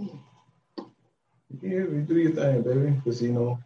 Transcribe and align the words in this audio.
Yeah, 0.00 0.10
you 1.62 2.04
do 2.08 2.16
your 2.16 2.32
thing, 2.32 2.62
baby. 2.62 2.90
Because 2.92 3.22
you 3.22 3.32
know. 3.32 3.58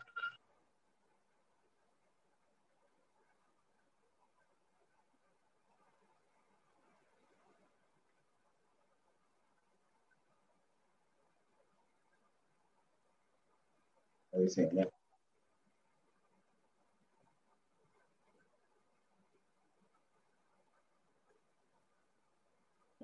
Are 14.34 14.40
you 14.40 14.48
saying 14.50 14.70
that? 14.76 14.90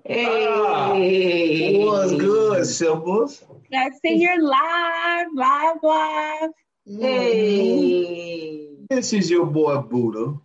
Hey. 0.05 0.47
Ah, 0.47 0.93
What's 1.85 2.13
good, 2.15 2.50
Simples? 2.65 3.43
I 3.73 3.89
see 4.01 4.15
you're 4.15 4.41
live, 4.41 5.27
live, 5.33 5.77
live. 5.81 6.51
Hey. 6.85 8.67
This 8.89 9.13
is 9.13 9.29
your 9.29 9.45
boy 9.45 9.77
Buddha. 9.81 10.37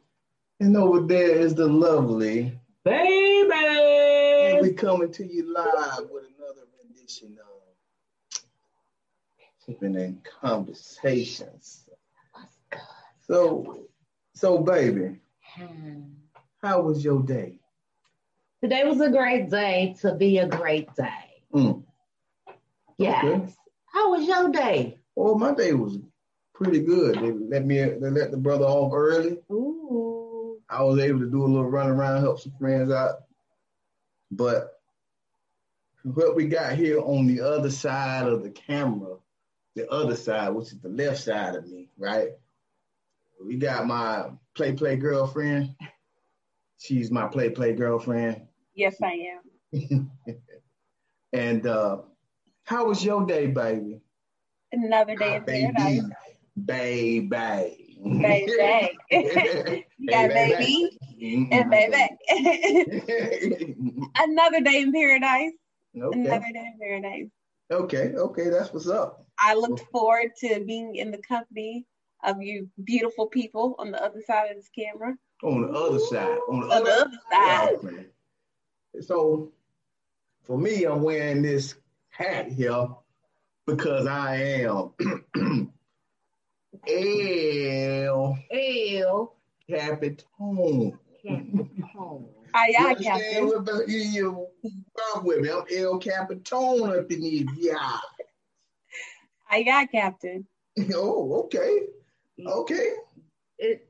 And 0.60 0.76
over 0.76 1.00
there 1.00 1.38
is 1.38 1.54
the 1.54 1.66
lovely. 1.66 2.58
Baby. 2.84 3.50
And 3.50 3.50
Baby. 3.50 4.58
we 4.62 4.72
coming 4.72 5.12
to 5.12 5.26
you 5.26 5.52
live 5.52 6.08
with 6.10 6.24
another 6.38 6.66
rendition 6.82 7.36
of 7.40 8.42
Sipping 9.66 9.96
and 9.96 10.22
Conversations. 10.40 11.84
So, 13.26 13.88
so 14.34 14.58
baby, 14.58 15.16
how 16.62 16.80
was 16.82 17.04
your 17.04 17.22
day? 17.22 17.58
Today 18.62 18.84
was 18.84 19.00
a 19.00 19.10
great 19.10 19.50
day 19.50 19.96
to 20.00 20.14
be 20.14 20.38
a 20.38 20.46
great 20.46 20.94
day. 20.94 21.42
Mm. 21.52 21.82
Yes. 22.98 23.24
Okay. 23.24 23.52
How 23.92 24.10
was 24.12 24.26
your 24.26 24.50
day? 24.50 24.98
Well, 25.14 25.36
my 25.36 25.54
day 25.54 25.72
was 25.72 25.98
pretty 26.54 26.80
good. 26.80 27.16
They 27.16 27.32
let 27.32 27.64
me 27.66 27.78
they 27.78 28.10
let 28.10 28.30
the 28.30 28.36
brother 28.36 28.64
off 28.64 28.92
early. 28.94 29.38
Ooh. 29.50 30.58
I 30.68 30.82
was 30.82 30.98
able 30.98 31.20
to 31.20 31.30
do 31.30 31.44
a 31.44 31.46
little 31.46 31.70
run 31.70 31.88
around, 31.88 32.20
help 32.20 32.40
some 32.40 32.52
friends 32.58 32.90
out. 32.90 33.16
But 34.30 34.80
what 36.02 36.34
we 36.34 36.46
got 36.46 36.74
here 36.74 37.00
on 37.00 37.26
the 37.26 37.40
other 37.40 37.70
side 37.70 38.26
of 38.26 38.42
the 38.42 38.50
camera, 38.50 39.16
the 39.74 39.88
other 39.90 40.16
side, 40.16 40.50
which 40.50 40.68
is 40.68 40.80
the 40.80 40.88
left 40.88 41.18
side 41.18 41.54
of 41.54 41.68
me, 41.68 41.88
right? 41.98 42.30
We 43.44 43.56
got 43.56 43.86
my 43.86 44.30
play 44.54 44.72
play 44.72 44.96
girlfriend. 44.96 45.74
She's 46.78 47.10
my 47.10 47.26
play 47.26 47.50
play 47.50 47.72
girlfriend. 47.74 48.42
Yes, 48.74 48.96
I 49.02 49.28
am. 49.72 50.10
and 51.32 51.66
uh, 51.66 51.98
how 52.66 52.86
was 52.86 53.04
your 53.04 53.24
day, 53.24 53.46
baby? 53.46 54.00
Another 54.72 55.16
day 55.16 55.36
in 55.36 55.44
paradise. 55.44 56.02
Baby. 56.64 57.28
Baby. 57.28 57.86
Baby. 58.04 58.98
You 59.98 60.10
got 60.10 60.28
baby 60.28 60.98
and 61.20 61.70
baby. 61.70 62.08
Mm-hmm. 62.30 64.02
Another 64.18 64.60
day 64.60 64.82
in 64.82 64.92
paradise. 64.92 65.52
okay. 65.96 66.20
Another 66.20 66.46
day 66.52 66.72
in 66.72 66.78
paradise. 66.78 67.30
Okay, 67.70 68.12
okay, 68.14 68.50
that's 68.50 68.72
what's 68.72 68.88
up. 68.88 69.26
I 69.40 69.54
looked 69.54 69.80
forward 69.90 70.32
to 70.40 70.60
being 70.64 70.96
in 70.96 71.10
the 71.10 71.18
company 71.18 71.86
of 72.24 72.40
you 72.40 72.68
beautiful 72.84 73.26
people 73.26 73.74
on 73.78 73.90
the 73.90 74.02
other 74.02 74.20
side 74.26 74.50
of 74.50 74.56
this 74.56 74.68
camera. 74.68 75.14
On 75.42 75.62
the 75.62 75.68
other 75.68 75.98
side. 75.98 76.38
On 76.48 76.60
the 76.60 76.74
On 76.74 76.84
the 76.84 76.90
other 76.90 77.18
side. 77.30 77.74
Okay. 77.84 78.06
So 79.00 79.52
for 80.44 80.58
me, 80.58 80.84
I'm 80.84 81.02
wearing 81.02 81.42
this 81.42 81.74
hat 82.16 82.50
here 82.50 82.88
because 83.66 84.06
I 84.06 84.36
am 84.36 84.90
El 86.88 88.38
Ew. 88.50 89.30
Capitan. 89.68 90.98
Aye, 91.28 91.34
ah, 92.54 92.64
You 92.68 92.76
aye, 92.78 92.90
understand 92.90 93.02
Captain. 93.04 93.48
what- 93.48 93.88
You, 93.88 93.98
you 93.98 94.46
with 95.22 95.40
me. 95.40 95.50
I'm 95.50 95.64
El 95.76 95.98
Capitan 95.98 96.82
up 96.98 97.10
in 97.10 97.20
here. 97.20 97.46
Yeah. 97.56 97.98
Aye, 99.50 99.64
ah, 99.68 99.78
aye, 99.80 99.86
Captain. 99.90 100.46
Oh, 100.94 101.42
okay. 101.44 101.80
Okay. 102.46 102.90
It, 103.58 103.88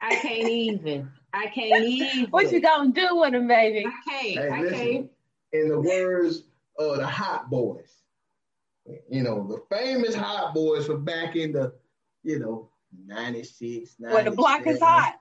I 0.00 0.14
can't 0.16 0.48
even. 0.48 1.10
I 1.32 1.46
can't 1.46 1.84
even. 1.84 2.26
What 2.30 2.52
you 2.52 2.60
gonna 2.60 2.92
do 2.92 3.08
with 3.16 3.34
him, 3.34 3.48
baby? 3.48 3.86
I 3.86 4.10
can't. 4.10 4.38
Hey, 4.38 4.48
I 4.50 4.60
listen. 4.60 4.78
can't. 4.78 5.10
in 5.52 5.68
the 5.68 5.80
words 5.80 6.44
of 6.90 6.98
the 6.98 7.06
Hot 7.06 7.48
Boys. 7.50 7.90
You 9.08 9.22
know, 9.22 9.46
the 9.46 9.76
famous 9.76 10.14
Hot 10.14 10.54
Boys 10.54 10.86
from 10.86 11.04
back 11.04 11.36
in 11.36 11.52
the, 11.52 11.72
you 12.22 12.38
know, 12.38 12.70
96, 13.06 13.94
Where 13.98 14.24
the 14.24 14.30
block 14.32 14.66
is 14.66 14.80
hot. 14.80 15.14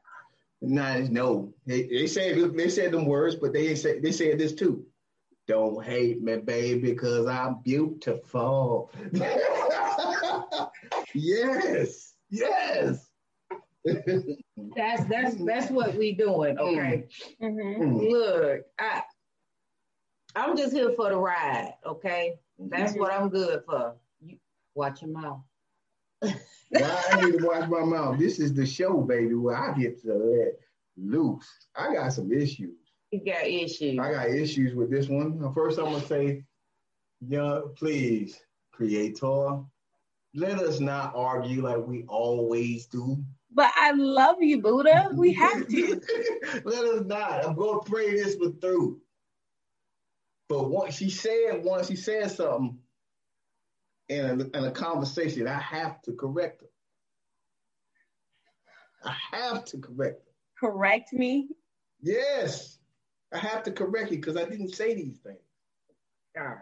90s, 0.63 1.09
no. 1.09 1.53
They, 1.65 1.83
they 1.83 2.07
said 2.07 2.37
they 2.55 2.69
said 2.69 2.91
them 2.91 3.05
words, 3.05 3.35
but 3.35 3.53
they 3.53 3.69
ain't 3.69 3.79
say 3.79 3.99
they 3.99 4.11
said 4.11 4.37
this 4.37 4.53
too. 4.53 4.85
Don't 5.47 5.83
hate 5.83 6.21
me, 6.21 6.37
baby, 6.37 6.91
because 6.91 7.27
I'm 7.27 7.61
beautiful. 7.63 8.91
yes, 11.13 12.13
yes. 12.29 13.07
That's 13.83 15.03
that's 15.05 15.35
that's 15.35 15.71
what 15.71 15.95
we 15.95 16.13
doing. 16.13 16.57
Okay. 16.59 17.05
hmm 17.39 17.47
Mm. 17.81 18.09
Look, 18.11 18.61
I 18.79 19.01
I'm 20.35 20.55
just 20.57 20.73
here 20.73 20.91
for 20.95 21.09
the 21.09 21.17
ride. 21.17 21.73
Okay. 21.85 22.35
Mm-hmm. 22.59 22.69
That's 22.69 22.93
what 22.93 23.11
I'm 23.11 23.29
good 23.29 23.63
for. 23.65 23.95
You 24.21 24.37
watch 24.75 25.01
your 25.01 25.11
mouth. 25.11 25.41
Now 26.73 26.97
I 27.09 27.25
need 27.25 27.37
to 27.37 27.45
watch 27.45 27.67
my 27.67 27.83
mouth. 27.83 28.17
This 28.17 28.39
is 28.39 28.53
the 28.53 28.65
show, 28.65 29.01
baby, 29.01 29.33
where 29.33 29.57
I 29.57 29.77
get 29.77 30.01
to 30.03 30.13
let 30.13 30.53
loose. 30.95 31.67
I 31.75 31.93
got 31.93 32.13
some 32.13 32.31
issues. 32.31 32.77
You 33.11 33.19
got 33.25 33.45
issues. 33.45 33.99
I 33.99 34.11
got 34.13 34.29
issues 34.29 34.73
with 34.73 34.89
this 34.89 35.09
one. 35.09 35.53
First, 35.53 35.79
I'm 35.79 35.85
gonna 35.85 36.05
say, 36.05 36.45
yeah, 37.27 37.59
please, 37.75 38.39
creator, 38.71 39.59
let 40.33 40.59
us 40.59 40.79
not 40.79 41.11
argue 41.13 41.61
like 41.61 41.85
we 41.85 42.05
always 42.07 42.85
do. 42.85 43.21
But 43.53 43.71
I 43.75 43.91
love 43.91 44.41
you, 44.41 44.61
Buddha. 44.61 45.09
We 45.13 45.33
have 45.33 45.67
to. 45.67 46.01
let 46.63 46.85
us 46.85 47.05
not. 47.05 47.45
I'm 47.45 47.55
gonna 47.55 47.81
pray 47.81 48.11
this 48.11 48.37
one 48.37 48.57
through. 48.61 49.01
But 50.51 50.69
once 50.69 50.97
she 50.97 51.09
said, 51.09 51.63
once 51.63 51.87
she 51.87 51.95
said 51.95 52.29
something 52.29 52.77
in 54.09 54.25
a, 54.25 54.57
in 54.57 54.65
a 54.65 54.71
conversation, 54.71 55.47
I 55.47 55.57
have 55.57 56.01
to 56.01 56.11
correct 56.11 56.61
her. 56.61 56.67
I 59.05 59.15
have 59.37 59.63
to 59.63 59.77
correct 59.77 60.25
her. 60.25 60.69
Correct 60.69 61.13
me. 61.13 61.47
Yes, 62.01 62.79
I 63.31 63.37
have 63.37 63.63
to 63.63 63.71
correct 63.71 64.11
you 64.11 64.17
because 64.17 64.35
I 64.35 64.43
didn't 64.43 64.75
say 64.75 64.93
these 64.93 65.19
things. 65.19 65.39
All 66.37 66.43
right. 66.43 66.57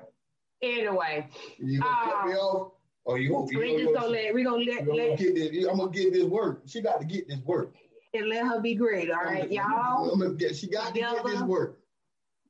Anyway, 0.61 1.27
You 1.57 1.81
gonna 1.81 2.11
cut 2.11 2.27
me 2.27 2.33
uh, 2.33 2.37
off? 2.37 2.73
Or 3.05 3.17
you 3.17 3.31
gonna, 3.31 3.47
you 3.49 3.57
we 3.57 3.71
gonna, 3.71 3.83
just 3.85 3.95
gonna 3.95 4.07
let 4.07 4.33
we 4.35 4.43
gonna 4.43 4.63
let, 4.63 4.85
gonna 4.85 4.97
let 4.97 5.17
get 5.17 5.33
this, 5.33 5.65
I'm 5.65 5.77
gonna 5.77 5.89
get 5.89 6.13
this 6.13 6.25
work. 6.25 6.61
She 6.67 6.81
got 6.81 7.01
to 7.01 7.07
get 7.07 7.27
this 7.27 7.39
work. 7.39 7.73
and 8.13 8.29
let 8.29 8.45
her 8.45 8.61
be 8.61 8.75
great. 8.75 9.09
All 9.09 9.23
right, 9.23 9.45
I'm 9.45 9.51
y'all. 9.51 10.15
gonna 10.15 10.35
get, 10.35 10.55
she 10.55 10.67
got 10.67 10.93
to 10.93 10.99
get 10.99 11.25
this 11.25 11.41
work. 11.41 11.78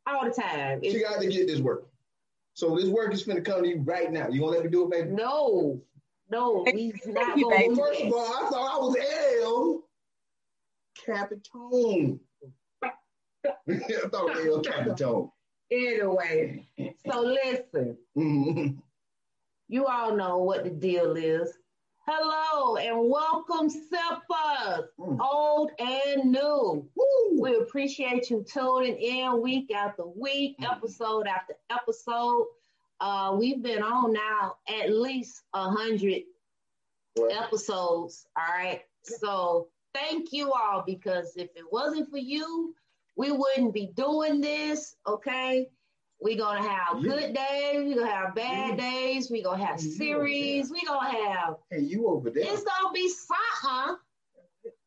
All 0.10 0.26
the 0.26 0.32
time. 0.32 0.82
She 0.84 1.02
got 1.02 1.22
to 1.22 1.28
get 1.28 1.48
this 1.48 1.60
work. 1.60 1.88
So 2.54 2.76
this 2.76 2.88
work 2.90 3.14
is 3.14 3.24
finna 3.24 3.44
come 3.46 3.64
to 3.64 3.70
you 3.70 3.82
right 3.82 4.12
now. 4.12 4.28
You 4.28 4.42
gonna 4.42 4.54
let 4.54 4.64
me 4.66 4.70
do 4.70 4.84
it, 4.84 4.92
baby? 4.92 5.10
no, 5.12 5.82
no, 6.30 6.66
he's 6.66 7.08
not 7.08 7.38
you, 7.38 7.44
gonna 7.46 7.58
baby. 7.58 7.76
First 7.76 8.02
of 8.02 8.14
all, 8.14 8.20
I 8.20 8.50
thought 8.50 8.76
I 8.76 8.80
was 8.80 8.96
El 9.42 9.84
Capitan. 11.06 12.20
I 12.84 12.92
thought 14.10 14.30
I 14.30 14.34
was 14.34 14.46
El 14.46 14.62
Capitan. 14.62 15.32
Anyway, 15.72 16.68
so 17.08 17.22
listen. 17.22 17.98
Mhm. 18.18 18.78
You 19.68 19.86
all 19.86 20.16
know 20.16 20.40
what 20.40 20.64
the 20.64 20.72
deal 20.72 21.16
is. 21.16 21.58
Hello 22.12 22.76
and 22.78 23.08
welcome, 23.08 23.70
Sippers, 23.70 24.90
Mm. 24.98 25.20
old 25.22 25.70
and 25.78 26.32
new. 26.32 26.90
Woo. 26.96 27.40
We 27.40 27.58
appreciate 27.58 28.32
you 28.32 28.44
tuning 28.52 28.98
in 28.98 29.40
week 29.44 29.72
after 29.72 30.08
week, 30.08 30.58
Mhm. 30.58 30.72
episode 30.76 31.28
after 31.28 31.56
episode. 31.70 32.48
Uh, 33.00 33.36
we've 33.40 33.62
been 33.62 33.84
on 33.84 34.12
now 34.12 34.58
at 34.68 34.90
least 34.90 35.44
a 35.54 35.70
hundred 35.70 36.24
episodes. 37.30 38.26
All 38.36 38.58
right. 38.58 38.82
So 39.04 39.68
thank 39.94 40.34
you 40.34 40.52
all 40.52 40.82
because 40.82 41.38
if 41.38 41.56
it 41.56 41.72
wasn't 41.72 42.10
for 42.10 42.18
you, 42.18 42.76
we 43.18 43.32
wouldn't 43.32 43.72
be 43.72 43.86
doing 43.86 44.42
this. 44.42 44.96
Okay. 45.06 45.70
We're 46.22 46.38
gonna 46.38 46.68
have 46.68 47.02
Yeah. 47.04 47.10
good 47.12 47.34
days, 47.34 47.84
we're 47.86 47.96
gonna 48.02 48.12
have 48.12 48.36
bad 48.36 48.78
days, 48.78 49.32
we're 49.32 49.44
gonna 49.44 49.64
have 49.66 49.82
Yeah. 49.82 49.92
series, 49.98 50.70
we're 50.70 50.86
gonna 50.86 51.10
have 51.10 51.58
Hey, 51.70 51.80
you 51.80 52.08
over 52.08 52.30
there? 52.30 52.44
it's 52.46 52.64
gonna 52.64 52.92
be 52.94 53.08
something 53.10 53.98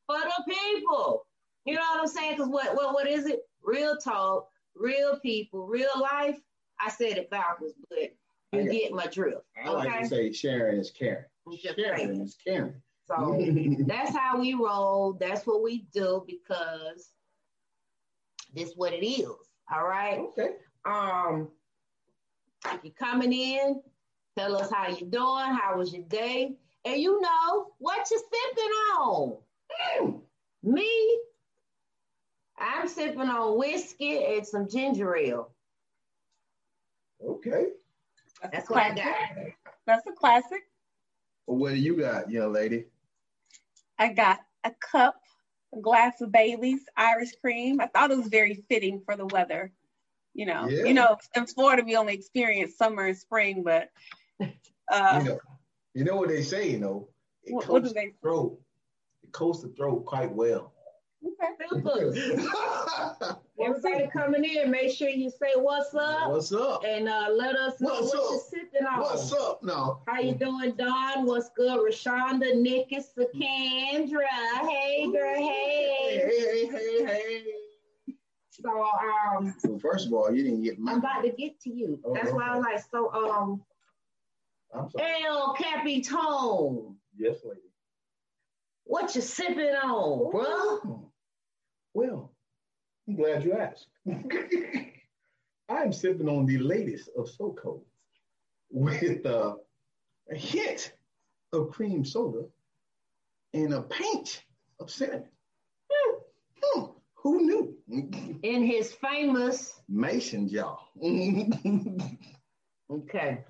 for 0.06 0.18
the 0.18 0.44
people. 0.46 1.26
You 1.64 1.74
know 1.74 1.80
what 1.80 2.00
I'm 2.00 2.06
saying? 2.06 2.32
Because 2.36 2.48
what, 2.48 2.74
what 2.74 2.92
what 2.92 3.06
is 3.08 3.26
it? 3.26 3.48
Real 3.62 3.96
talk, 3.96 4.50
real 4.74 5.18
people, 5.20 5.66
real 5.66 5.90
life. 6.00 6.38
I 6.80 6.90
said 6.90 7.16
it 7.16 7.30
backwards, 7.30 7.74
but 7.88 8.14
you 8.52 8.70
get 8.70 8.92
my 8.92 9.06
drift. 9.06 9.42
I 9.56 9.70
like 9.70 9.88
Okay. 9.88 10.02
to 10.02 10.08
say 10.08 10.32
sharing 10.32 10.78
is 10.80 10.90
caring. 10.90 11.24
Sharing 11.58 12.20
is 12.20 12.34
caring. 12.44 12.82
So 13.06 13.38
that's 13.86 14.14
how 14.14 14.38
we 14.38 14.54
roll. 14.54 15.14
That's 15.14 15.46
what 15.46 15.62
we 15.62 15.86
do 15.92 16.24
because 16.26 17.12
this 18.52 18.74
what 18.76 18.92
it 18.92 19.06
is. 19.06 19.30
All 19.72 19.84
right. 19.84 20.18
okay. 20.18 20.56
Um, 20.84 21.48
if 22.66 22.80
you're 22.82 22.92
coming 22.98 23.32
in, 23.32 23.82
tell 24.36 24.56
us 24.56 24.70
how 24.70 24.88
you 24.88 25.06
doing. 25.06 25.56
How 25.56 25.76
was 25.76 25.92
your 25.92 26.02
day? 26.04 26.56
And 26.84 27.00
you 27.00 27.20
know 27.20 27.72
what 27.78 28.08
you're 28.10 28.20
sipping 28.20 28.72
on. 28.98 29.36
Mm. 30.00 30.20
Me, 30.64 31.18
I'm 32.58 32.88
sipping 32.88 33.20
on 33.20 33.58
whiskey 33.58 34.24
and 34.24 34.46
some 34.46 34.68
ginger 34.68 35.16
ale. 35.16 35.50
Okay. 37.24 37.66
That's 38.42 38.68
a 38.68 38.72
what 38.72 38.82
I 38.82 38.90
classic. 38.92 39.24
got. 39.36 39.74
That's 39.86 40.06
a 40.06 40.12
classic. 40.12 40.62
Well, 41.46 41.58
what 41.58 41.70
do 41.70 41.76
you 41.76 41.96
got, 41.96 42.30
young 42.30 42.52
lady? 42.52 42.86
I 43.98 44.12
got 44.12 44.40
a 44.64 44.72
cup, 44.80 45.20
a 45.74 45.80
glass 45.80 46.20
of 46.20 46.32
Bailey's 46.32 46.84
Irish 46.96 47.32
cream. 47.40 47.80
I 47.80 47.86
thought 47.86 48.10
it 48.10 48.18
was 48.18 48.28
very 48.28 48.64
fitting 48.68 49.00
for 49.04 49.16
the 49.16 49.26
weather. 49.26 49.72
You 50.34 50.46
know, 50.46 50.68
Yeah. 50.68 50.84
you 50.84 50.94
know, 50.94 51.18
in 51.36 51.46
Florida 51.46 51.82
we 51.84 51.96
only 51.96 52.14
experience 52.14 52.76
summer 52.76 53.06
and 53.06 53.16
spring, 53.16 53.62
but 53.62 53.90
uh, 54.90 55.18
you 55.22 55.28
know, 55.28 55.38
you 55.94 56.04
know 56.04 56.16
what 56.16 56.28
they 56.28 56.42
say, 56.42 56.70
you 56.70 56.78
know, 56.78 57.08
it 57.44 57.52
what, 57.54 57.64
coats 57.64 57.72
what 57.72 57.82
do 57.82 57.88
the 57.88 57.94
they? 57.94 58.12
throat. 58.22 58.58
It 59.22 59.32
coats 59.32 59.62
the 59.62 59.68
throat 59.68 60.04
quite 60.06 60.32
well. 60.32 60.72
Okay. 61.24 61.52
Super. 61.70 63.36
Everybody 63.62 64.08
coming 64.12 64.44
in, 64.44 64.70
make 64.72 64.90
sure 64.90 65.08
you 65.08 65.30
say 65.30 65.52
what's 65.54 65.94
up 65.94 66.30
What's 66.30 66.52
up? 66.52 66.82
and 66.84 67.08
uh, 67.08 67.28
let 67.30 67.54
us 67.54 67.80
know 67.80 67.90
What's 68.00 68.12
what 68.12 68.24
up? 68.24 68.30
you're 68.30 68.40
sipping 68.62 68.86
on. 68.86 69.00
What's 69.00 69.32
up 69.32 69.62
now? 69.62 70.02
How 70.08 70.18
you 70.20 70.34
doing, 70.34 70.74
Don? 70.76 71.24
What's 71.26 71.50
good? 71.50 71.78
Rashonda, 71.78 72.56
Nikki, 72.60 72.96
Sakandra. 72.96 74.24
Hey, 74.68 75.08
girl, 75.12 75.36
hey. 75.36 76.08
Hey, 76.10 76.66
hey, 76.66 76.66
hey, 76.66 77.04
hey. 77.04 77.41
So, 78.52 78.68
um, 78.70 79.54
Well, 79.64 79.78
first 79.78 80.06
of 80.06 80.12
all, 80.12 80.30
you 80.34 80.42
didn't 80.44 80.62
get 80.62 80.78
my. 80.78 80.92
I'm 80.92 80.98
about 80.98 81.22
to 81.22 81.30
get 81.30 81.58
to 81.60 81.70
you. 81.70 81.98
Oh, 82.04 82.12
That's 82.14 82.32
why 82.32 82.48
I 82.48 82.56
was 82.56 82.64
like, 82.64 82.84
so, 82.90 83.10
um, 83.12 83.62
I'm 84.74 84.90
sorry. 84.90 85.24
El 85.24 85.54
Capitone, 85.56 86.94
Yes, 87.16 87.38
lady. 87.44 87.60
what 88.84 89.14
you 89.14 89.22
sipping 89.22 89.74
on, 89.74 90.30
bro? 90.30 91.10
Well, 91.94 92.32
I'm 93.08 93.16
glad 93.16 93.44
you 93.44 93.54
asked. 93.54 93.86
I'm 95.68 95.92
sipping 95.92 96.28
on 96.28 96.44
the 96.46 96.58
latest 96.58 97.08
of 97.16 97.30
SoCo 97.30 97.80
with 98.70 99.24
uh, 99.24 99.54
a 100.30 100.34
hint 100.36 100.92
of 101.54 101.70
cream 101.70 102.04
soda 102.04 102.44
and 103.54 103.72
a 103.72 103.82
pinch 103.82 104.40
of 104.78 104.90
cinnamon. 104.90 105.28
Hmm, 105.90 106.16
hmm, 106.62 106.84
Who 107.22 107.46
knew? 107.46 107.76
In 108.42 108.62
his 108.64 108.92
famous, 108.92 109.80
Mason 109.88 110.48
jar. 110.48 110.78
okay, 112.90 113.44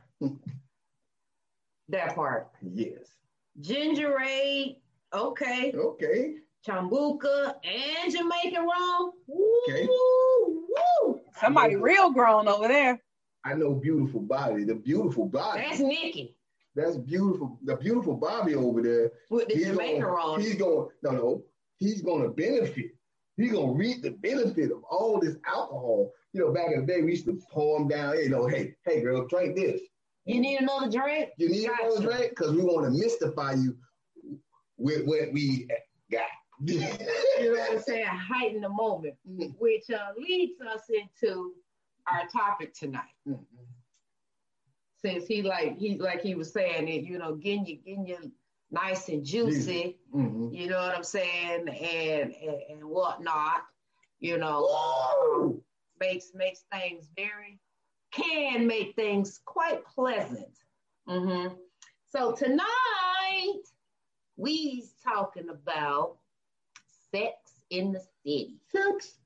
that 1.89 2.15
part. 2.15 2.49
yes. 2.63 3.07
Ginger 3.61 4.19
ale, 4.21 4.77
okay. 5.15 5.73
Okay. 5.75 6.35
Chambuca 6.67 7.55
and 7.65 8.13
Jamaican 8.13 8.63
rum. 8.65 9.13
Okay. 9.69 9.87
Woo, 9.87 10.67
woo. 11.05 11.21
Somebody 11.41 11.77
real 11.77 12.13
grown 12.13 12.49
over 12.49 12.69
there. 12.69 13.01
I 13.45 13.55
know 13.55 13.75
beautiful 13.75 14.21
Bobby. 14.21 14.65
The 14.65 14.75
beautiful 14.77 15.27
Bobby. 15.27 15.61
That's 15.69 15.81
Nikki 15.81 16.37
That's 16.77 16.97
beautiful. 16.97 17.59
The 17.65 17.77
beautiful 17.77 18.15
Bobby 18.17 18.55
over 18.55 18.81
there. 18.81 19.11
with 19.29 19.49
the 19.49 19.55
He's 19.55 19.67
Jamaican 19.67 20.03
gonna, 20.03 20.13
rum. 20.13 20.41
he's 20.41 20.55
going, 20.55 20.89
no, 21.03 21.11
no, 21.11 21.43
he's 21.79 22.01
going 22.03 22.23
to 22.23 22.29
benefit. 22.29 22.93
He's 23.43 23.53
to 23.53 23.73
reap 23.75 24.03
the 24.03 24.11
benefit 24.11 24.71
of 24.71 24.85
all 24.85 25.19
this 25.21 25.37
alcohol. 25.47 26.13
You 26.33 26.41
know, 26.41 26.53
back 26.53 26.69
in 26.73 26.87
the 26.87 26.93
day, 26.93 27.03
we 27.03 27.11
used 27.11 27.27
to 27.27 27.39
pour 27.51 27.79
them 27.79 27.89
down. 27.89 28.17
You 28.19 28.29
know, 28.29 28.47
hey, 28.47 28.75
hey, 28.87 29.03
girl, 29.03 29.27
drink 29.27 29.57
this. 29.57 29.81
You 30.25 30.41
need 30.41 30.61
another 30.61 30.89
drink? 30.91 31.31
You 31.37 31.49
need 31.49 31.67
Gotcha. 31.67 31.83
another 31.85 32.03
drink? 32.03 32.31
Because 32.31 32.53
we 32.53 32.63
want 32.63 32.85
to 32.87 32.91
mystify 32.99 33.55
you 33.55 33.77
with 34.77 35.05
what 35.07 35.33
we 35.33 35.67
got. 36.11 36.23
You 36.65 36.79
know 36.79 37.59
what 37.59 37.73
I'm 37.73 37.81
saying? 37.81 38.07
Heighten 38.07 38.61
the 38.61 38.69
moment, 38.69 39.15
Mhm. 39.29 39.59
which 39.59 39.91
uh, 39.91 40.13
leads 40.17 40.61
us 40.61 40.83
into 40.91 41.55
our 42.07 42.29
topic 42.29 42.73
tonight. 42.73 43.17
Mhm. 43.27 43.45
Since 45.05 45.27
he 45.27 45.43
like 45.43 45.77
he 45.77 45.99
like 45.99 46.21
he 46.21 46.37
was 46.37 46.53
saying 46.53 46.87
it, 46.87 47.03
you 47.03 47.19
know, 47.19 47.35
getting 47.35 47.67
you 47.67 47.79
getting 47.79 48.07
you 48.07 48.31
nice 48.73 49.09
and 49.09 49.25
juicy, 49.25 49.99
Mhm. 50.15 50.53
you 50.53 50.67
know 50.69 50.79
what 50.79 50.97
I'm 50.97 51.05
saying, 51.05 51.69
and 51.69 52.35
and, 52.35 52.63
and 52.71 52.85
whatnot, 52.85 53.65
you 54.19 54.39
know, 54.39 54.67
Woo! 55.31 55.63
makes 56.01 56.33
makes 56.35 56.65
things 56.73 57.09
very 57.17 57.61
can 58.11 58.67
make 58.67 58.95
things 58.97 59.41
quite 59.45 59.85
pleasant. 59.87 60.59
hmm 61.07 61.49
So 62.11 62.33
tonight 62.33 63.63
we's 64.37 64.95
talking 65.03 65.49
about 65.49 66.19
sex 67.11 67.35
in 67.71 67.93
the 67.93 68.01
city. 68.25 68.57
Sex 68.71 69.19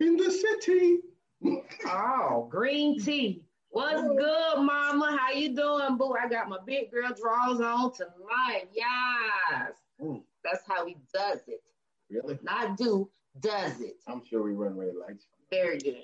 in 0.00 0.16
the 0.16 0.30
city. 0.30 0.98
Oh, 1.86 2.46
green 2.50 2.98
tea. 3.00 3.42
What's 3.74 4.02
good, 4.02 4.62
mama? 4.62 5.18
How 5.20 5.32
you 5.32 5.48
doing, 5.52 5.96
boo? 5.98 6.14
I 6.14 6.28
got 6.28 6.48
my 6.48 6.58
big 6.64 6.92
girl 6.92 7.10
drawers 7.20 7.60
on 7.60 7.92
tonight. 7.92 8.68
Yes. 8.72 9.72
Mm. 10.00 10.22
That's 10.44 10.62
how 10.64 10.86
he 10.86 10.96
does 11.12 11.40
it. 11.48 11.60
Really? 12.08 12.38
Not 12.44 12.76
do, 12.76 13.10
does 13.40 13.80
it. 13.80 13.96
I'm 14.06 14.24
sure 14.24 14.44
we 14.44 14.52
run 14.52 14.76
red 14.76 14.94
lights. 14.94 15.26
Very 15.50 15.78
good. 15.78 16.02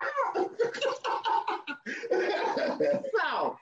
So, 3.20 3.56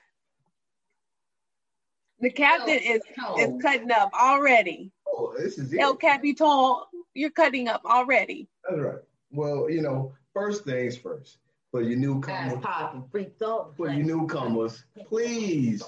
The 2.19 2.29
captain 2.29 2.77
is 2.77 3.01
so, 3.19 3.37
is 3.39 3.61
cutting 3.61 3.91
up 3.91 4.11
already. 4.13 4.91
oh, 5.07 5.33
this 5.37 5.57
is 5.57 5.73
it. 5.73 5.79
El 5.79 5.95
Capitan, 5.95 6.75
you're 7.13 7.31
cutting 7.31 7.67
up 7.67 7.81
already. 7.83 8.47
That's 8.69 8.81
right. 8.81 8.99
Well, 9.31 9.69
you 9.69 9.81
know, 9.81 10.13
first 10.33 10.63
things 10.63 10.95
first. 10.95 11.37
For 11.73 11.81
your 11.81 11.97
newcomers, 11.97 12.59
popping, 12.61 13.03
freaked 13.09 13.41
up. 13.41 13.73
for 13.75 13.89
your 13.89 14.05
newcomers, 14.05 14.85
please, 15.07 15.81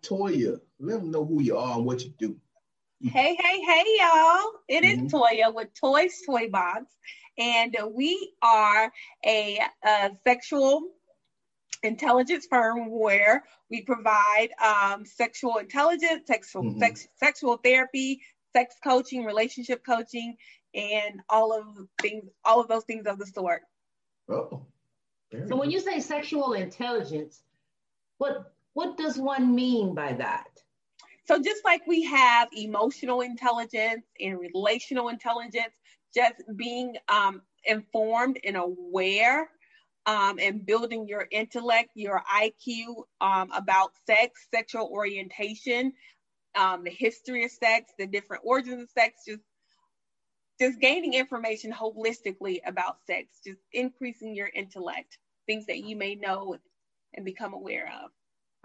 Toya, 0.00 0.60
let 0.78 1.00
them 1.00 1.10
know 1.10 1.24
who 1.24 1.42
you 1.42 1.56
are 1.58 1.74
and 1.76 1.84
what 1.84 2.04
you 2.04 2.14
do. 2.20 2.36
Hey, 3.02 3.34
hey, 3.34 3.60
hey, 3.60 3.84
y'all. 3.98 4.52
It 4.68 4.84
is 4.84 5.00
Mhm. 5.00 5.10
Toya 5.10 5.52
with 5.52 5.74
Toys 5.74 6.22
Toy 6.24 6.48
Box. 6.48 6.84
And 7.36 7.76
we 7.90 8.32
are 8.42 8.92
a, 9.26 9.58
uh 9.82 10.10
sexual 10.22 10.84
intelligence 11.82 12.46
firm 12.48 12.88
where 12.88 13.44
we 13.70 13.82
provide 13.82 14.50
um, 14.62 15.04
sexual 15.04 15.56
intelligence, 15.56 16.28
sexual, 16.28 16.62
Mhm. 16.62 16.78
sex, 16.78 17.08
sexual 17.16 17.56
therapy, 17.56 18.22
sex 18.52 18.76
coaching, 18.84 19.24
relationship 19.24 19.84
coaching, 19.84 20.36
and 20.74 21.20
all 21.28 21.52
of 21.52 21.88
things, 22.00 22.24
all 22.44 22.60
of 22.60 22.68
those 22.68 22.84
things 22.84 23.08
of 23.08 23.18
the 23.18 23.26
sort. 23.26 23.62
Oh. 24.28 24.64
So 25.48 25.56
when 25.56 25.70
you 25.70 25.80
say 25.80 26.00
sexual 26.00 26.54
intelligence, 26.54 27.42
what 28.18 28.52
what 28.72 28.96
does 28.96 29.18
one 29.18 29.54
mean 29.54 29.94
by 29.94 30.12
that? 30.14 30.48
So 31.26 31.40
just 31.42 31.64
like 31.64 31.86
we 31.86 32.04
have 32.04 32.48
emotional 32.56 33.20
intelligence 33.20 34.06
and 34.18 34.38
relational 34.38 35.08
intelligence, 35.08 35.74
just 36.14 36.34
being 36.56 36.96
um, 37.08 37.42
informed 37.64 38.38
and 38.44 38.56
aware 38.56 39.50
um, 40.06 40.38
and 40.40 40.64
building 40.64 41.06
your 41.06 41.26
intellect, 41.30 41.90
your 41.94 42.22
IQ 42.34 43.02
um, 43.20 43.50
about 43.52 43.90
sex, 44.06 44.46
sexual 44.54 44.88
orientation, 44.90 45.92
um, 46.54 46.84
the 46.84 46.90
history 46.90 47.44
of 47.44 47.50
sex, 47.50 47.92
the 47.98 48.06
different 48.06 48.42
origins 48.46 48.82
of 48.82 48.90
sex, 48.90 49.24
just 49.26 49.42
just 50.60 50.80
gaining 50.80 51.14
information 51.14 51.72
holistically 51.72 52.60
about 52.66 52.98
sex, 53.06 53.40
just 53.44 53.60
increasing 53.72 54.34
your 54.34 54.48
intellect, 54.54 55.18
things 55.46 55.66
that 55.66 55.78
you 55.78 55.96
may 55.96 56.14
know 56.14 56.56
and 57.14 57.24
become 57.24 57.54
aware 57.54 57.90
of. 58.04 58.10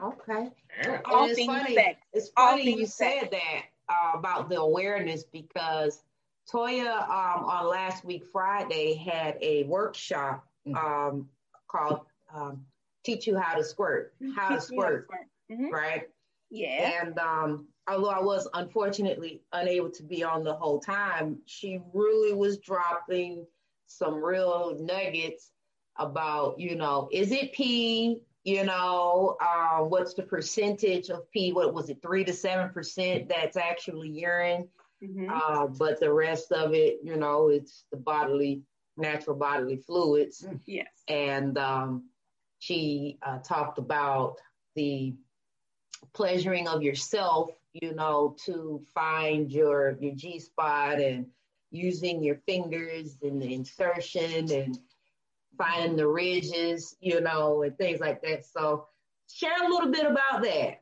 Okay. 0.02 0.50
Yeah. 0.82 1.02
All 1.06 1.26
it's 1.26 1.36
things 1.36 1.48
funny. 1.48 1.76
sex. 1.76 2.00
It's 2.14 2.30
funny 2.30 2.64
things 2.66 2.80
you 2.80 2.86
sex. 2.88 3.22
said 3.22 3.32
that 3.32 3.64
uh, 3.90 4.18
about 4.18 4.50
the 4.50 4.60
awareness 4.60 5.24
because 5.24 6.04
Toya 6.52 7.04
um, 7.04 7.46
on 7.46 7.68
last 7.70 8.04
week 8.04 8.24
Friday 8.32 8.96
had 8.96 9.38
a 9.42 9.64
workshop 9.64 10.46
Mm. 10.66 10.76
um, 10.78 11.30
called 11.68 12.00
um, 12.34 12.66
"Teach 13.04 13.28
You 13.28 13.38
How 13.38 13.56
to 13.58 13.64
Squirt," 13.66 14.14
how 14.34 14.48
to 14.56 14.60
Teach 14.62 14.70
me 14.70 14.78
how 14.78 14.84
squirt, 14.88 15.08
Mhm. 15.52 15.72
right? 15.72 16.10
Yeah. 16.50 17.02
And 17.02 17.20
um, 17.20 17.68
although 17.88 18.10
I 18.10 18.22
was 18.22 18.48
unfortunately 18.54 19.42
unable 19.52 19.92
to 19.92 20.04
be 20.04 20.24
on 20.24 20.44
the 20.44 20.54
whole 20.54 20.80
time, 20.80 21.40
she 21.46 21.80
really 21.94 22.34
was 22.34 22.60
dropping 22.60 23.46
some 23.88 24.24
real 24.24 24.78
nuggets 24.80 25.52
about, 25.98 26.60
you 26.60 26.76
know, 26.76 27.10
is 27.12 27.32
it 27.32 27.54
pee? 27.54 28.22
You 28.44 28.66
know, 28.66 29.38
uh, 29.40 29.80
what's 29.84 30.16
the 30.16 30.24
percentage 30.24 31.10
of 31.10 31.30
pee? 31.32 31.54
What 31.54 31.74
was 31.74 31.90
it, 31.90 32.02
three 32.02 32.26
to 32.26 32.34
seven 32.34 32.70
percent 32.70 33.30
that's 33.30 33.56
actually 33.56 34.10
urine? 34.10 34.68
Mm-hmm. 35.02 35.30
Uh, 35.30 35.68
but 35.68 36.00
the 36.00 36.12
rest 36.12 36.52
of 36.52 36.74
it, 36.74 37.00
you 37.04 37.16
know, 37.16 37.50
it's 37.50 37.86
the 37.92 37.98
bodily, 37.98 38.62
natural 38.98 39.36
bodily 39.36 39.78
fluids. 39.78 40.46
Mm. 40.48 40.60
Yes. 40.66 40.88
And 41.08 41.58
um, 41.58 42.10
she 42.60 43.18
uh, 43.22 43.40
talked 43.40 43.78
about 43.78 44.38
the 44.76 45.14
pleasuring 46.14 46.68
of 46.68 46.84
yourself, 46.84 47.52
you 47.74 47.94
know, 47.94 48.36
to 48.46 48.82
find 48.94 49.52
your 49.52 49.98
your 50.00 50.16
G 50.16 50.40
spot 50.40 51.00
and 51.00 51.26
using 51.72 52.24
your 52.24 52.36
fingers 52.46 53.18
and 53.22 53.42
the 53.42 53.54
insertion 53.54 54.52
and 54.52 54.80
finding 55.58 55.98
the 55.98 56.08
ridges, 56.08 56.96
you 57.00 57.20
know, 57.22 57.64
and 57.64 57.78
things 57.78 58.00
like 58.00 58.22
that. 58.22 58.46
So 58.46 58.86
share 59.32 59.66
a 59.66 59.70
little 59.70 59.92
bit 59.92 60.06
about 60.06 60.44
that. 60.44 60.82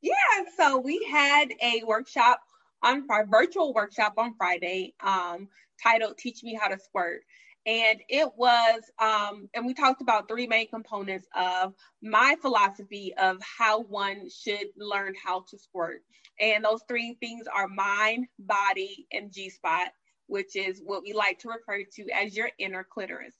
Yeah, 0.00 0.44
so 0.56 0.78
we 0.78 1.06
had 1.10 1.48
a 1.62 1.82
workshop 1.86 2.40
on 2.82 3.06
our 3.10 3.26
virtual 3.26 3.72
workshop 3.72 4.14
on 4.18 4.34
Friday 4.36 4.94
um, 5.02 5.48
titled 5.82 6.18
Teach 6.18 6.42
Me 6.42 6.58
How 6.60 6.68
to 6.68 6.78
Squirt. 6.78 7.22
And 7.66 8.00
it 8.08 8.28
was, 8.36 8.82
um, 8.98 9.48
and 9.54 9.64
we 9.64 9.72
talked 9.72 10.02
about 10.02 10.28
three 10.28 10.46
main 10.46 10.68
components 10.68 11.26
of 11.34 11.74
my 12.02 12.36
philosophy 12.42 13.14
of 13.18 13.38
how 13.40 13.82
one 13.82 14.28
should 14.28 14.66
learn 14.76 15.14
how 15.22 15.44
to 15.50 15.58
squirt. 15.58 16.02
And 16.38 16.64
those 16.64 16.82
three 16.86 17.16
things 17.20 17.46
are 17.46 17.68
mind, 17.68 18.26
body, 18.38 19.06
and 19.12 19.32
G 19.32 19.48
spot, 19.48 19.88
which 20.26 20.56
is 20.56 20.82
what 20.84 21.02
we 21.02 21.14
like 21.14 21.38
to 21.40 21.48
refer 21.48 21.84
to 21.96 22.06
as 22.10 22.36
your 22.36 22.50
inner 22.58 22.84
clitoris. 22.84 23.34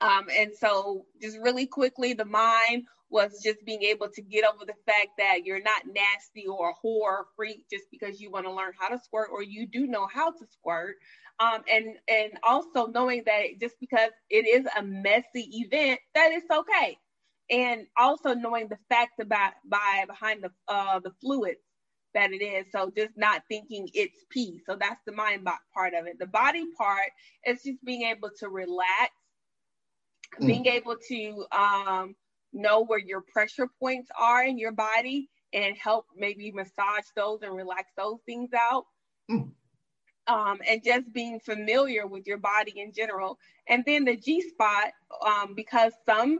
Um, 0.00 0.28
and 0.34 0.52
so, 0.58 1.04
just 1.20 1.36
really 1.38 1.66
quickly, 1.66 2.14
the 2.14 2.24
mind 2.24 2.84
was 3.10 3.42
just 3.42 3.64
being 3.64 3.82
able 3.82 4.08
to 4.08 4.22
get 4.22 4.44
over 4.44 4.64
the 4.64 4.74
fact 4.86 5.08
that 5.18 5.44
you're 5.44 5.62
not 5.62 5.82
nasty 5.86 6.46
or 6.46 6.70
a 6.70 6.86
whore 6.86 7.02
or 7.02 7.26
freak 7.36 7.64
just 7.70 7.84
because 7.90 8.20
you 8.20 8.30
want 8.30 8.46
to 8.46 8.52
learn 8.52 8.72
how 8.78 8.88
to 8.88 8.98
squirt 8.98 9.28
or 9.32 9.42
you 9.42 9.66
do 9.66 9.86
know 9.86 10.06
how 10.12 10.30
to 10.30 10.46
squirt. 10.52 10.96
Um, 11.40 11.62
and 11.70 11.96
and 12.08 12.32
also 12.42 12.86
knowing 12.86 13.22
that 13.26 13.60
just 13.60 13.74
because 13.80 14.10
it 14.28 14.46
is 14.46 14.66
a 14.78 14.82
messy 14.82 15.48
event, 15.52 16.00
that 16.14 16.30
it's 16.32 16.50
okay. 16.50 16.98
And 17.50 17.86
also 17.98 18.34
knowing 18.34 18.68
the 18.68 18.78
facts 18.88 19.18
about 19.20 19.54
by 19.64 20.04
behind 20.06 20.44
the 20.44 20.50
uh, 20.68 21.00
the 21.00 21.10
fluids 21.20 21.60
that 22.14 22.32
it 22.32 22.42
is. 22.42 22.66
So 22.72 22.92
just 22.96 23.16
not 23.16 23.42
thinking 23.48 23.88
it's 23.94 24.24
pee. 24.30 24.60
So 24.66 24.76
that's 24.78 25.00
the 25.06 25.12
mind 25.12 25.46
part 25.74 25.94
of 25.94 26.06
it. 26.06 26.18
The 26.18 26.26
body 26.26 26.66
part 26.76 27.10
is 27.46 27.62
just 27.62 27.84
being 27.84 28.02
able 28.02 28.30
to 28.40 28.48
relax, 28.48 29.10
mm. 30.40 30.46
being 30.46 30.66
able 30.66 30.96
to 31.08 31.46
um, 31.52 32.14
know 32.52 32.84
where 32.84 32.98
your 32.98 33.20
pressure 33.20 33.68
points 33.78 34.10
are 34.18 34.44
in 34.44 34.58
your 34.58 34.72
body 34.72 35.28
and 35.52 35.76
help 35.76 36.06
maybe 36.16 36.52
massage 36.52 37.04
those 37.16 37.42
and 37.42 37.54
relax 37.54 37.90
those 37.96 38.18
things 38.26 38.50
out. 38.54 38.86
Mm. 39.30 39.50
Um, 40.26 40.58
and 40.68 40.84
just 40.84 41.12
being 41.12 41.40
familiar 41.40 42.06
with 42.06 42.26
your 42.26 42.38
body 42.38 42.74
in 42.76 42.92
general. 42.92 43.38
And 43.66 43.82
then 43.84 44.04
the 44.04 44.16
G 44.16 44.40
spot, 44.42 44.92
um, 45.26 45.54
because 45.54 45.92
some 46.06 46.38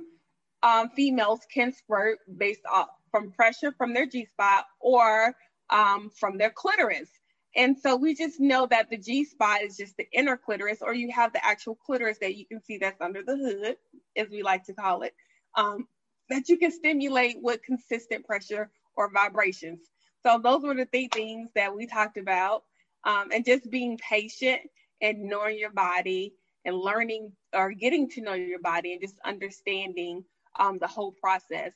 um, 0.63 0.91
females 0.91 1.41
can 1.53 1.73
squirt 1.73 2.19
based 2.37 2.61
off 2.71 2.89
from 3.11 3.33
pressure 3.33 3.73
from 3.73 3.93
their 3.95 4.07
G 4.07 4.27
spot 4.27 4.67
or 4.79 5.35
um, 5.71 6.11
from 6.11 6.39
their 6.39 6.51
clitoris. 6.51 7.09
And 7.57 7.77
so 7.77 7.97
we 7.97 8.15
just 8.15 8.39
know 8.39 8.67
that 8.67 8.91
the 8.91 8.97
G 8.97 9.25
spot 9.25 9.63
is 9.63 9.77
just 9.77 9.97
the 9.97 10.07
inner 10.13 10.37
clitoris, 10.37 10.83
or 10.83 10.95
you 10.95 11.11
have 11.11 11.33
the 11.33 11.45
actual 11.45 11.75
clitoris 11.75 12.19
that 12.19 12.37
you 12.37 12.47
can 12.47 12.63
see 12.63 12.79
that's 12.79 13.01
under 13.01 13.23
the 13.25 13.37
hood, 13.37 13.77
as 14.17 14.29
we 14.31 14.43
like 14.43 14.65
to 14.67 14.75
call 14.75 15.03
it. 15.03 15.15
Um, 15.57 15.89
that 16.31 16.49
you 16.49 16.57
can 16.57 16.71
stimulate 16.71 17.37
with 17.43 17.63
consistent 17.63 18.25
pressure 18.25 18.71
or 18.97 19.11
vibrations. 19.13 19.81
So 20.23 20.41
those 20.43 20.63
were 20.63 20.75
the 20.75 20.87
three 20.87 21.09
things 21.13 21.51
that 21.55 21.75
we 21.75 21.87
talked 21.87 22.17
about. 22.17 22.65
Um, 23.05 23.31
and 23.33 23.45
just 23.45 23.71
being 23.71 23.99
patient 23.99 24.61
and 25.01 25.25
knowing 25.25 25.59
your 25.59 25.71
body 25.71 26.35
and 26.65 26.77
learning 26.77 27.33
or 27.55 27.73
getting 27.73 28.09
to 28.11 28.21
know 28.21 28.35
your 28.35 28.59
body 28.59 28.93
and 28.93 29.01
just 29.01 29.17
understanding 29.25 30.25
um, 30.59 30.79
the 30.79 30.87
whole 30.87 31.13
process 31.13 31.73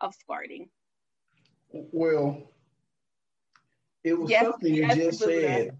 of 0.00 0.14
squirting. 0.14 0.68
Well, 1.72 2.50
it 4.04 4.18
was 4.18 4.30
yes, 4.30 4.44
something 4.44 4.74
you 4.74 4.82
yes, 4.82 4.96
just 4.96 5.20
said 5.20 5.76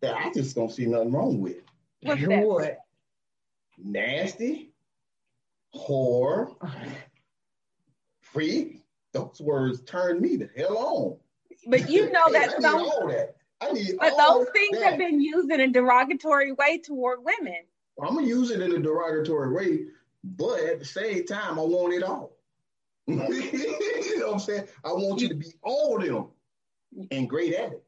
that 0.00 0.16
I 0.16 0.32
just 0.32 0.56
don't 0.56 0.70
see 0.70 0.86
nothing 0.86 1.12
wrong 1.12 1.40
with. 1.40 1.62
What's 2.02 2.26
that? 2.26 2.44
What? 2.44 2.78
Nasty, 3.78 4.72
whore, 5.74 6.54
freak, 8.32 8.82
those 9.12 9.40
words 9.40 9.82
turn 9.82 10.20
me 10.20 10.36
the 10.36 10.48
hell 10.56 10.78
on. 10.78 11.16
But 11.66 11.90
you 11.90 12.10
know 12.10 12.26
hey, 12.26 12.32
that 12.32 12.50
some, 12.62 12.82
that. 13.08 13.34
but 13.60 14.16
those 14.16 14.46
things 14.52 14.78
that. 14.78 14.90
have 14.90 14.98
been 14.98 15.20
used 15.20 15.50
in 15.50 15.60
a 15.60 15.68
derogatory 15.68 16.52
way 16.52 16.78
toward 16.78 17.20
women. 17.24 17.62
I'm 18.02 18.14
gonna 18.14 18.26
use 18.26 18.50
it 18.50 18.60
in 18.60 18.72
a 18.72 18.78
derogatory 18.78 19.52
way, 19.52 19.84
but 20.24 20.60
at 20.60 20.78
the 20.78 20.84
same 20.84 21.26
time, 21.26 21.58
I 21.58 21.62
want 21.62 21.94
it 21.94 22.02
all. 22.02 22.32
you 23.06 23.16
know 23.16 24.26
what 24.26 24.34
I'm 24.34 24.38
saying? 24.40 24.68
I 24.84 24.92
want 24.92 25.20
you 25.20 25.28
to 25.28 25.34
be 25.34 25.52
all 25.62 26.00
of 26.00 26.06
them 26.06 26.28
and 27.10 27.28
great 27.28 27.54
at 27.54 27.72
it. 27.72 27.84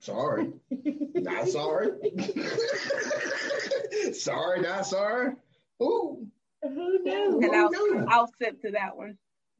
Sorry, 0.00 0.52
not 1.14 1.48
sorry. 1.48 1.90
sorry, 4.12 4.60
not 4.60 4.86
sorry. 4.86 5.34
Ooh. 5.82 6.26
Who 6.62 7.02
knew? 7.02 7.40
And 7.42 7.54
I'll, 7.54 7.70
knew? 7.70 8.06
I'll 8.08 8.30
sip 8.40 8.60
to 8.62 8.72
that 8.72 8.96
one. 8.96 9.16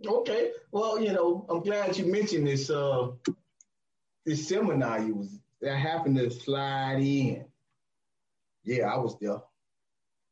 Okay. 0.07 0.51
Well, 0.73 1.01
you 1.01 1.13
know, 1.13 1.45
I'm 1.49 1.63
glad 1.63 1.97
you 1.97 2.07
mentioned 2.07 2.47
this 2.47 2.71
uh 2.71 3.09
this 4.25 4.49
seminar 4.49 5.01
you 5.01 5.15
was 5.15 5.39
that 5.61 5.77
happened 5.77 6.17
to 6.19 6.31
slide 6.31 7.01
in. 7.01 7.45
Yeah, 8.65 8.93
I 8.93 8.99
was 8.99 9.17
there. 9.21 9.41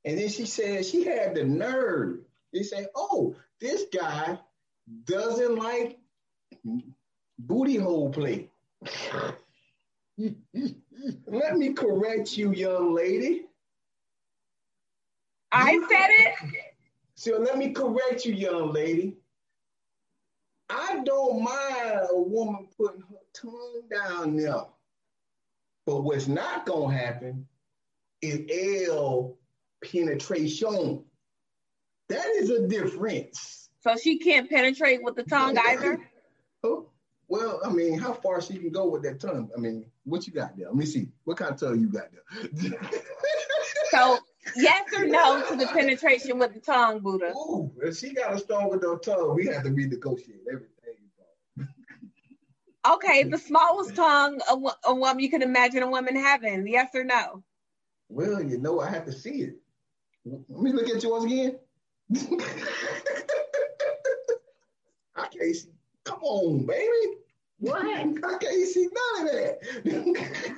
And 0.04 0.18
then 0.18 0.28
she 0.28 0.46
said 0.46 0.84
she 0.84 1.04
had 1.04 1.34
the 1.34 1.44
nerve. 1.44 2.20
They 2.52 2.62
say, 2.62 2.86
oh, 2.94 3.34
this 3.60 3.84
guy 3.92 4.38
doesn't 5.04 5.56
like 5.56 5.98
booty 7.38 7.76
hole 7.76 8.10
play. 8.10 8.48
Let 10.18 11.56
me 11.56 11.72
correct 11.72 12.36
you, 12.36 12.52
young 12.52 12.94
lady. 12.94 13.46
I 15.52 15.72
said 15.88 16.08
it. 16.10 16.34
So 17.14 17.38
let 17.38 17.56
me 17.56 17.72
correct 17.72 18.24
you, 18.24 18.34
young 18.34 18.72
lady. 18.72 19.16
I 20.68 21.00
don't 21.04 21.42
mind 21.42 22.08
a 22.10 22.20
woman 22.20 22.68
putting 22.76 23.02
her 23.02 23.16
tongue 23.32 23.82
down 23.90 24.36
there. 24.36 24.64
But 25.86 26.02
what's 26.02 26.26
not 26.26 26.66
gonna 26.66 26.96
happen 26.96 27.46
is 28.20 28.88
L 28.88 29.38
penetration. 29.84 31.04
That 32.08 32.26
is 32.36 32.50
a 32.50 32.66
difference. 32.66 33.68
So 33.80 33.96
she 33.96 34.18
can't 34.18 34.48
penetrate 34.50 35.02
with 35.02 35.14
the 35.14 35.24
tongue 35.24 35.56
either? 35.58 36.00
Oh, 36.64 36.88
well, 37.28 37.60
I 37.64 37.70
mean, 37.70 37.96
how 37.96 38.12
far 38.12 38.40
she 38.40 38.54
can 38.54 38.70
go 38.70 38.88
with 38.88 39.02
that 39.02 39.20
tongue? 39.20 39.50
I 39.56 39.60
mean, 39.60 39.84
what 40.02 40.26
you 40.26 40.32
got 40.32 40.56
there? 40.56 40.66
Let 40.66 40.74
me 40.74 40.86
see. 40.86 41.08
What 41.22 41.36
kind 41.36 41.52
of 41.52 41.60
tongue 41.60 41.80
you 41.80 41.88
got 41.88 42.08
there? 42.10 42.90
so 43.90 44.18
yes 44.54 44.92
or 44.96 45.06
no 45.06 45.42
to 45.48 45.56
the 45.56 45.66
penetration 45.66 46.38
with 46.38 46.54
the 46.54 46.60
tongue, 46.60 47.00
Buddha? 47.00 47.32
Ooh, 47.34 47.72
if 47.82 47.96
she 47.96 48.12
got 48.12 48.34
a 48.34 48.38
strong 48.38 48.70
with 48.70 48.82
her 48.82 48.98
tongue, 48.98 49.34
we 49.34 49.46
have 49.46 49.64
to 49.64 49.70
renegotiate 49.70 50.46
everything. 50.50 50.68
okay, 52.88 53.24
the 53.24 53.38
smallest 53.38 53.96
tongue 53.96 54.40
a, 54.50 54.56
a 54.88 54.94
woman 54.94 55.20
you 55.20 55.30
can 55.30 55.42
imagine 55.42 55.82
a 55.82 55.90
woman 55.90 56.14
having, 56.16 56.66
yes 56.66 56.94
or 56.94 57.04
no? 57.04 57.42
Well, 58.08 58.42
you 58.42 58.58
know, 58.58 58.80
I 58.80 58.90
have 58.90 59.04
to 59.06 59.12
see 59.12 59.42
it. 59.42 59.56
Let 60.24 60.62
me 60.62 60.72
look 60.72 60.88
at 60.88 61.02
yours 61.02 61.24
again. 61.24 61.58
I 65.16 65.26
can't 65.28 65.56
see. 65.56 65.70
Come 66.04 66.22
on, 66.22 66.66
baby. 66.66 67.16
What? 67.58 67.84
I 67.84 68.38
can't 68.38 68.68
see 68.68 68.88
none 68.92 69.28
of 69.28 69.32
that. 69.32 70.56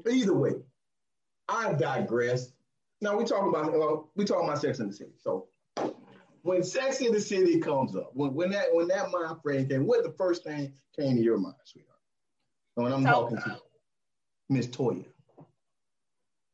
Either 0.10 0.34
way, 0.34 0.52
I 1.48 1.72
digress. 1.74 2.52
Now 3.00 3.16
we 3.16 3.24
talking 3.24 3.48
about 3.48 3.74
uh, 3.74 4.02
we 4.14 4.24
talking 4.24 4.48
about 4.48 4.60
Sex 4.60 4.78
in 4.78 4.88
the 4.88 4.92
City. 4.92 5.12
So 5.18 5.48
when 6.42 6.62
Sex 6.62 7.00
in 7.00 7.12
the 7.12 7.20
City 7.20 7.60
comes 7.60 7.96
up, 7.96 8.10
when, 8.14 8.34
when 8.34 8.50
that 8.50 8.66
when 8.72 8.88
that 8.88 9.10
mind 9.10 9.42
frame 9.42 9.68
came, 9.68 9.86
what 9.86 10.02
the 10.02 10.12
first 10.12 10.44
thing 10.44 10.72
came 10.98 11.16
to 11.16 11.22
your 11.22 11.38
mind, 11.38 11.56
sweetheart? 11.64 11.98
When 12.74 12.92
I'm 12.92 13.02
so, 13.02 13.10
talking 13.10 13.38
to 13.38 13.60
Miss 14.48 14.66
Toya. 14.66 15.04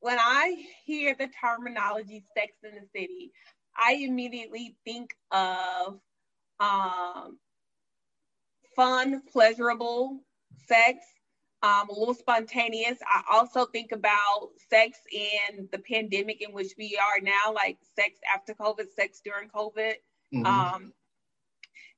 When 0.00 0.18
I 0.18 0.64
hear 0.84 1.14
the 1.16 1.28
terminology 1.40 2.24
Sex 2.36 2.52
in 2.64 2.74
the 2.74 2.86
City, 2.98 3.32
I 3.76 3.94
immediately 3.94 4.76
think 4.84 5.14
of 5.30 6.00
um, 6.58 7.38
fun, 8.74 9.22
pleasurable 9.30 10.20
sex, 10.66 11.04
um, 11.62 11.88
a 11.88 11.92
little 11.92 12.14
spontaneous. 12.14 12.98
I 13.02 13.22
also 13.32 13.66
think 13.66 13.92
about 13.92 14.50
sex 14.68 14.98
in 15.12 15.68
the 15.70 15.78
pandemic 15.78 16.42
in 16.42 16.52
which 16.52 16.72
we 16.76 16.98
are 17.00 17.20
now, 17.22 17.54
like 17.54 17.78
sex 17.94 18.18
after 18.34 18.54
COVID, 18.54 18.90
sex 18.94 19.20
during 19.24 19.48
COVID. 19.48 19.94
Mm-hmm. 20.34 20.46
Um, 20.46 20.92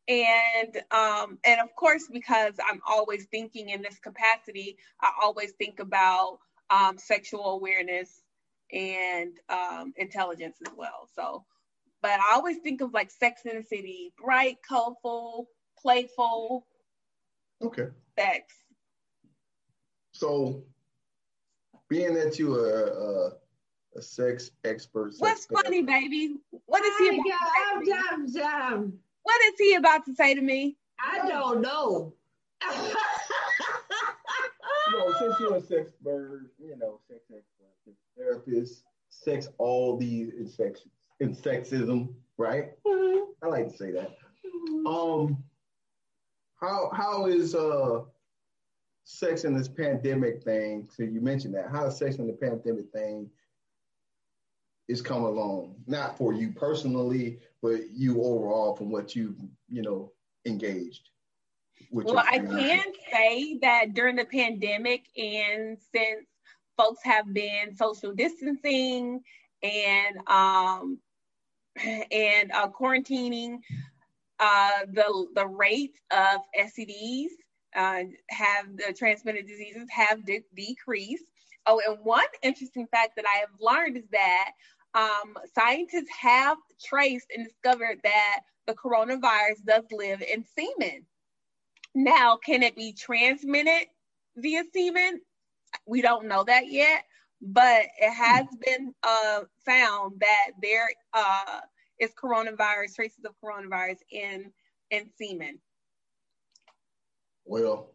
and 0.07 0.77
um, 0.91 1.39
and 1.45 1.61
of 1.63 1.75
course, 1.77 2.09
because 2.13 2.55
I'm 2.71 2.81
always 2.87 3.25
thinking 3.27 3.71
in 3.71 3.81
this 3.81 3.99
capacity, 3.99 4.77
I 5.01 5.11
always 5.23 5.53
think 5.53 5.81
about 5.81 6.39
um, 6.69 6.99
sexual 6.99 7.47
awareness 7.53 8.11
and 8.71 9.33
um, 9.49 9.95
intelligence 9.97 10.59
as 10.67 10.73
well. 10.77 11.09
So, 11.17 11.45
but 12.03 12.21
I 12.21 12.35
always 12.35 12.59
think 12.59 12.83
of 12.83 12.93
like 12.93 13.11
Sex 13.11 13.43
in 13.47 13.57
the 13.57 13.63
City, 13.63 14.13
bright, 14.23 14.59
colorful, 14.67 15.49
playful. 15.81 16.67
Okay. 17.63 17.87
Sex. 18.19 18.53
So, 20.15 20.63
being 21.89 22.15
that 22.15 22.39
you 22.39 22.55
are 22.55 23.33
a, 23.95 23.99
a 23.99 24.03
sex 24.03 24.53
expert, 24.65 25.13
sex 25.13 25.21
what's 25.21 25.47
funny, 25.47 25.83
baby? 25.83 26.37
What 26.67 26.85
is 26.85 26.97
he 26.99 27.09
about? 27.09 27.85
Jam, 27.85 28.33
jam. 28.33 28.93
What 29.25 29.45
is 29.47 29.55
he 29.59 29.75
about 29.75 30.05
to 30.05 30.15
say 30.15 30.35
to 30.35 30.41
me? 30.41 30.77
I 31.01 31.29
don't 31.29 31.61
know. 31.61 32.15
you 32.73 32.95
know, 34.93 35.15
since 35.19 35.35
you're 35.41 35.57
a 35.57 35.61
sex 35.61 35.91
bird, 36.01 36.51
you 36.61 36.77
know, 36.79 37.01
sex 37.09 37.25
expert, 37.25 37.75
sex 37.85 37.97
therapist, 38.17 38.85
sex, 39.11 39.49
all 39.59 39.97
these 39.97 40.33
infections, 40.35 40.93
in 41.19 41.35
sexism, 41.35 42.15
right? 42.39 42.71
Mm-hmm. 42.87 43.33
I 43.43 43.49
like 43.49 43.69
to 43.69 43.77
say 43.77 43.91
that. 43.91 44.17
Mm-hmm. 44.47 44.87
Um, 44.87 45.43
how 46.61 46.91
how 46.95 47.27
is 47.27 47.57
uh 47.57 48.03
sex 49.05 49.45
in 49.45 49.57
this 49.57 49.69
pandemic 49.69 50.43
thing? 50.43 50.89
So 50.91 51.03
you 51.03 51.21
mentioned 51.21 51.55
that. 51.55 51.71
How 51.71 51.89
sex 51.89 52.17
in 52.17 52.27
the 52.27 52.33
pandemic 52.33 52.91
thing 52.93 53.31
is 54.89 55.01
coming 55.01 55.25
along? 55.25 55.77
Not 55.87 56.19
for 56.19 56.33
you 56.33 56.53
personally, 56.53 57.39
but 57.63 57.91
you 57.93 58.23
overall 58.23 58.75
from 58.75 58.91
what 58.91 59.15
you 59.15 59.37
you 59.69 59.83
know 59.83 60.13
engaged. 60.47 61.11
well, 61.91 62.19
I 62.19 62.39
can 62.39 62.85
say 63.13 63.59
that 63.63 63.95
during 63.95 64.17
the 64.17 64.25
pandemic 64.25 65.05
and 65.17 65.79
since 65.95 66.27
folks 66.77 67.01
have 67.05 67.33
been 67.33 67.75
social 67.77 68.13
distancing 68.13 69.23
and 69.63 70.17
um 70.29 70.99
and 72.11 72.53
uh, 72.53 72.69
quarantining, 72.69 73.59
uh, 74.39 74.87
the 74.93 75.27
the 75.35 75.47
rate 75.47 75.99
of 76.11 76.41
STDs 76.59 77.31
uh, 77.75 78.03
have 78.31 78.77
the 78.77 78.95
transmitted 78.97 79.47
diseases 79.47 79.89
have 79.91 80.25
de- 80.25 80.45
decreased. 80.55 81.25
Oh, 81.67 81.81
and 81.87 81.99
one 82.05 82.25
interesting 82.43 82.87
fact 82.89 83.17
that 83.17 83.25
I 83.27 83.39
have 83.39 83.51
learned 83.61 83.97
is 83.97 84.09
that 84.13 84.51
um, 84.95 85.37
scientists 85.55 86.11
have 86.21 86.59
traced 86.85 87.27
and 87.35 87.47
discovered 87.47 87.99
that 88.05 88.41
the 88.67 88.75
coronavirus 88.75 89.65
does 89.67 89.85
live 89.91 90.23
in 90.23 90.45
semen. 90.57 91.05
Now, 91.95 92.37
can 92.37 92.63
it 92.63 92.77
be 92.77 92.93
transmitted 92.93 93.87
via 94.37 94.65
semen? 94.73 95.21
We 95.87 96.03
don't 96.03 96.27
know 96.27 96.45
that 96.45 96.71
yet, 96.71 97.05
but 97.41 97.87
it 97.99 98.13
has 98.13 98.47
been 98.65 98.95
uh, 99.03 99.41
found 99.65 100.21
that 100.21 100.51
there 100.63 100.89
uh, 101.13 101.61
is 101.99 102.11
coronavirus, 102.13 102.95
traces 102.95 103.25
of 103.25 103.35
coronavirus 103.43 103.99
in 104.11 104.53
in 104.91 105.11
semen. 105.19 105.59
Well, 107.45 107.91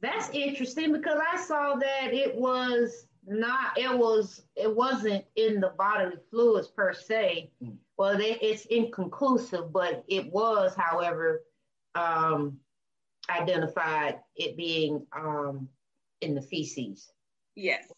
that's 0.00 0.30
interesting 0.30 0.92
because 0.92 1.18
I 1.32 1.38
saw 1.38 1.76
that 1.76 2.12
it 2.12 2.34
was 2.34 3.06
not 3.26 3.76
it 3.76 3.96
was 3.96 4.42
it 4.54 4.74
wasn't 4.74 5.24
in 5.34 5.60
the 5.60 5.72
bodily 5.76 6.16
fluids 6.30 6.68
per 6.68 6.92
se. 6.92 7.50
Mm. 7.62 7.76
Well, 7.98 8.18
they, 8.18 8.38
it's 8.40 8.66
inconclusive, 8.66 9.72
but 9.72 10.04
it 10.06 10.30
was, 10.30 10.74
however, 10.76 11.42
um, 11.94 12.58
identified 13.30 14.20
it 14.36 14.56
being 14.56 15.06
um, 15.16 15.68
in 16.20 16.34
the 16.34 16.42
feces. 16.42 17.10
Yes. 17.54 17.90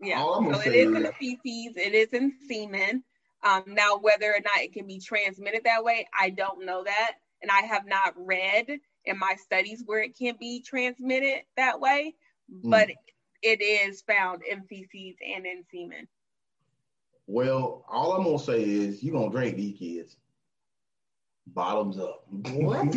Yeah. 0.00 0.20
So 0.20 0.60
it 0.60 0.74
is 0.74 0.86
in 0.86 1.02
the 1.02 1.12
feces. 1.12 1.76
It 1.76 1.94
is 1.94 2.12
in 2.12 2.32
semen. 2.48 3.04
Um, 3.44 3.62
now, 3.68 3.96
whether 3.98 4.26
or 4.26 4.40
not 4.40 4.58
it 4.60 4.72
can 4.72 4.86
be 4.86 4.98
transmitted 4.98 5.62
that 5.64 5.84
way, 5.84 6.08
I 6.18 6.30
don't 6.30 6.66
know 6.66 6.82
that, 6.84 7.12
and 7.40 7.50
I 7.50 7.62
have 7.62 7.86
not 7.86 8.14
read 8.16 8.80
in 9.04 9.18
my 9.18 9.36
studies 9.42 9.82
where 9.84 10.02
it 10.02 10.16
can 10.16 10.36
be 10.38 10.62
transmitted 10.62 11.42
that 11.56 11.80
way. 11.80 12.14
Mm. 12.52 12.70
But 12.70 12.88
it 13.42 13.62
is 13.62 14.02
found 14.02 14.42
in 14.42 14.62
feces 14.64 15.16
and 15.34 15.46
in 15.46 15.64
semen. 15.70 16.08
Well, 17.26 17.84
all 17.88 18.12
I'm 18.12 18.24
gonna 18.24 18.38
say 18.38 18.62
is 18.62 19.02
you're 19.02 19.14
gonna 19.14 19.30
drink 19.30 19.56
these 19.56 19.78
kids. 19.78 20.16
Bottoms 21.46 21.98
up. 21.98 22.24
What? 22.28 22.96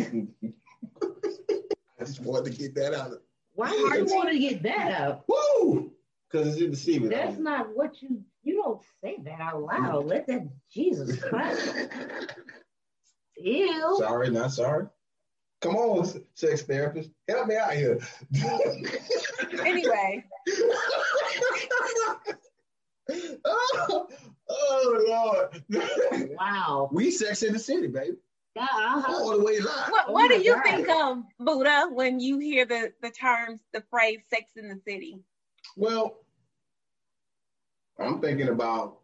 I 2.00 2.04
just 2.04 2.20
wanted 2.20 2.52
to 2.52 2.58
get 2.58 2.74
that 2.74 2.94
out. 2.94 3.12
Why 3.54 3.70
do 3.70 3.98
you 3.98 4.04
want 4.06 4.30
to 4.30 4.38
get 4.38 4.62
that 4.64 5.00
out? 5.00 5.24
Woo! 5.28 5.92
Because 6.28 6.48
it's 6.48 6.60
in 6.60 6.70
the 6.72 6.76
semen. 6.76 7.08
That's 7.10 7.38
not 7.38 7.68
what 7.74 8.02
you 8.02 8.22
you 8.42 8.56
don't 8.56 8.82
say 9.02 9.16
that 9.24 9.40
out 9.40 9.62
loud. 9.62 10.06
Let 10.06 10.26
that 10.26 10.48
Jesus 10.72 11.22
Christ. 11.22 11.74
Ew. 13.36 13.96
Sorry, 13.98 14.30
not 14.30 14.52
sorry. 14.52 14.86
Come 15.64 15.76
on, 15.76 16.06
sex 16.34 16.60
therapist, 16.60 17.08
help 17.26 17.46
me 17.46 17.56
out 17.56 17.72
here. 17.72 17.98
anyway. 19.64 20.22
oh, 23.46 24.06
oh, 24.50 25.04
Lord. 25.08 25.64
Wow. 26.38 26.90
We 26.92 27.10
sex 27.10 27.42
in 27.42 27.54
the 27.54 27.58
city, 27.58 27.86
baby. 27.86 28.18
Yeah, 28.54 28.64
uh-huh. 28.64 29.10
All 29.10 29.38
the 29.38 29.42
way 29.42 29.58
live. 29.58 29.88
What, 29.88 30.12
what 30.12 30.30
oh 30.30 30.36
do 30.36 30.44
you 30.44 30.52
God. 30.52 30.64
think 30.64 30.88
of, 30.90 31.22
Buddha, 31.40 31.88
when 31.90 32.20
you 32.20 32.38
hear 32.38 32.66
the, 32.66 32.92
the 33.00 33.08
terms, 33.08 33.62
the 33.72 33.82
phrase 33.90 34.20
sex 34.28 34.52
in 34.56 34.68
the 34.68 34.78
city? 34.86 35.18
Well, 35.78 36.18
I'm 37.98 38.20
thinking 38.20 38.48
about 38.48 38.98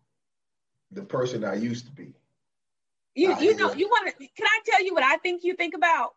the 0.90 1.04
person 1.04 1.42
I 1.42 1.54
used 1.54 1.86
to 1.86 1.92
be. 1.92 2.12
You, 3.14 3.34
you 3.40 3.56
know, 3.56 3.72
you 3.72 3.88
want 3.88 4.08
to, 4.08 4.12
can 4.36 4.46
I 4.46 4.60
tell 4.66 4.84
you 4.84 4.92
what 4.92 5.04
I 5.04 5.16
think 5.16 5.42
you 5.42 5.54
think 5.54 5.74
about? 5.74 6.12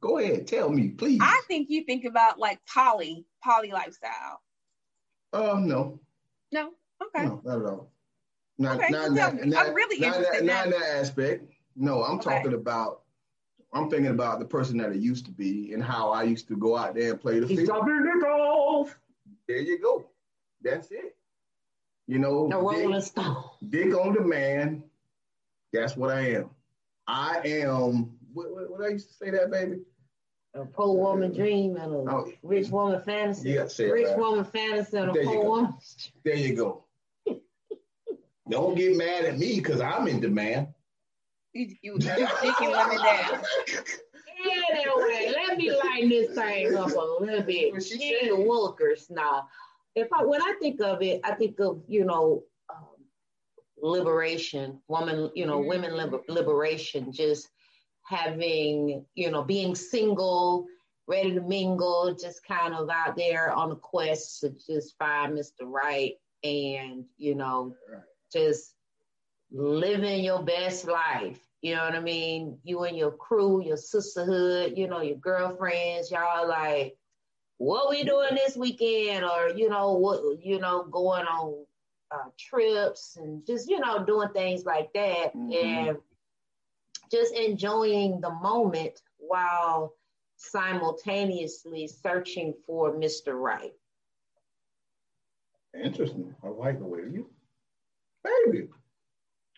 Go 0.00 0.18
ahead, 0.18 0.46
tell 0.46 0.70
me, 0.70 0.88
please. 0.88 1.20
I 1.22 1.40
think 1.48 1.68
you 1.70 1.84
think 1.84 2.04
about 2.04 2.38
like 2.38 2.60
poly, 2.66 3.24
poly 3.42 3.70
lifestyle. 3.70 4.40
Um, 5.32 5.66
no. 5.66 5.98
No. 6.52 6.70
Okay. 7.02 7.26
No, 7.26 7.40
not 7.44 7.58
at 7.58 7.66
all. 7.66 7.90
Not, 8.58 8.76
okay, 8.76 8.88
not, 8.90 9.12
not, 9.12 9.46
not, 9.46 9.66
I'm 9.66 9.74
really 9.74 9.98
not, 9.98 10.16
interested. 10.16 10.44
Not, 10.44 10.66
in 10.66 10.70
that 10.72 10.82
aspect. 10.96 11.50
No, 11.74 12.04
I'm 12.04 12.18
okay. 12.18 12.36
talking 12.36 12.54
about. 12.54 13.00
I'm 13.72 13.90
thinking 13.90 14.12
about 14.12 14.38
the 14.38 14.44
person 14.44 14.78
that 14.78 14.90
I 14.90 14.94
used 14.94 15.26
to 15.26 15.32
be 15.32 15.72
and 15.72 15.82
how 15.82 16.12
I 16.12 16.22
used 16.22 16.46
to 16.46 16.56
go 16.56 16.76
out 16.76 16.94
there 16.94 17.10
and 17.10 17.20
play 17.20 17.40
the 17.40 17.48
field. 17.48 17.68
golf. 18.22 18.96
There 19.48 19.58
you 19.58 19.80
go. 19.80 20.06
That's 20.62 20.92
it. 20.92 21.16
You 22.06 22.20
know, 22.20 22.48
the 22.48 22.56
Rolling 22.56 23.00
Stone. 23.00 23.42
Dick 23.68 23.92
on 23.92 24.12
demand. 24.14 24.84
That's 25.72 25.96
what 25.96 26.10
I 26.10 26.34
am. 26.34 26.50
I 27.08 27.40
am 27.44 28.16
what, 28.74 28.80
what, 28.80 28.80
what 28.80 28.88
I 28.88 28.92
used 28.92 29.08
to 29.08 29.14
say 29.14 29.30
that, 29.30 29.50
baby? 29.50 29.80
A 30.54 30.64
poor 30.64 30.96
woman 30.96 31.32
dream 31.34 31.76
and 31.76 31.92
a 31.92 31.96
oh, 31.96 32.32
rich 32.42 32.68
woman 32.68 33.00
fantasy. 33.00 33.50
Yeah, 33.50 33.66
say 33.66 33.90
Rich 33.90 34.06
right. 34.08 34.18
woman 34.18 34.44
fantasy 34.44 34.96
and 34.96 35.10
a 35.10 35.12
there 35.12 35.24
poor 35.24 35.44
woman. 35.44 35.74
There 36.24 36.36
you 36.36 36.54
go. 36.54 36.84
Don't 38.48 38.76
get 38.76 38.96
mad 38.96 39.24
at 39.24 39.38
me 39.38 39.56
because 39.56 39.80
I'm 39.80 40.06
in 40.06 40.20
demand. 40.20 40.68
You, 41.54 41.74
you, 41.82 41.92
you 41.94 42.28
thinking 42.40 42.70
let 42.70 42.88
me 42.88 42.96
down. 42.96 43.42
Anyway, 44.46 45.32
let 45.34 45.56
me 45.56 45.72
lighten 45.72 46.10
this 46.10 46.34
thing 46.34 46.76
up 46.76 46.90
a 46.90 47.22
little 47.24 47.42
bit. 47.42 47.82
Gee 47.82 48.28
Wilkers 48.30 49.06
now. 49.08 49.48
If 49.94 50.12
I 50.12 50.24
when 50.24 50.42
I 50.42 50.54
think 50.60 50.82
of 50.82 51.00
it, 51.00 51.20
I 51.24 51.34
think 51.34 51.58
of, 51.60 51.82
you 51.88 52.04
know, 52.04 52.42
um, 52.68 52.84
liberation, 53.80 54.80
woman, 54.86 55.30
you 55.34 55.46
know, 55.46 55.60
mm-hmm. 55.60 55.68
women 55.68 55.96
liber- 55.96 56.24
liberation, 56.28 57.10
just 57.10 57.48
having, 58.04 59.04
you 59.14 59.30
know, 59.30 59.42
being 59.42 59.74
single, 59.74 60.66
ready 61.06 61.34
to 61.34 61.40
mingle, 61.40 62.14
just 62.20 62.46
kind 62.46 62.74
of 62.74 62.88
out 62.88 63.16
there 63.16 63.52
on 63.52 63.70
a 63.70 63.76
quest 63.76 64.40
to 64.40 64.50
just 64.50 64.96
find 64.98 65.32
Mr. 65.32 65.62
Right 65.62 66.14
and, 66.42 67.04
you 67.16 67.34
know, 67.34 67.74
just 68.32 68.74
living 69.50 70.24
your 70.24 70.42
best 70.42 70.86
life. 70.86 71.40
You 71.62 71.74
know 71.74 71.84
what 71.84 71.94
I 71.94 72.00
mean? 72.00 72.58
You 72.62 72.84
and 72.84 72.96
your 72.96 73.12
crew, 73.12 73.64
your 73.64 73.78
sisterhood, 73.78 74.74
you 74.76 74.86
know, 74.86 75.00
your 75.00 75.16
girlfriends, 75.16 76.10
y'all 76.10 76.46
like, 76.46 76.96
what 77.56 77.88
we 77.88 78.04
doing 78.04 78.34
this 78.34 78.56
weekend? 78.56 79.24
Or, 79.24 79.48
you 79.48 79.70
know, 79.70 79.92
what, 79.92 80.44
you 80.44 80.58
know, 80.58 80.84
going 80.84 81.24
on 81.24 81.64
uh, 82.10 82.28
trips 82.38 83.16
and 83.16 83.46
just, 83.46 83.70
you 83.70 83.80
know, 83.80 84.04
doing 84.04 84.28
things 84.34 84.64
like 84.66 84.92
that. 84.92 85.34
Mm-hmm. 85.34 85.52
And 85.52 85.98
just 87.10 87.34
enjoying 87.34 88.20
the 88.20 88.30
moment 88.30 89.00
while 89.18 89.94
simultaneously 90.36 91.86
searching 91.86 92.54
for 92.66 92.94
Mr. 92.94 93.34
Right. 93.34 93.72
Interesting. 95.82 96.34
I 96.44 96.48
like 96.48 96.78
the 96.78 96.84
way 96.84 97.00
you, 97.10 97.28
baby. 98.22 98.68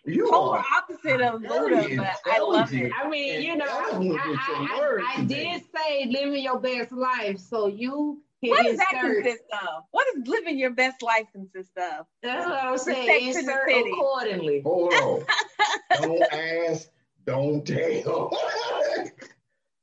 You 0.07 0.31
Polar 0.31 0.59
are 0.59 0.65
opposite 0.79 1.21
of 1.21 1.43
very 1.43 1.83
Buddha, 1.83 1.97
but 1.97 2.33
I 2.33 2.39
love 2.39 2.73
it. 2.73 2.93
I 2.97 3.09
mean, 3.09 3.43
you 3.43 3.57
know, 3.57 3.65
I, 3.69 3.91
And 3.93 4.07
eloquent 4.07 4.09
with 4.09 4.39
your 4.49 5.01
I, 5.01 5.13
I, 5.17 5.21
I 5.21 5.25
did 5.25 5.63
say 5.75 6.07
living 6.07 6.43
your 6.43 6.61
best 6.61 6.93
life, 6.93 7.39
so 7.39 7.67
you 7.67 8.23
can 8.43 8.51
What 8.51 8.65
does 8.65 8.77
that 8.79 8.87
insert. 8.95 9.25
consist 9.25 9.45
of? 9.53 9.83
What 9.91 10.07
does 10.15 10.29
living 10.29 10.59
your 10.59 10.71
best 10.71 11.03
life 11.03 11.27
consist 11.33 11.77
of? 11.77 12.07
That's 12.23 12.47
what 12.47 12.65
I'm 12.65 12.79
saying. 12.79 13.33
Sex 13.33 13.39
in 13.41 13.47
the 13.47 13.53
Insert 13.53 13.87
accordingly. 13.93 14.61
Hold 14.63 14.95
on. 14.95 15.25
don't 16.03 16.23
ask, 16.33 16.89
don't 17.27 17.67
tell. 17.67 18.31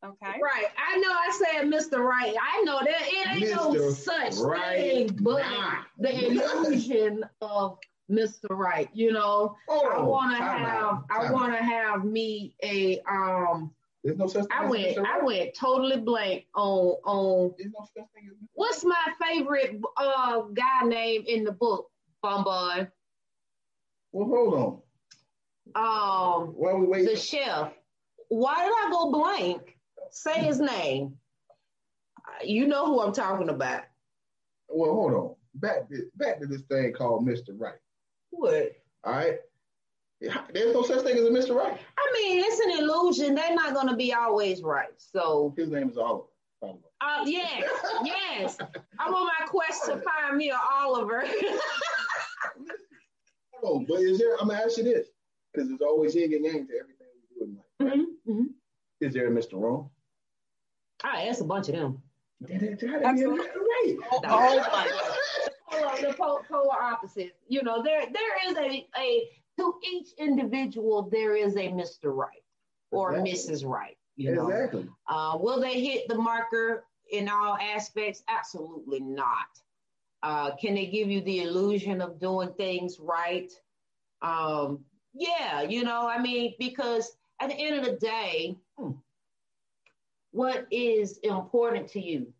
Okay. 0.06 0.38
Right. 0.41 0.65
I 0.77 0.97
know 0.97 1.10
I 1.12 1.32
said 1.32 1.65
Mr. 1.71 1.99
Right. 2.03 2.36
I 2.41 2.62
know 2.63 2.79
that 2.79 3.01
it 3.08 3.27
ain't 3.41 3.56
no 3.56 3.89
such 3.91 4.36
Right 4.38 4.77
thing 4.77 5.17
but 5.21 5.39
now. 5.39 5.86
the 5.97 6.25
illusion 6.27 7.23
of 7.41 7.77
Mr. 8.12 8.49
Right. 8.49 8.89
You 8.93 9.13
know, 9.13 9.56
Hold 9.69 9.93
I 9.93 9.99
wanna 10.01 10.36
have 10.36 10.67
out. 10.67 11.06
I 11.10 11.23
Time 11.23 11.32
wanna 11.32 11.63
have 11.63 12.03
me 12.03 12.53
a 12.62 12.99
um 13.10 13.71
There's 14.03 14.17
no 14.17 14.27
such 14.27 14.43
thing. 14.43 14.51
I 14.51 14.65
went 14.65 14.97
Mr. 14.97 15.06
I 15.06 15.23
went 15.23 15.53
totally 15.56 15.97
blank 16.01 16.47
on 16.53 16.95
on 17.06 17.53
There's 17.58 17.71
no 17.71 17.86
such 17.86 18.06
thing 18.13 18.27
as 18.29 18.36
what's 18.56 18.84
my 18.84 19.06
favorite 19.21 19.79
uh 19.95 20.41
guy 20.53 20.86
name 20.86 21.23
in 21.27 21.45
the 21.45 21.53
book, 21.53 21.89
Bombard? 22.21 22.91
Well, 24.12 24.27
hold 24.27 24.53
on. 24.53 24.82
Um 25.75 26.53
While 26.55 26.77
we 26.79 26.88
wait, 26.88 27.05
the 27.05 27.15
chef. 27.15 27.71
Why 28.29 28.55
did 28.65 28.73
I 28.73 28.89
go 28.91 29.12
blank? 29.12 29.77
Say 30.12 30.33
his 30.43 30.59
name. 30.59 31.17
You 32.43 32.67
know 32.67 32.86
who 32.88 33.01
I'm 33.01 33.13
talking 33.13 33.49
about. 33.49 33.83
well, 34.69 34.91
hold 34.93 35.13
on. 35.13 35.36
Back 35.55 35.88
to, 35.89 36.05
back 36.15 36.39
to 36.39 36.47
this 36.47 36.62
thing 36.63 36.93
called 36.93 37.25
Mr. 37.27 37.49
Right. 37.57 37.75
What? 38.31 38.71
All 39.03 39.13
right. 39.13 39.38
There's 40.53 40.73
no 40.73 40.83
such 40.83 41.03
thing 41.03 41.17
as 41.17 41.25
a 41.25 41.29
Mr. 41.29 41.53
Right. 41.55 41.77
I 41.97 42.13
mean, 42.13 42.43
it's 42.43 42.59
an 42.59 42.71
illusion. 42.83 43.36
They're 43.36 43.53
not 43.53 43.73
going 43.73 43.89
to 43.89 43.95
be 43.95 44.13
always 44.13 44.62
right. 44.63 44.93
So, 44.97 45.53
His 45.57 45.69
name 45.69 45.89
is 45.89 45.97
Oliver. 45.97 46.23
the 46.62 46.77
uh, 47.01 47.23
yes, 47.25 47.63
yes. 48.05 48.57
I'm 48.97 49.13
on 49.13 49.25
my 49.27 49.45
quest 49.47 49.86
to 49.86 49.97
find 50.01 50.38
me 50.38 50.49
a 50.51 50.59
Oliver. 50.73 51.23
Hold 53.62 53.81
on, 53.81 53.86
but 53.86 53.99
is 53.99 54.17
there? 54.17 54.36
I'm 54.39 54.47
gonna 54.47 54.62
ask 54.63 54.77
you 54.77 54.83
this 54.83 55.07
because 55.53 55.69
there's 55.69 55.81
always 55.81 56.15
yin 56.15 56.33
and 56.33 56.45
yang 56.45 56.67
to 56.67 56.73
everything 56.79 57.07
we 57.29 57.45
do 57.45 57.51
in 57.51 57.55
life. 57.57 57.97
Right? 57.97 58.07
Mhm. 58.27 58.45
Is 59.01 59.13
there 59.13 59.27
a 59.27 59.31
Mr. 59.31 59.59
Wrong? 59.59 59.89
I 61.03 61.27
asked 61.27 61.41
a 61.41 61.45
bunch 61.45 61.69
of 61.69 61.75
them. 61.75 62.01
Absolutely. 62.49 63.37
Right. 63.39 63.97
Oh, 64.11 64.21
oh 64.25 64.57
my. 64.71 64.91
Polar, 65.69 66.01
the 66.01 66.13
polar 66.13 66.81
opposites. 66.83 67.39
You 67.47 67.63
know, 67.63 67.81
there 67.81 68.05
there 68.05 68.49
is 68.51 68.57
a 68.57 68.87
a 68.97 69.27
to 69.57 69.73
each 69.91 70.09
individual 70.19 71.09
there 71.11 71.35
is 71.35 71.55
a 71.55 71.67
Mr. 71.69 72.13
Right 72.15 72.43
or 72.91 73.15
Exactly. 73.15 73.55
Mrs. 73.55 73.65
Right. 73.65 73.97
You 74.15 74.35
know, 74.35 74.47
Exactly. 74.49 74.87
Uh, 75.09 75.37
will 75.39 75.59
they 75.59 75.83
hit 75.83 76.07
the 76.07 76.15
marker 76.15 76.85
in 77.11 77.27
all 77.27 77.57
aspects? 77.57 78.23
Absolutely 78.27 78.99
not. 78.99 79.47
Uh, 80.21 80.55
can 80.55 80.75
they 80.75 80.85
give 80.85 81.09
you 81.09 81.21
the 81.21 81.41
illusion 81.41 82.01
of 82.01 82.19
doing 82.19 82.53
things 82.53 82.99
right? 82.99 83.51
Um, 84.21 84.85
yeah, 85.13 85.62
you 85.62 85.84
know, 85.84 86.08
I 86.08 86.19
mean, 86.19 86.56
because 86.58 87.15
at 87.39 87.49
the 87.49 87.56
end 87.56 87.76
of 87.78 87.86
the 87.86 87.97
day, 87.97 88.58
hmm, 88.78 88.91
what 90.32 90.65
is 90.71 91.19
important 91.19 91.88
to 91.89 92.02
you? 92.02 92.34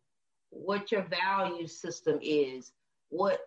What 0.50 0.92
your 0.92 1.04
value 1.04 1.68
system 1.68 2.20
is? 2.22 2.72
What 3.10 3.40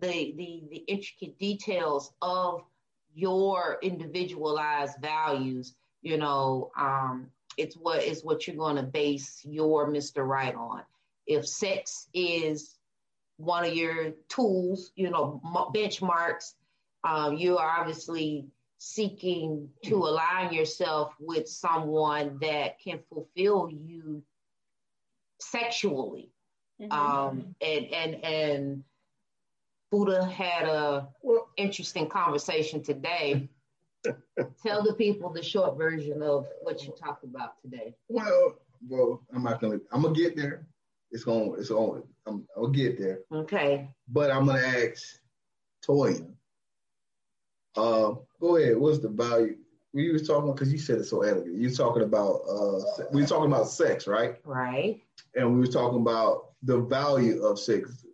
the 0.00 0.34
the 0.36 0.62
the 0.70 0.84
intricate 0.86 1.38
details 1.38 2.12
of 2.22 2.62
your 3.14 3.78
individualized 3.82 4.98
values? 5.00 5.74
You 6.02 6.18
know, 6.18 6.70
um, 6.78 7.26
it's 7.56 7.76
what 7.76 8.02
is 8.02 8.24
what 8.24 8.46
you're 8.46 8.56
going 8.56 8.76
to 8.76 8.82
base 8.82 9.42
your 9.44 9.90
Mr. 9.90 10.26
Right 10.26 10.54
on. 10.54 10.82
If 11.26 11.46
sex 11.46 12.08
is 12.14 12.76
one 13.36 13.64
of 13.64 13.74
your 13.74 14.12
tools, 14.28 14.92
you 14.94 15.10
know, 15.10 15.40
benchmarks, 15.74 16.54
um, 17.04 17.36
you 17.36 17.56
are 17.58 17.80
obviously 17.80 18.46
seeking 18.82 19.68
to 19.84 19.94
align 19.94 20.54
yourself 20.54 21.12
with 21.20 21.46
someone 21.46 22.38
that 22.40 22.80
can 22.80 22.98
fulfill 23.10 23.68
you 23.70 24.22
sexually. 25.38 26.32
Mhm. 26.80 26.90
Um, 26.90 27.54
and 27.60 27.86
and 27.92 28.24
and 28.24 28.84
Buddha 29.90 30.24
had 30.24 30.66
a 30.66 31.10
interesting 31.58 32.08
conversation 32.08 32.82
today. 32.82 33.50
Tell 34.62 34.82
the 34.82 34.94
people 34.94 35.30
the 35.30 35.42
short 35.42 35.76
version 35.76 36.22
of 36.22 36.48
what 36.62 36.82
you 36.82 36.94
talked 36.98 37.24
about 37.24 37.60
today. 37.60 37.94
well, 38.08 38.54
well. 38.88 39.20
I'm 39.34 39.42
not 39.42 39.60
gonna. 39.60 39.80
I'm 39.92 40.00
gonna 40.00 40.14
get 40.14 40.36
there. 40.36 40.66
It's 41.10 41.24
gonna. 41.24 41.52
It's 41.52 41.70
on. 41.70 42.02
I'm. 42.24 42.48
I'll 42.56 42.68
get 42.68 42.98
there. 42.98 43.20
Okay. 43.30 43.90
But 44.08 44.30
I'm 44.30 44.46
gonna 44.46 44.60
ask 44.60 45.20
Toya. 45.86 46.34
Uh, 47.76 48.14
go 48.40 48.56
ahead. 48.56 48.76
What's 48.76 48.98
the 48.98 49.08
value? 49.08 49.56
We 49.92 50.12
were 50.12 50.18
talking 50.18 50.52
because 50.52 50.72
you 50.72 50.78
said 50.78 50.98
it 50.98 51.04
so 51.04 51.22
elegant. 51.22 51.58
You're 51.58 51.70
talking 51.70 52.02
about 52.02 52.42
uh, 52.48 53.04
we 53.12 53.22
were 53.22 53.26
talking 53.26 53.50
about 53.50 53.68
sex, 53.68 54.06
right? 54.06 54.36
Right. 54.44 55.00
And 55.34 55.52
we 55.52 55.60
were 55.60 55.72
talking 55.72 56.00
about 56.00 56.52
the 56.62 56.78
value 56.80 57.42
of 57.42 57.58
sex, 57.58 58.04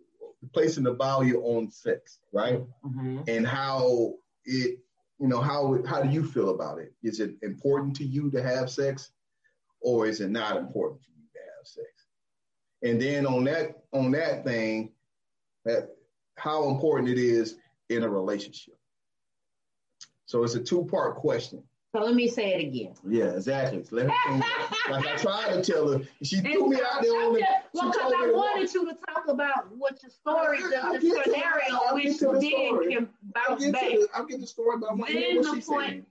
placing 0.53 0.83
the 0.83 0.93
value 0.93 1.41
on 1.41 1.69
sex, 1.69 2.19
right? 2.33 2.61
hmm 2.83 3.19
And 3.27 3.45
how 3.45 4.13
it, 4.45 4.79
you 5.19 5.27
know, 5.27 5.41
how 5.41 5.83
how 5.85 6.01
do 6.01 6.09
you 6.09 6.23
feel 6.25 6.49
about 6.49 6.79
it? 6.79 6.93
Is 7.03 7.19
it 7.19 7.35
important 7.41 7.95
to 7.97 8.05
you 8.05 8.31
to 8.31 8.41
have 8.41 8.69
sex, 8.69 9.11
or 9.81 10.07
is 10.07 10.19
it 10.19 10.29
not 10.29 10.57
important 10.57 11.01
for 11.01 11.11
you 11.11 11.25
to 11.33 11.39
have 11.39 11.67
sex? 11.67 11.87
And 12.83 13.01
then 13.01 13.25
on 13.25 13.43
that 13.45 13.83
on 13.93 14.11
that 14.11 14.43
thing, 14.45 14.91
that 15.65 15.89
how 16.37 16.69
important 16.69 17.09
it 17.09 17.17
is 17.19 17.57
in 17.89 18.03
a 18.03 18.09
relationship. 18.09 18.76
So 20.27 20.43
it's 20.43 20.53
a 20.55 20.59
two 20.59 20.85
part 20.85 21.15
question. 21.15 21.63
So 21.95 22.01
let 22.03 22.13
me 22.13 22.27
say 22.27 22.53
it 22.53 22.67
again. 22.67 22.93
Yeah, 23.07 23.31
exactly. 23.31 23.83
So 23.85 23.95
let 23.95 24.09
her 24.09 24.37
like 24.91 25.07
I 25.07 25.15
tried 25.15 25.53
to 25.53 25.61
tell 25.71 25.89
her, 25.93 26.01
she 26.21 26.41
threw 26.41 26.69
me 26.69 26.75
out 26.75 27.01
there 27.01 27.11
on 27.13 27.33
the. 27.33 27.39
she 27.39 27.45
well, 27.73 27.91
because 27.91 28.01
told 28.01 28.11
me 28.11 28.17
I 28.17 28.25
to 28.27 28.33
wanted 28.33 28.73
you 28.73 28.85
to 28.89 28.97
talk 29.07 29.27
about 29.29 29.71
what 29.75 29.97
your 30.03 30.11
story, 30.11 30.59
I'll 30.81 30.93
the, 30.93 30.99
the 30.99 31.21
scenario, 31.23 31.93
which 31.93 32.03
get 32.03 32.19
to 32.19 32.25
the 32.25 32.31
then 32.33 32.51
story. 32.51 32.93
can 32.93 33.09
I'll 33.37 33.47
bounce 33.49 33.63
get, 33.63 33.73
back. 33.73 33.81
the, 33.83 34.07
I'll 34.13 34.25
get 34.25 34.41
the 34.41 34.47
story, 34.47 34.77
want 34.79 35.07
to 35.07 35.13
Then 35.13 35.37
what 35.37 35.43
the 35.43 35.49
point- 35.49 35.65
saying. 35.89 36.05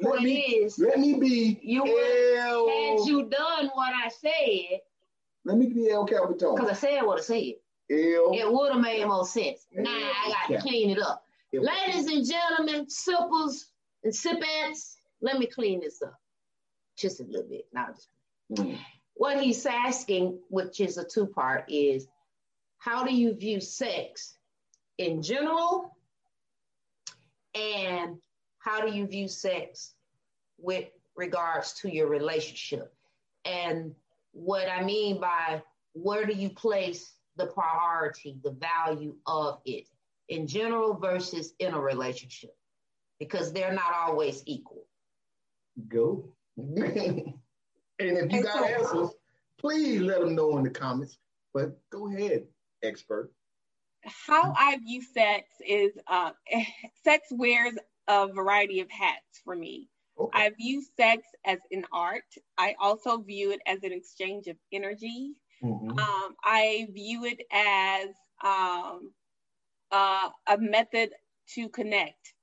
Let 0.00 0.10
Point 0.10 0.24
me, 0.24 0.36
is, 0.40 0.76
let 0.80 0.98
me 0.98 1.14
be 1.20 1.60
you 1.62 1.82
El, 1.84 2.66
had 2.68 3.06
you 3.06 3.28
done 3.30 3.70
what 3.74 3.92
I 3.94 4.08
said, 4.08 4.80
let 5.44 5.56
me 5.56 5.68
be 5.68 5.88
El 5.90 6.04
Capitan. 6.04 6.56
because 6.56 6.68
I 6.70 6.72
said 6.72 7.02
what 7.02 7.20
I 7.20 7.22
said, 7.22 7.36
El, 7.90 8.32
it 8.32 8.50
would 8.52 8.72
have 8.72 8.80
made 8.82 9.06
more 9.06 9.24
sense. 9.24 9.66
Now 9.72 9.90
I 9.92 10.34
got 10.48 10.54
to 10.56 10.60
clean 10.62 10.90
it 10.90 10.98
up. 10.98 11.23
Ladies 11.62 12.06
and 12.06 12.26
gentlemen, 12.26 12.88
sippers 12.88 13.70
and 14.02 14.12
sipettes, 14.12 14.96
let 15.20 15.38
me 15.38 15.46
clean 15.46 15.80
this 15.80 16.02
up 16.02 16.18
just 16.96 17.20
a 17.20 17.24
little 17.24 17.48
bit. 17.48 17.66
Now, 17.72 17.88
just 17.94 18.08
Mm. 18.52 18.78
what 19.14 19.42
he's 19.42 19.64
asking, 19.64 20.38
which 20.48 20.80
is 20.80 20.98
a 20.98 21.04
two 21.04 21.26
part, 21.26 21.64
is 21.68 22.06
how 22.78 23.04
do 23.04 23.14
you 23.14 23.32
view 23.32 23.60
sex 23.60 24.36
in 24.98 25.22
general? 25.22 25.96
And 27.54 28.20
how 28.58 28.84
do 28.84 28.94
you 28.94 29.06
view 29.06 29.28
sex 29.28 29.94
with 30.58 30.90
regards 31.16 31.72
to 31.80 31.88
your 31.88 32.08
relationship? 32.08 32.94
And 33.44 33.94
what 34.32 34.68
I 34.68 34.82
mean 34.82 35.20
by 35.20 35.62
where 35.94 36.26
do 36.26 36.34
you 36.34 36.50
place 36.50 37.14
the 37.36 37.46
priority, 37.46 38.38
the 38.42 38.50
value 38.50 39.16
of 39.26 39.60
it 39.64 39.88
in 40.28 40.46
general 40.46 40.94
versus 40.94 41.52
in 41.58 41.74
a 41.74 41.80
relationship? 41.80 42.54
Because 43.18 43.52
they're 43.52 43.72
not 43.72 43.92
always 43.94 44.42
equal. 44.46 44.86
Go. 45.88 46.32
and 46.56 47.34
if 47.98 48.32
you 48.32 48.40
Okay, 48.40 48.42
got 48.42 48.58
so- 48.58 48.64
answers, 48.64 49.10
please 49.58 50.00
let 50.00 50.20
them 50.20 50.34
know 50.34 50.56
in 50.58 50.64
the 50.64 50.70
comments. 50.70 51.18
But 51.52 51.78
go 51.90 52.08
ahead, 52.08 52.44
expert. 52.82 53.30
How 54.26 54.52
I 54.58 54.76
view 54.78 55.00
sex 55.02 55.48
is 55.66 55.92
uh, 56.08 56.32
sex 57.04 57.28
wears 57.30 57.74
a 58.08 58.26
variety 58.28 58.80
of 58.80 58.90
hats 58.90 59.40
for 59.44 59.56
me. 59.56 59.88
Okay. 60.18 60.38
I 60.44 60.50
view 60.50 60.82
sex 60.96 61.22
as 61.44 61.58
an 61.72 61.84
art. 61.92 62.22
I 62.58 62.74
also 62.80 63.18
view 63.18 63.50
it 63.52 63.60
as 63.66 63.82
an 63.82 63.92
exchange 63.92 64.46
of 64.48 64.56
energy. 64.72 65.32
Mhm. 65.62 65.98
Um, 65.98 66.34
I 66.44 66.86
view 66.92 67.24
it 67.24 67.40
as 67.50 68.08
um, 68.44 69.12
uh, 69.94 70.28
a 70.48 70.58
method 70.58 71.10
to 71.54 71.68
connect 71.68 72.34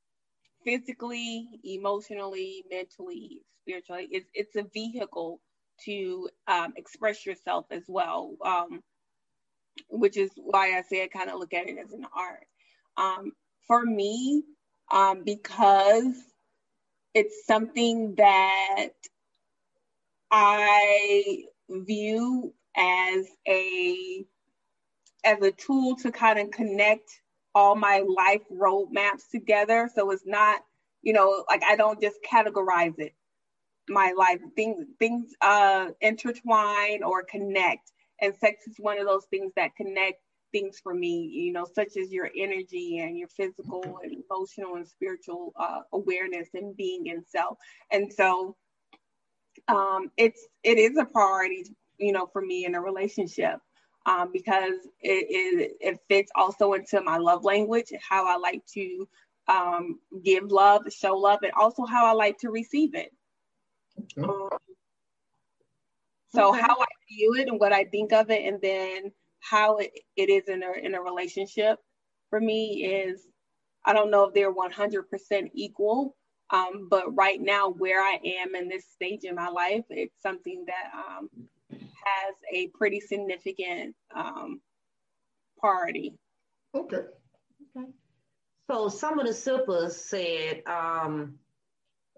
physically, 0.63 1.49
emotionally, 1.65 2.63
mentally, 2.71 3.41
spiritually. 3.61 4.07
It's, 4.09 4.29
it's 4.33 4.55
a 4.55 4.63
vehicle 4.73 5.41
to 5.85 6.29
um, 6.47 6.73
express 6.77 7.25
yourself 7.25 7.65
as 7.69 7.83
well, 7.89 8.35
um, 8.45 8.81
which 9.89 10.15
is 10.15 10.31
why 10.37 10.77
I 10.77 10.83
say 10.83 11.03
I 11.03 11.07
kind 11.07 11.29
of 11.29 11.39
look 11.39 11.53
at 11.53 11.67
it 11.67 11.77
as 11.77 11.91
an 11.91 12.05
art. 12.15 12.47
Um, 12.95 13.33
for 13.67 13.83
me, 13.83 14.43
um, 14.89 15.23
because 15.25 16.15
it's 17.13 17.45
something 17.45 18.15
that 18.15 18.91
I 20.31 21.43
view 21.69 22.53
as 22.77 23.25
a 23.45 24.25
as 25.23 25.41
a 25.41 25.51
tool 25.51 25.97
to 25.97 26.11
kind 26.11 26.39
of 26.39 26.51
connect 26.51 27.09
all 27.55 27.75
my 27.75 28.03
life 28.07 28.41
roadmaps 28.51 29.29
together. 29.31 29.89
So 29.93 30.11
it's 30.11 30.25
not, 30.25 30.61
you 31.01 31.13
know, 31.13 31.43
like 31.49 31.63
I 31.63 31.75
don't 31.75 32.01
just 32.01 32.17
categorize 32.29 32.99
it. 32.99 33.13
My 33.89 34.13
life 34.17 34.39
things 34.55 34.85
things 34.99 35.33
uh 35.41 35.87
intertwine 36.01 37.03
or 37.03 37.23
connect. 37.23 37.91
And 38.21 38.35
sex 38.35 38.67
is 38.67 38.75
one 38.79 38.99
of 38.99 39.07
those 39.07 39.25
things 39.31 39.51
that 39.55 39.75
connect 39.75 40.21
things 40.51 40.79
for 40.81 40.93
me, 40.93 41.29
you 41.33 41.53
know, 41.53 41.65
such 41.73 41.97
as 41.97 42.11
your 42.11 42.29
energy 42.37 42.99
and 42.99 43.17
your 43.17 43.29
physical 43.29 43.99
and 44.03 44.13
emotional 44.29 44.75
and 44.75 44.87
spiritual 44.87 45.53
uh, 45.57 45.81
awareness 45.93 46.49
and 46.53 46.75
being 46.77 47.07
in 47.07 47.23
self. 47.25 47.57
And 47.91 48.11
so 48.13 48.55
um, 49.67 50.11
it's 50.17 50.47
it 50.63 50.77
is 50.77 50.97
a 50.97 51.05
priority, 51.05 51.65
you 51.97 52.11
know, 52.13 52.27
for 52.31 52.41
me 52.41 52.65
in 52.65 52.75
a 52.75 52.81
relationship 52.81 53.59
um, 54.05 54.29
because 54.33 54.73
it, 55.01 55.25
it, 55.29 55.77
it 55.79 55.99
fits 56.09 56.31
also 56.35 56.73
into 56.73 57.01
my 57.01 57.17
love 57.17 57.43
language, 57.43 57.91
how 58.07 58.27
I 58.27 58.37
like 58.37 58.65
to 58.73 59.07
um, 59.47 59.99
give 60.23 60.51
love, 60.51 60.83
show 60.91 61.15
love, 61.15 61.39
and 61.43 61.51
also 61.53 61.85
how 61.85 62.05
I 62.05 62.13
like 62.13 62.37
to 62.39 62.49
receive 62.49 62.95
it. 62.95 63.11
Okay. 64.17 64.27
Um, 64.27 64.49
so 66.33 66.49
okay. 66.49 66.61
how 66.61 66.77
I 66.79 66.85
view 67.09 67.35
it 67.35 67.49
and 67.49 67.59
what 67.59 67.73
I 67.73 67.83
think 67.85 68.13
of 68.13 68.29
it, 68.29 68.45
and 68.45 68.61
then 68.61 69.11
how 69.39 69.77
it, 69.77 69.91
it 70.15 70.29
is 70.29 70.47
in 70.47 70.63
a 70.63 70.71
in 70.83 70.95
a 70.95 71.01
relationship 71.01 71.77
for 72.29 72.39
me 72.39 72.85
is 72.85 73.27
I 73.85 73.93
don't 73.93 74.11
know 74.11 74.25
if 74.25 74.33
they're 74.33 74.53
100% 74.53 75.51
equal, 75.53 76.15
um, 76.51 76.87
but 76.89 77.15
right 77.15 77.41
now 77.41 77.69
where 77.69 78.01
I 78.01 78.19
am 78.23 78.55
in 78.55 78.69
this 78.69 78.85
stage 78.93 79.23
in 79.23 79.35
my 79.35 79.47
life, 79.47 79.83
it's 79.89 80.21
something 80.21 80.65
that 80.67 80.91
um, 80.93 81.29
has 82.03 82.35
a 82.53 82.67
pretty 82.69 82.99
significant 82.99 83.95
um, 84.15 84.61
party. 85.59 86.17
Okay. 86.75 87.03
Okay. 87.77 87.87
So 88.69 88.89
some 88.89 89.19
of 89.19 89.27
the 89.27 89.33
sippers 89.33 89.95
said, 89.97 90.63
um, 90.65 91.35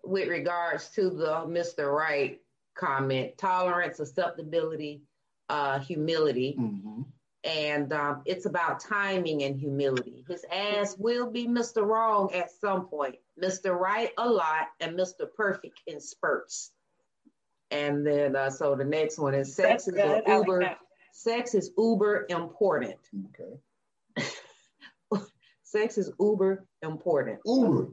with 0.04 0.28
regards 0.28 0.90
to 0.90 1.10
the 1.10 1.46
Mr. 1.48 1.92
Right 1.92 2.40
comment, 2.76 3.38
tolerance, 3.38 4.00
acceptability, 4.00 5.02
uh, 5.50 5.80
humility. 5.80 6.56
Mm-hmm. 6.60 7.02
And 7.46 7.92
um, 7.92 8.22
it's 8.26 8.46
about 8.46 8.80
timing 8.80 9.44
and 9.44 9.60
humility. 9.60 10.24
His 10.30 10.46
ass 10.50 10.96
will 10.98 11.30
be 11.30 11.46
Mr. 11.46 11.86
Wrong 11.86 12.34
at 12.34 12.52
some 12.62 12.88
point, 12.88 13.16
Mr. 13.42 13.78
Right 13.78 14.12
a 14.18 14.30
lot, 14.30 14.68
and 14.80 14.98
Mr. 14.98 15.28
Perfect 15.36 15.82
in 15.86 16.00
spurts. 16.00 16.72
And 17.74 18.06
then 18.06 18.36
uh, 18.36 18.52
so 18.52 18.76
the 18.76 18.86
next 18.86 19.18
one 19.18 19.34
is 19.34 19.56
sex 19.56 19.86
That's 19.86 19.98
is 19.98 20.22
uber. 20.28 20.62
Like 20.62 20.78
sex 21.12 21.56
is 21.56 21.72
uber 21.78 22.28
important. 22.30 23.00
Okay. 23.30 24.28
sex 25.64 25.98
is 25.98 26.12
uber 26.20 26.66
important. 26.84 27.40
Uber. 27.46 27.90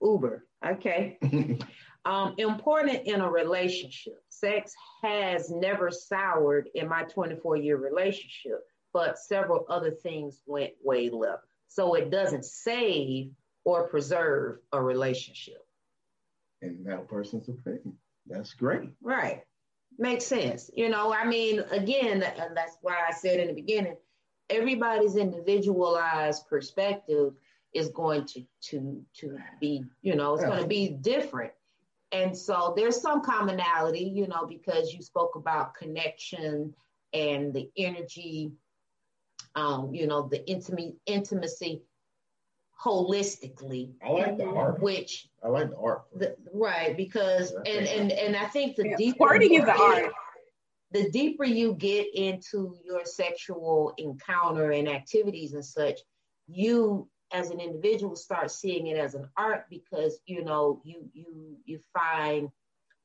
Uber. 0.00 0.46
Okay. 0.66 1.18
um, 2.06 2.34
important 2.38 3.06
in 3.06 3.20
a 3.20 3.30
relationship. 3.30 4.22
Sex 4.30 4.74
has 5.02 5.50
never 5.50 5.90
soured 5.90 6.70
in 6.74 6.88
my 6.88 7.02
24 7.04 7.56
year 7.56 7.76
relationship, 7.76 8.60
but 8.94 9.18
several 9.18 9.66
other 9.68 9.90
things 9.90 10.40
went 10.46 10.72
way 10.82 11.10
left. 11.10 11.44
So 11.68 11.94
it 11.94 12.10
doesn't 12.10 12.46
save 12.46 13.32
or 13.64 13.88
preserve 13.88 14.58
a 14.72 14.82
relationship. 14.82 15.62
And 16.62 16.86
that 16.86 17.06
person's 17.08 17.48
opinion. 17.48 17.96
That's 18.30 18.54
great. 18.54 18.90
Right. 19.02 19.42
Makes 19.98 20.26
sense. 20.26 20.70
You 20.74 20.88
know, 20.88 21.12
I 21.12 21.26
mean, 21.26 21.60
again, 21.70 22.20
that's 22.20 22.78
why 22.80 22.96
I 23.06 23.12
said 23.12 23.40
in 23.40 23.48
the 23.48 23.54
beginning, 23.54 23.96
everybody's 24.48 25.16
individualized 25.16 26.46
perspective 26.48 27.34
is 27.74 27.88
going 27.88 28.24
to 28.26 28.44
to 28.62 29.04
to 29.14 29.38
be, 29.60 29.84
you 30.02 30.16
know, 30.16 30.34
it's 30.34 30.44
going 30.44 30.62
to 30.62 30.66
be 30.66 30.88
different. 30.88 31.52
And 32.12 32.36
so 32.36 32.72
there's 32.76 33.00
some 33.00 33.22
commonality, 33.22 34.04
you 34.04 34.26
know, 34.26 34.46
because 34.46 34.92
you 34.92 35.02
spoke 35.02 35.36
about 35.36 35.74
connection 35.74 36.74
and 37.12 37.54
the 37.54 37.70
energy, 37.76 38.52
um, 39.54 39.94
you 39.94 40.06
know, 40.06 40.26
the 40.26 40.48
intimate 40.48 40.94
intimacy 41.06 41.82
holistically. 42.84 43.92
I 44.04 44.10
like 44.10 44.38
the 44.38 44.46
art. 44.46 44.80
Which 44.80 45.28
I 45.44 45.48
like 45.48 45.70
the 45.70 45.76
art. 45.76 46.04
The, 46.16 46.36
right, 46.52 46.96
because 46.96 47.52
and 47.52 47.86
and 47.86 48.12
and 48.12 48.36
I 48.36 48.46
think 48.46 48.76
the 48.76 48.90
yeah, 48.90 48.96
deeper 48.96 49.26
party 49.26 49.56
is 49.56 49.64
the 49.64 49.76
art. 49.76 50.12
The 50.92 51.10
deeper 51.10 51.44
you 51.44 51.74
get 51.74 52.12
into 52.14 52.76
your 52.84 53.04
sexual 53.04 53.94
encounter 53.96 54.72
and 54.72 54.88
activities 54.88 55.54
and 55.54 55.64
such, 55.64 56.00
you 56.48 57.08
as 57.32 57.50
an 57.50 57.60
individual 57.60 58.16
start 58.16 58.50
seeing 58.50 58.88
it 58.88 58.96
as 58.96 59.14
an 59.14 59.28
art 59.36 59.66
because 59.70 60.18
you 60.26 60.44
know 60.44 60.80
you 60.84 61.08
you 61.12 61.56
you 61.64 61.78
find 61.96 62.48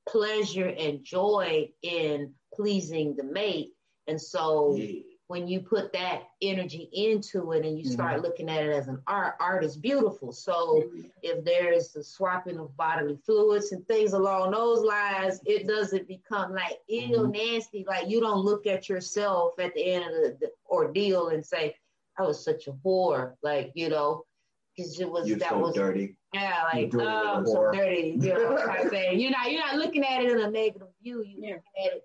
pleasure 0.07 0.73
and 0.79 1.03
joy 1.03 1.69
in 1.83 2.33
pleasing 2.53 3.15
the 3.15 3.23
mate 3.23 3.73
and 4.07 4.19
so 4.19 4.75
yeah 4.75 5.01
when 5.27 5.47
you 5.47 5.59
put 5.59 5.91
that 5.93 6.23
energy 6.41 6.87
into 6.93 7.51
it 7.53 7.65
and 7.65 7.79
you 7.79 7.85
start 7.85 8.13
mm-hmm. 8.13 8.25
looking 8.25 8.49
at 8.49 8.63
it 8.63 8.71
as 8.71 8.87
an 8.87 9.01
art, 9.07 9.35
art 9.39 9.63
is 9.63 9.75
beautiful. 9.75 10.31
So 10.31 10.83
mm-hmm. 10.85 11.07
if 11.23 11.43
there's 11.43 11.89
the 11.89 12.03
swapping 12.03 12.59
of 12.59 12.75
bodily 12.77 13.17
fluids 13.25 13.71
and 13.71 13.85
things 13.87 14.13
along 14.13 14.51
those 14.51 14.81
lines, 14.81 15.39
it 15.45 15.67
doesn't 15.67 16.07
become 16.07 16.53
like 16.53 16.77
ill 16.89 17.27
mm-hmm. 17.27 17.31
nasty. 17.31 17.85
Like 17.87 18.07
you 18.07 18.19
don't 18.19 18.45
look 18.45 18.67
at 18.67 18.87
yourself 18.87 19.53
at 19.59 19.73
the 19.73 19.93
end 19.93 20.05
of 20.05 20.11
the, 20.11 20.37
the 20.41 20.51
ordeal 20.69 21.29
and 21.29 21.43
say, 21.43 21.75
I 22.19 22.23
was 22.23 22.43
such 22.43 22.67
a 22.67 22.71
whore. 22.71 23.33
Like, 23.41 23.71
you 23.73 23.89
know, 23.89 24.25
because 24.75 24.99
it 24.99 25.09
was 25.09 25.27
You're 25.27 25.39
that 25.39 25.49
so 25.49 25.59
was 25.59 25.75
dirty. 25.75 26.15
Yeah, 26.33 26.63
like 26.73 26.93
oh, 26.93 27.37
I'm 27.37 27.47
so 27.47 27.71
dirty. 27.71 28.17
You 28.19 28.33
know 28.33 28.51
what 28.51 28.69
I'm 28.69 28.89
saying? 28.91 29.19
You're 29.19 29.31
not 29.31 29.51
you're 29.51 29.65
not 29.65 29.77
looking 29.77 30.03
at 30.03 30.21
it 30.21 30.31
in 30.31 30.39
a 30.39 30.51
negative 30.51 30.89
view. 31.01 31.23
You're 31.25 31.49
yeah. 31.49 31.55
looking 31.55 31.85
at 31.85 31.93
it. 31.93 32.03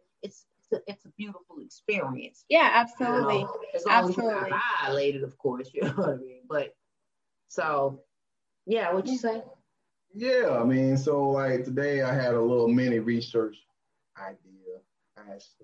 It's 0.70 0.80
a, 0.80 0.90
it's 0.90 1.04
a 1.04 1.08
beautiful 1.10 1.56
experience. 1.64 2.44
Yeah, 2.48 2.70
absolutely. 2.74 3.38
You 3.38 3.44
know, 3.44 3.60
as 3.74 3.84
long 3.86 3.94
absolutely. 3.96 4.34
as 4.34 4.40
you're 4.40 4.50
not 4.50 4.62
violated, 4.82 5.22
of 5.22 5.38
course, 5.38 5.70
you 5.74 5.82
know 5.82 5.90
what 5.90 6.08
I 6.10 6.16
mean. 6.16 6.42
But 6.48 6.74
so, 7.48 8.00
yeah, 8.66 8.92
what 8.92 9.06
you 9.06 9.18
say? 9.18 9.42
Yeah, 10.14 10.58
I 10.60 10.64
mean, 10.64 10.96
so 10.96 11.30
like 11.30 11.64
today 11.64 12.02
I 12.02 12.14
had 12.14 12.34
a 12.34 12.40
little 12.40 12.68
mini 12.68 12.98
research 12.98 13.56
idea. 14.18 14.38
I 15.16 15.34
asked, 15.34 15.62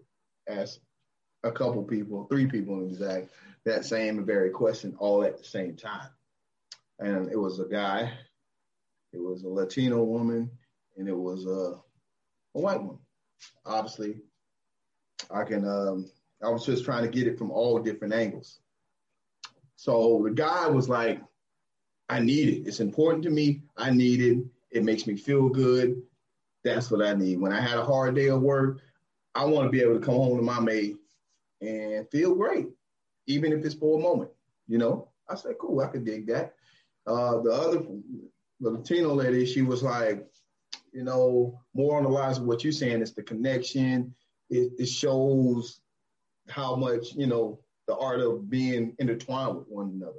asked 0.49 0.81
a 1.43 1.51
couple 1.53 1.83
people, 1.83 2.27
three 2.31 2.47
people 2.47 2.81
in 2.81 2.89
exact, 2.89 3.31
that 3.65 3.85
same 3.85 4.25
very 4.25 4.51
question 4.51 4.95
all 4.99 5.25
at 5.25 5.39
the 5.39 5.45
same 5.45 5.77
time. 5.77 6.09
And 6.99 7.31
it 7.31 7.37
was 7.37 7.59
a 7.59 7.67
guy, 7.67 8.13
it 9.13 9.21
was 9.21 9.43
a 9.43 9.49
Latino 9.49 10.03
woman, 10.05 10.51
and 10.97 11.09
it 11.09 11.17
was 11.17 11.45
a, 11.47 11.81
a 12.57 12.61
white 12.61 12.81
woman. 12.81 12.99
Obviously, 13.65 14.23
I 15.31 15.45
can, 15.45 15.67
um, 15.67 16.11
I 16.43 16.49
was 16.49 16.67
just 16.67 16.85
trying 16.85 17.03
to 17.03 17.11
get 17.11 17.27
it 17.27 17.39
from 17.39 17.51
all 17.51 17.79
different 17.79 18.15
angles. 18.15 18.61
So 19.77 20.23
the 20.25 20.31
guy 20.31 20.69
was 20.69 20.89
like, 20.89 21.21
I 22.09 22.21
need 22.21 22.49
it. 22.49 22.69
It's 22.69 22.81
important 22.81 23.25
to 23.25 23.31
me. 23.31 23.63
I 23.77 23.91
need 23.91 24.23
it. 24.23 24.45
It 24.71 24.85
makes 24.85 25.07
me 25.07 25.17
feel 25.17 25.49
good. 25.49 26.03
That's 26.65 26.91
what 26.91 27.05
I 27.05 27.15
need. 27.15 27.41
When 27.41 27.53
I 27.53 27.61
had 27.61 27.79
a 27.79 27.85
hard 27.85 28.15
day 28.15 28.29
of 28.29 28.43
work, 28.43 28.81
I 29.35 29.45
want 29.45 29.67
to 29.67 29.71
be 29.71 29.83
able 29.83 29.99
to 29.99 30.05
come 30.05 30.15
home 30.15 30.37
to 30.37 30.43
my 30.43 30.61
mate 30.61 30.97
and 31.61 32.09
feel 32.11 32.35
great, 32.35 32.69
even 33.27 33.53
if 33.53 33.65
it's 33.65 33.75
for 33.75 33.99
a 33.99 34.03
moment. 34.03 34.31
You 34.67 34.79
know, 34.79 35.09
I 35.29 35.35
said, 35.35 35.57
cool, 35.61 35.81
I 35.81 35.89
could 35.89 36.05
dig 36.05 36.27
that. 36.29 36.55
Uh, 37.07 37.41
the 37.41 37.51
other, 37.51 37.83
the 38.61 38.71
Latino 38.71 39.15
lady, 39.15 39.47
she 39.47 39.63
was 39.63 39.83
like, 39.83 40.27
you 40.93 41.05
know, 41.05 41.61
more 41.75 41.99
on 41.99 42.05
the 42.05 42.09
lines 42.09 42.39
of 42.39 42.45
what 42.45 42.65
you're 42.65 42.73
saying 42.73 43.03
is 43.03 43.13
the 43.13 43.23
connection, 43.23 44.15
it, 44.51 44.73
it 44.79 44.87
shows 44.89 45.81
how 46.49 46.77
much 46.77 47.13
you 47.15 47.27
know 47.27 47.61
the 47.87 47.97
art 47.97 48.21
of 48.21 48.49
being 48.51 48.95
intertwined 48.99 49.57
with 49.57 49.69
one 49.69 49.91
another. 49.95 50.19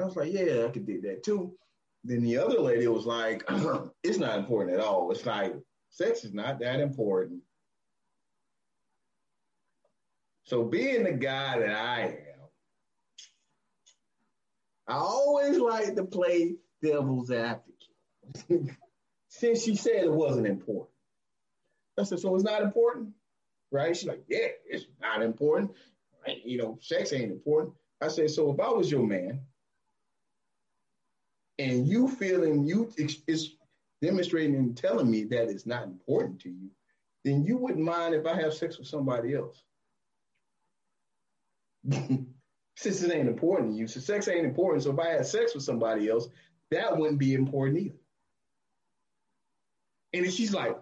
I 0.00 0.04
was 0.04 0.16
like, 0.16 0.32
yeah, 0.32 0.64
I 0.66 0.70
could 0.70 0.86
do 0.86 1.00
that 1.02 1.22
too. 1.22 1.54
Then 2.02 2.22
the 2.22 2.36
other 2.38 2.60
lady 2.60 2.86
was 2.88 3.06
like, 3.06 3.44
it's 4.02 4.18
not 4.18 4.38
important 4.38 4.76
at 4.76 4.84
all. 4.84 5.10
It's 5.10 5.24
like 5.24 5.54
sex 5.90 6.24
is 6.24 6.34
not 6.34 6.58
that 6.60 6.80
important. 6.80 7.40
So 10.44 10.64
being 10.64 11.04
the 11.04 11.12
guy 11.12 11.58
that 11.58 11.70
I 11.74 12.00
am, 12.02 12.48
I 14.86 14.96
always 14.96 15.58
like 15.58 15.94
to 15.96 16.04
play 16.04 16.56
devil's 16.82 17.30
advocate. 17.30 17.64
Since 19.28 19.64
she 19.64 19.74
said 19.74 20.04
it 20.04 20.12
wasn't 20.12 20.46
important. 20.46 20.90
I 21.98 22.02
said, 22.02 22.18
so 22.18 22.34
it's 22.34 22.44
not 22.44 22.62
important? 22.62 23.10
Right? 23.74 23.94
She's 23.94 24.08
like, 24.08 24.24
yeah, 24.28 24.46
it's 24.64 24.86
not 25.00 25.20
important. 25.20 25.72
Right? 26.26 26.38
You 26.44 26.58
know, 26.58 26.78
sex 26.80 27.12
ain't 27.12 27.32
important. 27.32 27.74
I 28.00 28.08
said, 28.08 28.30
so 28.30 28.50
if 28.52 28.60
I 28.60 28.70
was 28.70 28.90
your 28.90 29.06
man 29.06 29.40
and 31.58 31.86
you 31.86 32.08
feeling 32.08 32.64
you 32.64 32.90
is 32.96 33.56
demonstrating 34.00 34.54
and 34.54 34.76
telling 34.76 35.10
me 35.10 35.24
that 35.24 35.48
it's 35.48 35.66
not 35.66 35.84
important 35.84 36.40
to 36.42 36.50
you, 36.50 36.70
then 37.24 37.44
you 37.44 37.56
wouldn't 37.56 37.84
mind 37.84 38.14
if 38.14 38.26
I 38.26 38.40
have 38.40 38.54
sex 38.54 38.78
with 38.78 38.86
somebody 38.86 39.34
else. 39.34 39.62
Since 42.76 43.02
it 43.02 43.12
ain't 43.12 43.28
important 43.28 43.72
to 43.72 43.78
you, 43.78 43.86
so 43.86 44.00
sex 44.00 44.26
ain't 44.28 44.44
important. 44.46 44.82
So 44.84 44.92
if 44.92 44.98
I 44.98 45.10
had 45.10 45.26
sex 45.26 45.54
with 45.54 45.62
somebody 45.62 46.08
else, 46.08 46.28
that 46.70 46.96
wouldn't 46.96 47.18
be 47.18 47.34
important 47.34 47.78
either. 47.78 47.94
And 50.12 50.24
then 50.24 50.30
she's 50.30 50.52
like, 50.52 50.76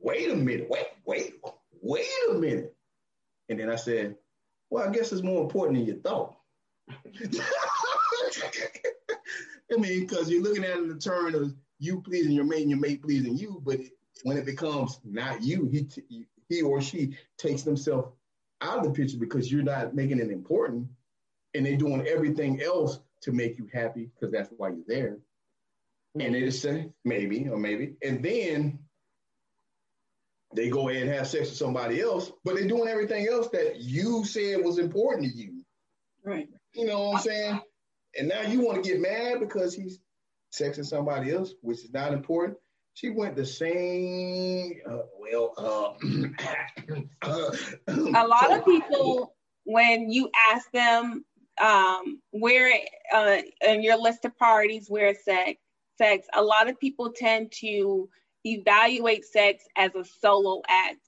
wait 0.00 0.30
a 0.30 0.36
minute, 0.36 0.68
wait, 0.68 0.86
wait, 1.04 1.34
wait 1.86 2.06
a 2.30 2.34
minute. 2.34 2.74
And 3.48 3.60
then 3.60 3.70
I 3.70 3.76
said, 3.76 4.16
well, 4.70 4.88
I 4.88 4.92
guess 4.92 5.12
it's 5.12 5.22
more 5.22 5.42
important 5.42 5.78
than 5.78 5.86
you 5.86 6.00
thought. 6.00 6.36
I 9.72 9.76
mean, 9.76 10.00
because 10.00 10.30
you're 10.30 10.42
looking 10.42 10.64
at 10.64 10.76
it 10.76 10.82
in 10.82 10.88
the 10.88 10.96
turn 10.96 11.34
of 11.34 11.54
you 11.78 12.00
pleasing 12.00 12.32
your 12.32 12.44
mate 12.44 12.62
and 12.62 12.70
your 12.70 12.80
mate 12.80 13.02
pleasing 13.02 13.36
you, 13.36 13.62
but 13.64 13.78
when 14.22 14.36
it 14.36 14.46
becomes 14.46 15.00
not 15.04 15.42
you, 15.42 15.66
he 15.66 15.84
t- 15.84 16.26
he 16.48 16.62
or 16.62 16.80
she 16.80 17.16
takes 17.38 17.62
themselves 17.62 18.08
out 18.60 18.78
of 18.78 18.84
the 18.84 18.90
picture 18.90 19.18
because 19.18 19.50
you're 19.50 19.62
not 19.62 19.94
making 19.94 20.20
it 20.20 20.30
important, 20.30 20.88
and 21.54 21.66
they're 21.66 21.76
doing 21.76 22.06
everything 22.06 22.62
else 22.62 23.00
to 23.22 23.32
make 23.32 23.58
you 23.58 23.68
happy 23.72 24.10
because 24.14 24.32
that's 24.32 24.52
why 24.56 24.68
you're 24.68 24.84
there. 24.86 25.18
And 26.18 26.34
it 26.34 26.42
is 26.42 26.66
maybe 27.04 27.48
or 27.48 27.58
maybe, 27.58 27.96
and 28.02 28.22
then 28.22 28.78
they 30.56 30.70
go 30.70 30.88
ahead 30.88 31.02
and 31.02 31.12
have 31.12 31.26
sex 31.26 31.50
with 31.50 31.58
somebody 31.58 32.00
else, 32.00 32.32
but 32.44 32.54
they're 32.54 32.66
doing 32.66 32.88
everything 32.88 33.28
else 33.28 33.48
that 33.50 33.76
you 33.78 34.24
said 34.24 34.64
was 34.64 34.78
important 34.78 35.30
to 35.30 35.38
you. 35.38 35.62
Right. 36.24 36.48
You 36.74 36.86
know 36.86 37.02
what 37.02 37.16
I'm 37.16 37.22
saying? 37.22 37.60
And 38.18 38.28
now 38.28 38.40
you 38.42 38.62
want 38.62 38.82
to 38.82 38.90
get 38.90 39.00
mad 39.00 39.40
because 39.40 39.74
he's 39.74 40.00
sexing 40.52 40.86
somebody 40.86 41.32
else, 41.32 41.52
which 41.60 41.84
is 41.84 41.92
not 41.92 42.12
important. 42.12 42.58
She 42.94 43.10
went 43.10 43.36
the 43.36 43.44
same. 43.44 44.80
Uh, 44.88 45.02
well, 45.18 45.52
uh, 45.58 45.92
a 47.88 48.26
lot 48.26 48.52
of 48.52 48.64
people, 48.64 49.34
when 49.64 50.10
you 50.10 50.30
ask 50.50 50.70
them 50.72 51.24
um, 51.60 52.22
where 52.30 52.72
uh, 53.14 53.38
in 53.66 53.82
your 53.82 53.98
list 53.98 54.24
of 54.24 54.36
priorities 54.38 54.88
where 54.88 55.14
sex, 55.14 55.60
sex, 55.98 56.26
a 56.34 56.42
lot 56.42 56.68
of 56.68 56.80
people 56.80 57.12
tend 57.14 57.52
to 57.60 58.08
evaluate 58.46 59.24
sex 59.24 59.64
as 59.76 59.94
a 59.94 60.04
solo 60.04 60.62
act 60.68 60.98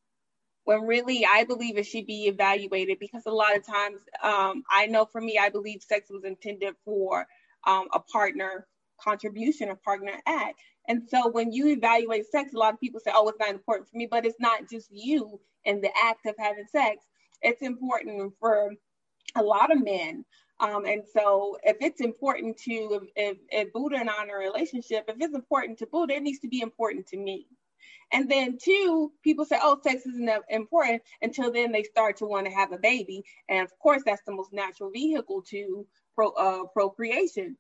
when 0.69 0.83
really 0.83 1.25
I 1.25 1.45
believe 1.45 1.79
it 1.79 1.87
should 1.87 2.07
be 2.07 2.27
evaluated 2.27 2.99
because 2.99 3.25
a 3.25 3.31
lot 3.31 3.57
of 3.57 3.67
times 3.67 4.01
um, 4.23 4.63
I 4.71 4.85
know 4.85 5.07
for 5.07 5.19
me, 5.19 5.39
I 5.41 5.49
believe 5.49 5.83
sex 5.83 6.11
was 6.11 6.25
intended 6.25 6.75
for 6.85 7.27
um, 7.67 7.89
a 7.95 8.01
partner 8.01 8.67
contribution, 9.01 9.71
a 9.71 9.77
partner 9.77 10.13
act. 10.27 10.61
And 10.87 11.03
so 11.09 11.31
when 11.31 11.53
you 11.53 11.69
evaluate 11.69 12.27
sex, 12.31 12.53
a 12.53 12.59
lot 12.59 12.75
of 12.75 12.81
people 12.81 13.01
say, 13.01 13.13
oh, 13.15 13.27
it's 13.29 13.39
not 13.39 13.49
important 13.49 13.89
for 13.89 13.97
me, 13.97 14.09
but 14.11 14.27
it's 14.27 14.41
not 14.41 14.69
just 14.71 14.89
you 14.91 15.41
in 15.65 15.81
the 15.81 15.91
act 16.05 16.27
of 16.27 16.35
having 16.39 16.67
sex. 16.71 17.07
It's 17.41 17.63
important 17.63 18.35
for 18.39 18.75
a 19.37 19.43
lot 19.43 19.73
of 19.73 19.83
men. 19.83 20.25
Um, 20.61 20.85
and 20.87 21.03
so 21.13 21.57
if 21.63 21.77
it's 21.81 22.01
important 22.01 22.57
to, 22.59 23.09
if, 23.15 23.39
if, 23.49 23.73
Buddha 23.73 23.97
and 23.97 24.11
I 24.11 24.15
are 24.15 24.25
in 24.25 24.31
a 24.31 24.37
relationship, 24.37 25.05
if 25.09 25.17
it's 25.21 25.35
important 25.35 25.79
to 25.79 25.87
Buddha, 25.87 26.15
it 26.15 26.23
needs 26.23 26.41
to 26.41 26.49
be 26.49 26.61
important 26.61 27.07
to 27.09 27.17
me. 27.17 27.47
And 28.11 28.29
then 28.31 28.59
two, 28.61 29.13
people 29.23 29.45
say, 29.45 29.59
oh, 29.63 29.79
sex 29.83 30.07
isn't 30.07 30.31
important 30.49 31.03
until 31.23 31.53
then 31.53 31.73
they 31.73 31.83
start 31.83 32.17
to 32.17 32.25
want 32.25 32.47
to 32.47 32.53
have 32.53 32.73
a 32.73 32.79
baby. 32.79 33.23
And 33.49 33.65
of 33.65 33.79
course, 33.79 34.03
that's 34.05 34.23
the 34.27 34.35
most 34.35 34.53
natural 34.53 34.91
vehicle 34.91 35.43
to 35.51 35.87
pro, 36.15 36.31
uh, 36.31 36.65
procreation 36.73 37.57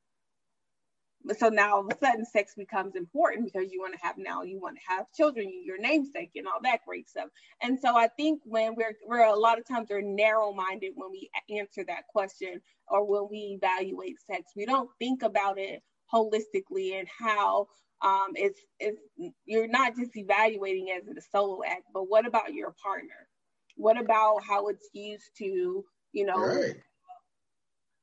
so 1.36 1.48
now 1.48 1.76
all 1.76 1.80
of 1.80 1.90
a 1.90 1.98
sudden 2.04 2.24
sex 2.24 2.54
becomes 2.56 2.94
important 2.94 3.44
because 3.44 3.70
you 3.72 3.80
want 3.80 3.92
to 3.92 4.00
have 4.00 4.16
now 4.16 4.42
you 4.42 4.60
want 4.60 4.76
to 4.76 4.94
have 4.94 5.06
children 5.12 5.50
your 5.64 5.78
namesake 5.78 6.30
and 6.36 6.46
all 6.46 6.60
that 6.62 6.80
great 6.86 7.08
stuff. 7.08 7.28
And 7.62 7.78
so 7.78 7.96
i 7.96 8.08
think 8.08 8.40
when 8.44 8.74
we're 8.74 8.94
we're 9.06 9.24
a 9.24 9.34
lot 9.34 9.58
of 9.58 9.66
times 9.66 9.88
we're 9.90 10.00
narrow 10.00 10.52
minded 10.52 10.92
when 10.94 11.10
we 11.10 11.30
answer 11.50 11.84
that 11.86 12.06
question 12.08 12.60
or 12.88 13.04
when 13.04 13.28
we 13.30 13.58
evaluate 13.60 14.16
sex. 14.30 14.52
We 14.56 14.66
don't 14.66 14.90
think 14.98 15.22
about 15.22 15.58
it 15.58 15.82
holistically 16.12 16.98
and 16.98 17.08
how 17.18 17.68
um, 18.00 18.28
it's 18.34 18.60
it's 18.78 19.00
you're 19.44 19.68
not 19.68 19.96
just 19.96 20.16
evaluating 20.16 20.88
as 20.96 21.06
a 21.08 21.20
solo 21.32 21.60
act 21.66 21.84
but 21.92 22.04
what 22.04 22.26
about 22.26 22.54
your 22.54 22.74
partner? 22.82 23.28
What 23.76 24.00
about 24.00 24.42
how 24.42 24.68
it's 24.68 24.88
used 24.92 25.30
to 25.38 25.84
you 26.12 26.26
know 26.26 26.38
right. 26.38 26.76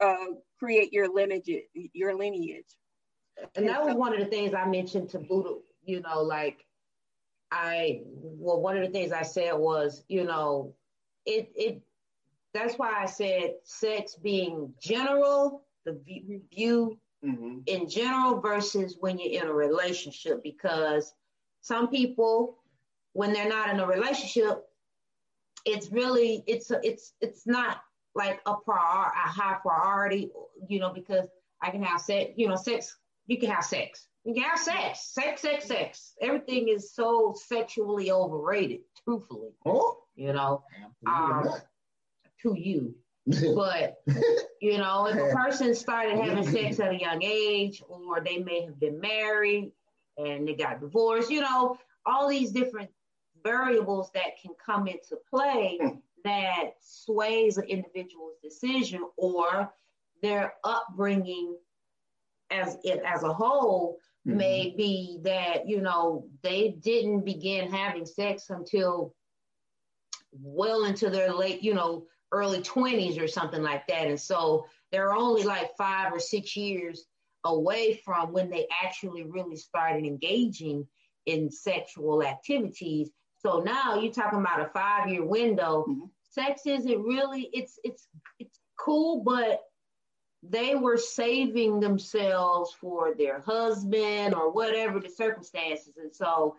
uh, 0.01 0.33
create 0.59 0.93
your 0.93 1.13
lineage 1.13 1.49
your 1.73 2.15
lineage 2.15 2.75
and 3.55 3.67
that 3.67 3.83
was 3.83 3.95
one 3.95 4.13
of 4.13 4.19
the 4.19 4.25
things 4.25 4.53
I 4.53 4.65
mentioned 4.65 5.09
to 5.09 5.19
Buddha, 5.19 5.55
you 5.83 6.01
know, 6.01 6.21
like 6.21 6.65
I 7.51 8.01
well, 8.05 8.61
one 8.61 8.77
of 8.77 8.83
the 8.83 8.91
things 8.91 9.11
I 9.11 9.23
said 9.23 9.53
was, 9.53 10.03
you 10.07 10.23
know, 10.23 10.73
it 11.25 11.51
it 11.55 11.81
that's 12.53 12.75
why 12.75 12.93
I 13.01 13.05
said 13.05 13.55
sex 13.63 14.15
being 14.15 14.73
general, 14.81 15.65
the 15.85 15.99
view 16.51 16.97
mm-hmm. 17.23 17.59
in 17.65 17.89
general 17.89 18.39
versus 18.39 18.97
when 18.99 19.19
you're 19.19 19.43
in 19.43 19.49
a 19.49 19.53
relationship, 19.53 20.41
because 20.41 21.13
some 21.61 21.89
people, 21.89 22.57
when 23.13 23.33
they're 23.33 23.49
not 23.49 23.69
in 23.69 23.79
a 23.79 23.87
relationship, 23.87 24.63
it's 25.65 25.91
really 25.91 26.43
it's 26.47 26.71
it's 26.83 27.13
it's 27.21 27.45
not 27.45 27.81
like 28.15 28.39
a 28.45 28.55
prior 28.55 29.07
a 29.07 29.29
high 29.29 29.57
priority, 29.61 30.31
you 30.67 30.79
know, 30.79 30.93
because 30.93 31.27
I 31.61 31.71
can 31.71 31.83
have 31.83 32.01
sex, 32.01 32.31
you 32.37 32.47
know, 32.47 32.55
sex 32.55 32.97
you 33.27 33.39
can 33.39 33.49
have 33.49 33.63
sex. 33.63 34.07
You 34.23 34.33
can 34.33 34.43
have 34.43 34.59
sex, 34.59 35.13
sex, 35.13 35.41
sex, 35.41 35.65
sex. 35.65 36.13
Everything 36.21 36.69
is 36.69 36.93
so 36.93 37.35
sexually 37.47 38.11
overrated, 38.11 38.81
truthfully. 39.03 39.51
Oh, 39.65 39.97
you 40.15 40.33
know, 40.33 40.63
um, 41.05 41.49
to 42.41 42.55
you. 42.57 42.95
but 43.55 43.97
you 44.61 44.77
know, 44.77 45.07
if 45.07 45.15
a 45.15 45.35
person 45.35 45.73
started 45.73 46.17
having 46.17 46.47
sex 46.47 46.79
at 46.79 46.91
a 46.91 46.99
young 46.99 47.23
age, 47.23 47.81
or 47.87 48.21
they 48.21 48.37
may 48.37 48.61
have 48.65 48.79
been 48.79 48.99
married 48.99 49.71
and 50.17 50.47
they 50.47 50.53
got 50.53 50.79
divorced, 50.79 51.31
you 51.31 51.41
know, 51.41 51.77
all 52.05 52.29
these 52.29 52.51
different 52.51 52.89
variables 53.43 54.11
that 54.13 54.39
can 54.41 54.51
come 54.63 54.87
into 54.87 55.17
play 55.29 55.77
hmm. 55.81 55.97
that 56.23 56.71
sways 56.81 57.57
an 57.57 57.65
individual's 57.65 58.35
decision 58.43 59.01
or 59.17 59.71
their 60.21 60.53
upbringing 60.63 61.55
as 62.51 62.77
it 62.83 63.01
as 63.05 63.23
a 63.23 63.33
whole 63.33 63.97
mm-hmm. 64.27 64.37
may 64.37 64.73
be 64.77 65.19
that 65.23 65.67
you 65.67 65.81
know 65.81 66.27
they 66.43 66.75
didn't 66.81 67.25
begin 67.25 67.71
having 67.71 68.05
sex 68.05 68.49
until 68.49 69.13
well 70.41 70.85
into 70.85 71.09
their 71.09 71.33
late 71.33 71.63
you 71.63 71.73
know 71.73 72.05
early 72.31 72.59
20s 72.59 73.21
or 73.21 73.27
something 73.27 73.61
like 73.61 73.87
that 73.87 74.07
and 74.07 74.19
so 74.19 74.65
they're 74.91 75.13
only 75.13 75.43
like 75.43 75.71
five 75.77 76.11
or 76.11 76.19
six 76.19 76.55
years 76.55 77.05
away 77.45 78.01
from 78.03 78.33
when 78.33 78.49
they 78.49 78.67
actually 78.83 79.23
really 79.23 79.55
started 79.55 80.05
engaging 80.05 80.85
in 81.25 81.49
sexual 81.49 82.23
activities 82.23 83.09
so 83.37 83.59
now 83.59 83.99
you're 83.99 84.11
talking 84.11 84.39
about 84.39 84.59
a 84.59 84.69
five 84.73 85.07
year 85.07 85.23
window 85.23 85.85
mm-hmm. 85.87 86.05
sex 86.29 86.61
isn't 86.65 87.01
really 87.01 87.49
it's 87.53 87.79
it's 87.83 88.07
it's 88.39 88.59
cool 88.77 89.23
but 89.23 89.61
they 90.49 90.75
were 90.75 90.97
saving 90.97 91.79
themselves 91.79 92.73
for 92.79 93.13
their 93.15 93.39
husband 93.39 94.33
or 94.33 94.51
whatever 94.51 94.99
the 94.99 95.09
circumstances. 95.09 95.93
And 95.97 96.13
so, 96.13 96.57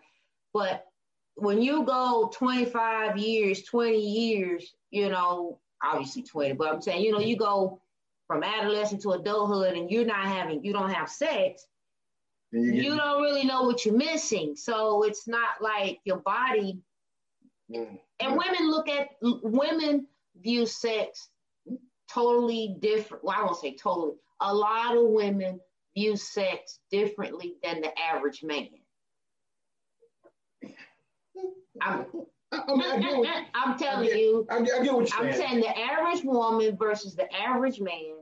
but 0.53 0.85
when 1.35 1.61
you 1.61 1.83
go 1.83 2.31
25 2.33 3.17
years, 3.17 3.63
20 3.63 3.97
years, 3.97 4.73
you 4.89 5.09
know, 5.09 5.59
obviously 5.83 6.23
20, 6.23 6.53
but 6.53 6.73
I'm 6.73 6.81
saying, 6.81 7.03
you 7.03 7.11
know, 7.11 7.19
you 7.19 7.37
go 7.37 7.79
from 8.27 8.43
adolescent 8.43 9.01
to 9.03 9.11
adulthood 9.11 9.75
and 9.75 9.89
you're 9.89 10.05
not 10.05 10.25
having, 10.25 10.63
you 10.63 10.73
don't 10.73 10.89
have 10.89 11.09
sex, 11.09 11.65
you, 12.51 12.61
you 12.61 12.97
don't 12.97 13.21
really 13.21 13.43
know 13.43 13.63
what 13.63 13.85
you're 13.85 13.95
missing. 13.95 14.55
So 14.55 15.03
it's 15.03 15.27
not 15.27 15.61
like 15.61 15.99
your 16.05 16.17
body. 16.17 16.79
Mm. 17.71 17.99
And 18.19 18.37
women 18.37 18.71
look 18.71 18.89
at, 18.89 19.09
women 19.21 20.07
view 20.41 20.65
sex 20.65 21.29
totally 22.11 22.77
different. 22.79 23.23
Well, 23.23 23.35
I 23.37 23.43
won't 23.43 23.57
say 23.57 23.75
totally. 23.75 24.13
A 24.41 24.53
lot 24.53 24.95
of 24.95 25.03
women 25.07 25.59
view 25.95 26.15
sex 26.15 26.79
differently 26.91 27.55
than 27.63 27.81
the 27.81 27.91
average 27.99 28.43
man. 28.43 28.67
I'm, 31.81 32.05
I 32.51 32.75
mean, 32.75 33.25
I 33.25 33.45
am 33.55 33.77
telling 33.79 34.07
get, 34.07 34.17
you. 34.17 34.47
I 34.49 34.61
get, 34.61 34.73
I 34.75 34.83
get 34.83 34.93
what 34.93 35.09
you're 35.09 35.27
I'm 35.27 35.33
saying. 35.33 35.49
saying 35.49 35.59
the 35.61 35.77
average 35.77 36.23
woman 36.23 36.77
versus 36.77 37.15
the 37.15 37.27
average 37.33 37.79
man, 37.79 38.15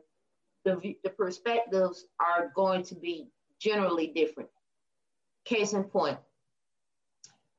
the, 0.63 0.95
the 1.03 1.09
perspectives 1.09 2.05
are 2.19 2.51
going 2.55 2.83
to 2.85 2.95
be 2.95 3.27
generally 3.59 4.07
different. 4.07 4.49
Case 5.45 5.73
in 5.73 5.83
point, 5.83 6.17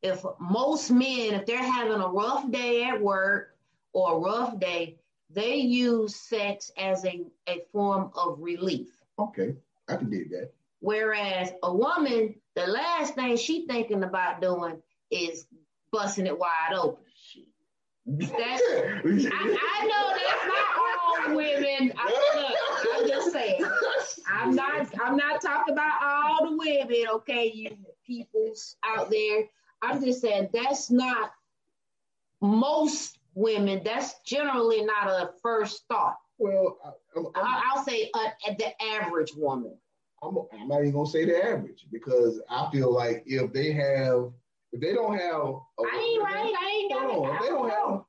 if 0.03 0.25
most 0.41 0.91
men, 0.91 1.35
if 1.35 1.47
they're 1.47 1.63
having 1.63 2.01
a 2.01 2.09
rough 2.09 2.51
day 2.51 2.85
at 2.85 3.01
work 3.01 3.57
or 3.93 4.17
a 4.17 4.19
rough 4.19 4.59
day, 4.59 4.99
they 5.31 5.57
use 5.57 6.17
sex 6.17 6.71
as 6.79 7.05
a, 7.05 7.25
a 7.49 7.63
form 7.73 8.11
of 8.15 8.39
relief. 8.41 8.89
Okay, 9.19 9.55
I 9.89 9.97
can 9.97 10.11
dig 10.11 10.31
that. 10.31 10.53
Whereas 10.81 11.51
a 11.63 11.75
woman, 11.75 12.35
the 12.55 12.67
last 12.67 13.15
thing 13.15 13.37
she 13.37 13.67
thinking 13.67 14.05
about 14.05 14.41
doing 14.41 14.83
is 15.11 15.47
busting 15.91 16.27
it 16.27 16.39
wide 16.39 16.75
open. 16.75 17.03
That's, 18.09 18.39
I, 18.39 19.01
I 19.05 19.87
know 19.89 20.13
that's 20.15 20.47
not 20.47 21.29
all 21.29 21.37
women. 21.37 21.93
I, 21.99 22.07
look, 22.37 22.95
I'm 22.95 23.09
just 23.09 23.33
saying. 23.33 23.65
I'm 24.33 24.55
not. 24.55 24.87
I'm 25.03 25.17
not 25.17 25.41
talking 25.41 25.75
about 25.75 26.03
all 26.03 26.51
the 26.51 26.57
women. 26.57 27.05
Okay, 27.15 27.51
you 27.53 27.77
peoples 28.07 28.77
out 28.85 29.11
there. 29.11 29.47
I'm 29.83 30.05
just 30.05 30.21
saying 30.21 30.51
that's 30.53 30.89
not 30.91 31.33
most 32.41 33.19
women. 33.37 33.83
That's 33.85 34.15
generally 34.27 34.83
not 34.83 35.09
a 35.09 35.31
first 35.43 35.85
thought. 35.89 36.17
Well, 36.39 36.79
I, 37.35 37.73
will 37.75 37.85
say 37.85 38.11
uh, 38.13 38.55
the 38.59 38.83
average 38.83 39.33
woman. 39.37 39.77
I'm, 40.23 40.37
I'm 40.53 40.69
not 40.69 40.81
even 40.81 40.93
gonna 40.93 41.09
say 41.09 41.25
the 41.25 41.45
average 41.45 41.87
because 41.93 42.41
I 42.51 42.69
feel 42.73 42.93
like 42.93 43.23
if 43.27 43.53
they 43.53 43.73
have, 43.73 44.33
if 44.73 44.81
they 44.81 44.93
don't 44.93 45.17
have, 45.17 45.35
a, 45.35 45.59
I 45.81 46.11
ain't 46.11 46.23
right. 46.25 46.53
I 46.59 46.81
ain't 46.81 46.93
got 46.93 47.11
it. 47.11 47.41
They 47.41 47.49
don't 47.49 47.71
have, 47.71 48.05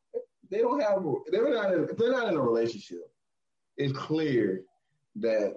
they 0.50 0.58
don't 0.60 0.80
have, 0.80 1.04
they're 1.30 1.54
not, 1.54 1.74
in, 1.74 1.84
if 1.90 1.98
they're 1.98 2.12
not 2.12 2.30
in 2.30 2.36
a 2.36 2.42
relationship, 2.42 3.12
it's 3.76 3.94
clear 3.94 4.64
that 5.18 5.56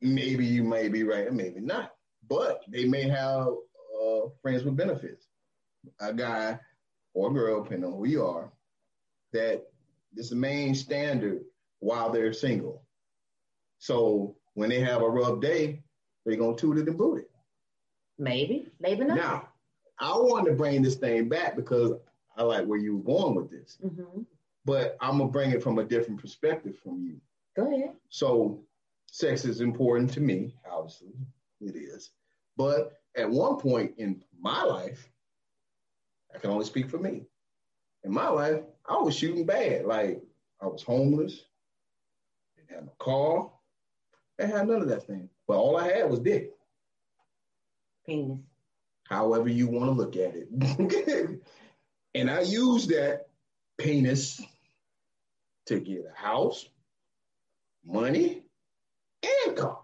maybe 0.00 0.44
you 0.44 0.62
may 0.62 0.88
be 0.88 1.04
right 1.04 1.28
and 1.28 1.36
maybe 1.36 1.60
not, 1.60 1.92
but 2.28 2.62
they 2.68 2.84
may 2.84 3.08
have 3.08 3.48
uh, 3.48 4.20
friends 4.42 4.64
with 4.64 4.76
benefits. 4.76 5.28
A 6.00 6.12
guy 6.12 6.58
or 7.14 7.30
a 7.30 7.32
girl, 7.32 7.62
depending 7.62 7.90
on 7.90 7.96
who 7.96 8.06
you 8.06 8.24
are, 8.24 8.52
that 9.32 9.62
is 10.16 10.30
the 10.30 10.36
main 10.36 10.74
standard 10.74 11.42
while 11.80 12.10
they're 12.10 12.32
single. 12.32 12.82
So 13.78 14.36
when 14.54 14.70
they 14.70 14.80
have 14.80 15.02
a 15.02 15.08
rough 15.08 15.40
day, 15.40 15.82
they're 16.24 16.36
gonna 16.36 16.56
toot 16.56 16.78
it 16.78 16.88
and 16.88 16.98
boot 16.98 17.18
it. 17.18 17.30
Maybe, 18.18 18.68
maybe 18.80 19.04
not. 19.04 19.16
Now, 19.16 19.48
I 19.98 20.12
want 20.12 20.46
to 20.46 20.52
bring 20.52 20.82
this 20.82 20.96
thing 20.96 21.28
back 21.28 21.56
because 21.56 21.92
I 22.36 22.42
like 22.42 22.66
where 22.66 22.78
you 22.78 22.96
were 22.96 23.02
going 23.02 23.34
with 23.34 23.50
this. 23.50 23.78
Mm-hmm. 23.84 24.22
But 24.64 24.96
I'm 25.00 25.18
gonna 25.18 25.30
bring 25.30 25.52
it 25.52 25.62
from 25.62 25.78
a 25.78 25.84
different 25.84 26.20
perspective 26.20 26.76
from 26.82 27.02
you. 27.02 27.20
Go 27.54 27.72
ahead. 27.72 27.94
So, 28.08 28.62
sex 29.06 29.44
is 29.44 29.60
important 29.60 30.12
to 30.14 30.20
me. 30.20 30.54
Obviously, 30.70 31.12
it 31.60 31.76
is. 31.76 32.10
But 32.56 33.00
at 33.16 33.30
one 33.30 33.56
point 33.58 33.92
in 33.98 34.22
my 34.38 34.62
life, 34.62 35.08
I 36.34 36.38
can 36.38 36.50
only 36.50 36.64
speak 36.64 36.90
for 36.90 36.98
me. 36.98 37.26
In 38.06 38.12
my 38.12 38.28
life, 38.28 38.60
I 38.88 38.98
was 38.98 39.16
shooting 39.16 39.44
bad. 39.44 39.84
Like 39.84 40.22
I 40.60 40.66
was 40.66 40.84
homeless, 40.84 41.42
didn't 42.56 42.70
have 42.70 42.84
no 42.84 42.92
car, 43.00 43.50
I 44.40 44.46
had 44.46 44.68
none 44.68 44.80
of 44.80 44.88
that 44.88 45.08
thing. 45.08 45.28
But 45.48 45.56
all 45.56 45.76
I 45.76 45.88
had 45.88 46.08
was 46.08 46.20
dick. 46.20 46.52
Penis. 48.06 48.38
However 49.08 49.48
you 49.48 49.66
want 49.66 49.86
to 49.86 49.90
look 49.90 50.14
at 50.16 50.34
it. 50.36 51.40
and 52.14 52.30
I 52.30 52.42
used 52.42 52.90
that 52.90 53.26
penis 53.76 54.40
to 55.66 55.80
get 55.80 56.06
a 56.06 56.16
house, 56.16 56.68
money, 57.84 58.44
and 59.46 59.56
car. 59.56 59.80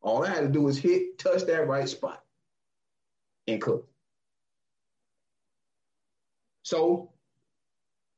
All 0.00 0.24
I 0.24 0.30
had 0.30 0.40
to 0.40 0.48
do 0.48 0.62
was 0.62 0.78
hit, 0.78 1.18
touch 1.18 1.42
that 1.42 1.68
right 1.68 1.88
spot, 1.88 2.22
and 3.46 3.60
cook. 3.60 3.86
So 6.62 7.13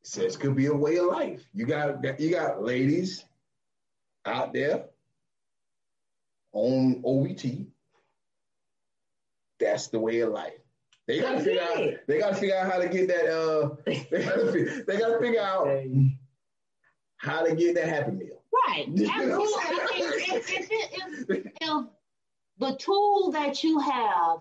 sex 0.07 0.36
could 0.36 0.54
be 0.54 0.66
a 0.66 0.74
way 0.74 0.96
of 0.96 1.07
life. 1.07 1.44
You 1.52 1.66
got 1.66 2.20
you 2.20 2.30
got 2.30 2.62
ladies 2.62 3.24
out 4.24 4.52
there 4.52 4.84
on 6.52 7.02
OVT. 7.02 7.66
That's 9.59 9.88
the 9.88 9.98
way 9.98 10.20
of 10.20 10.30
life. 10.30 10.61
They 11.09 11.20
gotta 11.20 11.40
figure 11.40 11.62
out. 11.62 11.78
They 12.07 12.18
gotta 12.18 12.36
figure 12.36 12.57
out 12.57 12.72
how 12.72 12.78
to 12.78 12.88
get 12.88 13.09
that. 13.09 13.26
Uh, 13.26 13.70
they 13.84 14.04
gotta, 14.24 14.84
they 14.86 14.98
gotta 14.98 15.18
figure 15.18 15.40
out 15.40 15.68
how 17.16 17.44
to 17.44 17.54
get 17.54 17.74
that 17.74 17.88
happy 17.88 18.12
meal. 18.12 18.42
Right. 18.68 18.86
Absolutely. 18.88 19.44
if, 19.96 20.50
if, 20.50 20.70
if, 20.70 21.46
if, 21.61 21.84
the 22.59 22.76
tool 22.76 23.32
that 23.32 23.62
you 23.64 23.80
have 23.80 24.38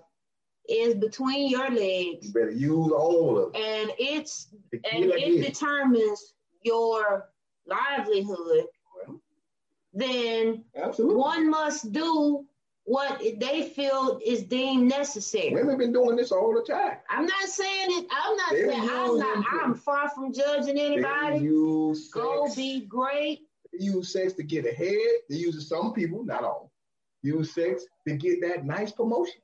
is 0.69 0.95
between 0.95 1.49
your 1.49 1.69
legs, 1.69 2.27
you 2.27 2.33
better 2.33 2.51
use 2.51 2.91
all 2.91 3.37
of 3.37 3.55
it, 3.55 3.61
and 3.61 3.91
it's 3.99 4.47
and 4.73 5.05
it 5.05 5.41
determines 5.41 6.33
your 6.63 7.29
livelihood 7.67 8.65
then 9.95 10.65
Absolutely. 10.75 11.15
one 11.15 11.49
must 11.49 11.91
do 11.93 12.45
what 12.83 13.19
they 13.39 13.63
feel 13.69 14.19
is 14.23 14.43
deemed 14.43 14.89
necessary. 14.89 15.51
Women 15.51 15.69
have 15.69 15.79
been 15.79 15.93
doing 15.93 16.17
this 16.17 16.31
all 16.31 16.53
the 16.53 16.61
time. 16.61 16.97
I'm 17.09 17.25
not 17.25 17.47
saying 17.47 17.87
it. 17.91 18.05
I'm 18.11 18.35
not 18.35 18.51
they 18.51 18.67
saying 18.67 18.89
I'm 18.91 19.17
not. 19.17 19.45
I'm 19.63 19.73
far 19.73 20.09
from 20.09 20.33
judging 20.33 20.77
anybody. 20.77 21.39
Use 21.39 22.09
Go 22.09 22.53
be 22.53 22.81
great. 22.81 23.39
They 23.71 23.85
use 23.85 24.11
sex 24.11 24.33
to 24.33 24.43
get 24.43 24.67
ahead. 24.67 24.91
They 25.29 25.37
use 25.37 25.55
it, 25.55 25.61
some 25.61 25.93
people, 25.93 26.23
not 26.25 26.43
all, 26.43 26.71
use 27.23 27.55
sex 27.55 27.85
to 28.07 28.15
get 28.15 28.41
that 28.41 28.65
nice 28.65 28.91
promotion. 28.91 29.41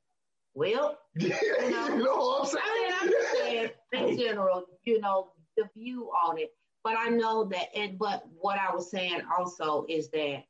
Well, 0.53 0.97
you 1.16 1.30
know, 1.30 1.38
you 1.89 2.03
know 2.03 2.16
what 2.16 2.41
I'm 2.41 2.47
saying? 2.47 2.64
I 2.66 2.84
mean, 2.84 2.93
I'm 3.01 3.09
just 3.09 3.32
saying 3.32 3.70
in 3.93 4.18
general, 4.18 4.64
you 4.84 5.01
know, 5.01 5.32
the 5.57 5.70
view 5.76 6.12
on 6.28 6.38
it. 6.38 6.53
But 6.84 6.95
I 6.97 7.09
know 7.09 7.45
that, 7.45 7.68
and 7.76 7.99
but 7.99 8.24
what 8.39 8.57
I 8.57 8.74
was 8.74 8.89
saying 8.89 9.22
also 9.38 9.86
is 9.88 10.09
that 10.09 10.43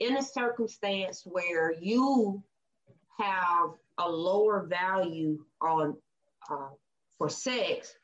in 0.00 0.16
a 0.16 0.22
circumstance 0.22 1.22
where 1.26 1.72
you 1.72 2.42
have 3.18 3.70
a 3.98 4.08
lower 4.08 4.66
value 4.66 5.44
on 5.60 5.96
uh, 6.50 6.68
for 7.18 7.28
sex 7.28 7.94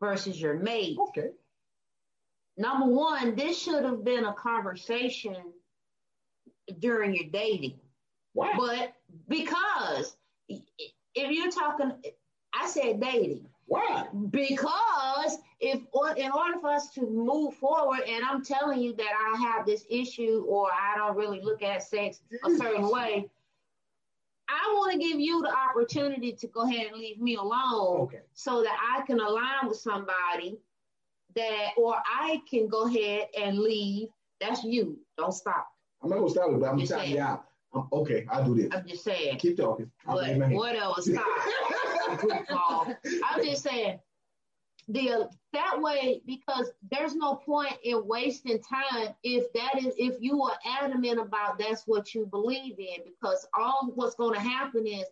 versus 0.00 0.40
your 0.40 0.54
mate. 0.54 0.96
Okay. 1.08 1.30
Number 2.56 2.86
one, 2.86 3.36
this 3.36 3.60
should 3.60 3.84
have 3.84 4.04
been 4.04 4.24
a 4.24 4.34
conversation 4.34 5.36
during 6.78 7.14
your 7.14 7.28
dating. 7.32 7.78
Why? 8.32 8.54
But 8.56 8.92
because 9.28 10.16
if 11.14 11.30
you're 11.30 11.50
talking, 11.50 11.92
I 12.54 12.66
said 12.66 13.00
dating. 13.00 13.46
Why? 13.66 14.06
Because 14.30 15.38
if 15.60 15.80
in 16.16 16.30
order 16.32 16.58
for 16.60 16.70
us 16.70 16.90
to 16.94 17.02
move 17.02 17.54
forward, 17.54 18.00
and 18.08 18.24
I'm 18.24 18.44
telling 18.44 18.80
you 18.80 18.94
that 18.94 19.12
I 19.32 19.38
have 19.38 19.64
this 19.64 19.84
issue 19.88 20.44
or 20.48 20.68
I 20.72 20.96
don't 20.96 21.16
really 21.16 21.40
look 21.40 21.62
at 21.62 21.82
sex 21.84 22.20
a 22.44 22.50
certain 22.56 22.90
way, 22.90 23.30
I 24.48 24.74
want 24.74 24.92
to 24.92 24.98
give 24.98 25.20
you 25.20 25.42
the 25.42 25.54
opportunity 25.54 26.32
to 26.32 26.46
go 26.48 26.62
ahead 26.62 26.88
and 26.88 27.00
leave 27.00 27.20
me 27.20 27.36
alone 27.36 28.00
okay. 28.00 28.22
so 28.34 28.62
that 28.62 28.76
I 28.96 29.06
can 29.06 29.20
align 29.20 29.68
with 29.68 29.78
somebody 29.78 30.58
that, 31.36 31.68
or 31.76 31.94
I 32.04 32.42
can 32.50 32.66
go 32.66 32.88
ahead 32.88 33.28
and 33.40 33.58
leave. 33.58 34.08
That's 34.40 34.64
you. 34.64 34.98
Don't 35.16 35.32
stop. 35.32 35.68
I'm 36.02 36.10
not 36.10 36.18
gonna 36.18 36.30
stop 36.30 36.50
it, 36.50 36.60
but 36.60 36.70
I'm 36.70 36.84
telling 36.84 37.10
you 37.12 37.20
out. 37.20 37.44
I'm, 37.74 37.86
okay, 37.92 38.26
I'll 38.30 38.44
do 38.44 38.54
this. 38.54 38.68
I'm 38.72 38.86
just 38.86 39.04
saying. 39.04 39.38
Keep 39.38 39.58
talking. 39.58 39.90
What, 40.04 40.26
whatever. 40.50 40.94
Stop. 41.00 41.24
I'm 43.24 43.44
just 43.44 43.62
saying 43.62 44.00
the 44.90 45.28
that 45.52 45.80
way 45.80 46.20
because 46.26 46.70
there's 46.90 47.14
no 47.14 47.34
point 47.34 47.74
in 47.84 48.06
wasting 48.06 48.60
time 48.60 49.14
if 49.22 49.52
that 49.52 49.78
is 49.78 49.94
if 49.96 50.16
you 50.20 50.42
are 50.42 50.56
adamant 50.80 51.20
about 51.20 51.58
that's 51.58 51.84
what 51.86 52.14
you 52.14 52.26
believe 52.26 52.78
in 52.78 53.04
because 53.04 53.46
all 53.56 53.92
what's 53.94 54.16
going 54.16 54.34
to 54.34 54.40
happen 54.40 54.86
is 54.86 55.04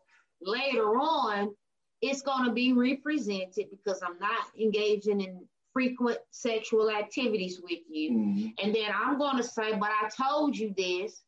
later 0.43 0.97
on 0.97 1.55
it's 2.01 2.23
going 2.23 2.45
to 2.45 2.53
be 2.53 2.73
represented 2.73 3.67
because 3.71 4.03
I'm 4.03 4.19
not 4.19 4.47
engaging 4.61 5.21
in 5.21 5.45
frequent 5.73 6.19
sexual 6.31 6.91
activities 6.91 7.61
with 7.63 7.81
you 7.89 8.11
mm-hmm. 8.11 8.47
and 8.63 8.75
then 8.75 8.91
I'm 8.95 9.19
going 9.19 9.37
to 9.37 9.45
say 9.45 9.75
but 9.75 9.91
I 9.91 10.09
told 10.09 10.57
you 10.57 10.75
this 10.77 11.23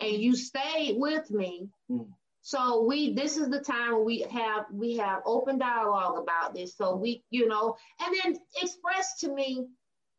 and 0.00 0.12
you 0.12 0.34
stayed 0.36 0.96
with 0.98 1.30
me 1.30 1.68
mm-hmm. 1.90 2.10
So 2.46 2.84
we 2.84 3.12
this 3.12 3.36
is 3.36 3.48
the 3.48 3.58
time 3.58 4.04
we 4.04 4.20
have 4.20 4.66
we 4.72 4.96
have 4.98 5.22
open 5.26 5.58
dialogue 5.58 6.16
about 6.16 6.54
this. 6.54 6.76
So 6.76 6.94
we, 6.94 7.24
you 7.28 7.48
know, 7.48 7.76
and 8.00 8.14
then 8.22 8.38
express 8.62 9.18
to 9.22 9.34
me 9.34 9.66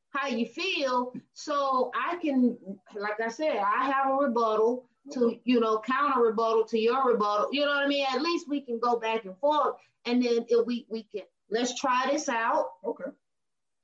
how 0.09 0.28
you 0.28 0.45
feel 0.45 1.13
so 1.32 1.89
I 1.95 2.17
can 2.17 2.57
like 2.95 3.21
I 3.21 3.30
said, 3.30 3.55
I 3.55 3.86
have 3.86 4.11
a 4.11 4.17
rebuttal 4.17 4.89
to, 5.13 5.39
you 5.45 5.61
know, 5.61 5.80
counter 5.80 6.19
rebuttal 6.19 6.65
to 6.65 6.78
your 6.78 7.07
rebuttal. 7.07 7.47
You 7.53 7.61
know 7.61 7.71
what 7.71 7.86
I 7.86 7.88
mean? 7.88 8.05
At 8.13 8.21
least 8.21 8.49
we 8.49 8.59
can 8.59 8.78
go 8.78 8.99
back 8.99 9.23
and 9.23 9.38
forth 9.38 9.78
and 10.03 10.21
then 10.21 10.47
if 10.49 10.65
we 10.65 10.86
we 10.89 11.03
can 11.03 11.23
let's 11.49 11.80
try 11.80 12.09
this 12.11 12.28
out. 12.28 12.65
Okay. 12.84 13.09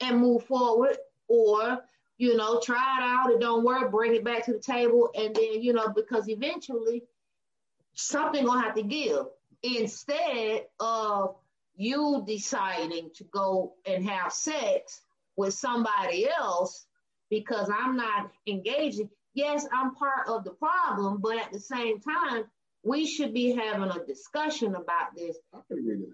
And 0.01 0.19
move 0.19 0.43
forward 0.43 0.97
or 1.29 1.79
you 2.17 2.35
know, 2.37 2.59
try 2.59 2.99
it 2.99 3.03
out. 3.03 3.31
It 3.31 3.39
don't 3.39 3.63
work. 3.63 3.91
Bring 3.91 4.15
it 4.15 4.23
back 4.23 4.45
to 4.45 4.53
the 4.53 4.59
table, 4.59 5.09
and 5.15 5.35
then 5.35 5.61
you 5.61 5.73
know, 5.73 5.89
because 5.89 6.29
eventually 6.29 7.03
something 7.93 8.45
gonna 8.45 8.61
have 8.61 8.75
to 8.75 8.83
give 8.83 9.25
instead 9.61 10.65
of 10.79 11.35
you 11.75 12.23
deciding 12.27 13.09
to 13.15 13.23
go 13.25 13.73
and 13.85 14.07
have 14.07 14.31
sex 14.31 15.01
with 15.35 15.53
somebody 15.53 16.27
else 16.29 16.85
because 17.29 17.69
I'm 17.69 17.95
not 17.95 18.31
engaging. 18.45 19.09
Yes, 19.33 19.65
I'm 19.73 19.95
part 19.95 20.27
of 20.27 20.43
the 20.43 20.51
problem, 20.51 21.19
but 21.19 21.37
at 21.37 21.51
the 21.51 21.59
same 21.59 21.99
time, 21.99 22.43
we 22.83 23.07
should 23.07 23.33
be 23.33 23.55
having 23.55 23.89
a 23.89 24.05
discussion 24.05 24.75
about 24.75 25.15
this 25.15 25.37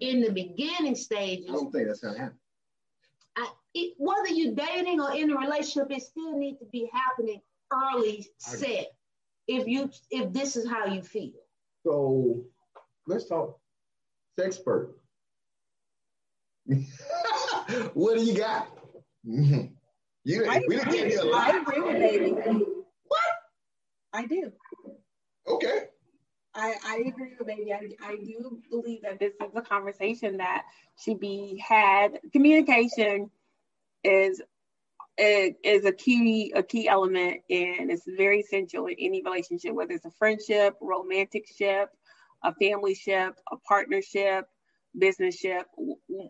in 0.00 0.22
the 0.22 0.30
beginning 0.32 0.94
stages. 0.94 1.46
I 1.50 1.52
don't 1.52 1.72
think 1.72 1.88
that's 1.88 2.00
gonna 2.00 2.18
happen. 2.18 2.38
I, 3.40 3.48
it, 3.74 3.94
whether 3.98 4.28
you're 4.28 4.54
dating 4.54 5.00
or 5.00 5.14
in 5.14 5.30
a 5.30 5.36
relationship, 5.36 5.90
it 5.90 6.02
still 6.02 6.36
needs 6.38 6.58
to 6.58 6.66
be 6.66 6.90
happening 6.92 7.40
early 7.72 8.26
set. 8.38 8.92
If 9.46 9.66
you 9.66 9.90
if 10.10 10.32
this 10.32 10.56
is 10.56 10.68
how 10.68 10.86
you 10.86 11.02
feel. 11.02 11.32
So 11.84 12.44
let's 13.06 13.26
talk 13.28 13.58
sexpert. 14.38 14.90
what 17.94 18.18
do 18.18 18.24
you 18.24 18.36
got? 18.36 18.68
You, 20.22 20.46
I, 20.46 20.60
we 20.68 20.76
didn't 20.76 20.92
get 20.92 21.12
you 21.12 21.32
I 21.32 21.56
agree 21.56 21.80
with 21.80 21.98
baby. 21.98 22.32
What? 22.32 23.20
I 24.12 24.26
do. 24.26 24.52
Okay. 25.48 25.84
I, 26.54 26.74
I 26.84 26.96
agree 27.06 27.32
with 27.38 27.46
baby. 27.46 27.72
I, 27.72 27.88
I 28.02 28.16
do 28.16 28.60
believe 28.70 29.02
that 29.02 29.20
this 29.20 29.32
is 29.34 29.50
a 29.54 29.62
conversation 29.62 30.38
that 30.38 30.64
should 30.98 31.20
be 31.20 31.62
had. 31.66 32.18
Communication 32.32 33.30
is 34.02 34.42
is 35.18 35.84
a 35.84 35.92
key 35.92 36.52
a 36.56 36.62
key 36.62 36.88
element 36.88 37.42
and 37.50 37.90
it's 37.90 38.04
very 38.16 38.40
essential 38.40 38.86
in 38.86 38.96
any 38.98 39.22
relationship, 39.22 39.74
whether 39.74 39.92
it's 39.92 40.06
a 40.06 40.10
friendship, 40.12 40.76
romantic 40.80 41.46
ship, 41.46 41.90
a 42.42 42.54
family 42.54 42.94
ship, 42.94 43.34
a 43.52 43.56
partnership, 43.58 44.46
business 44.98 45.36
ship, 45.36 45.66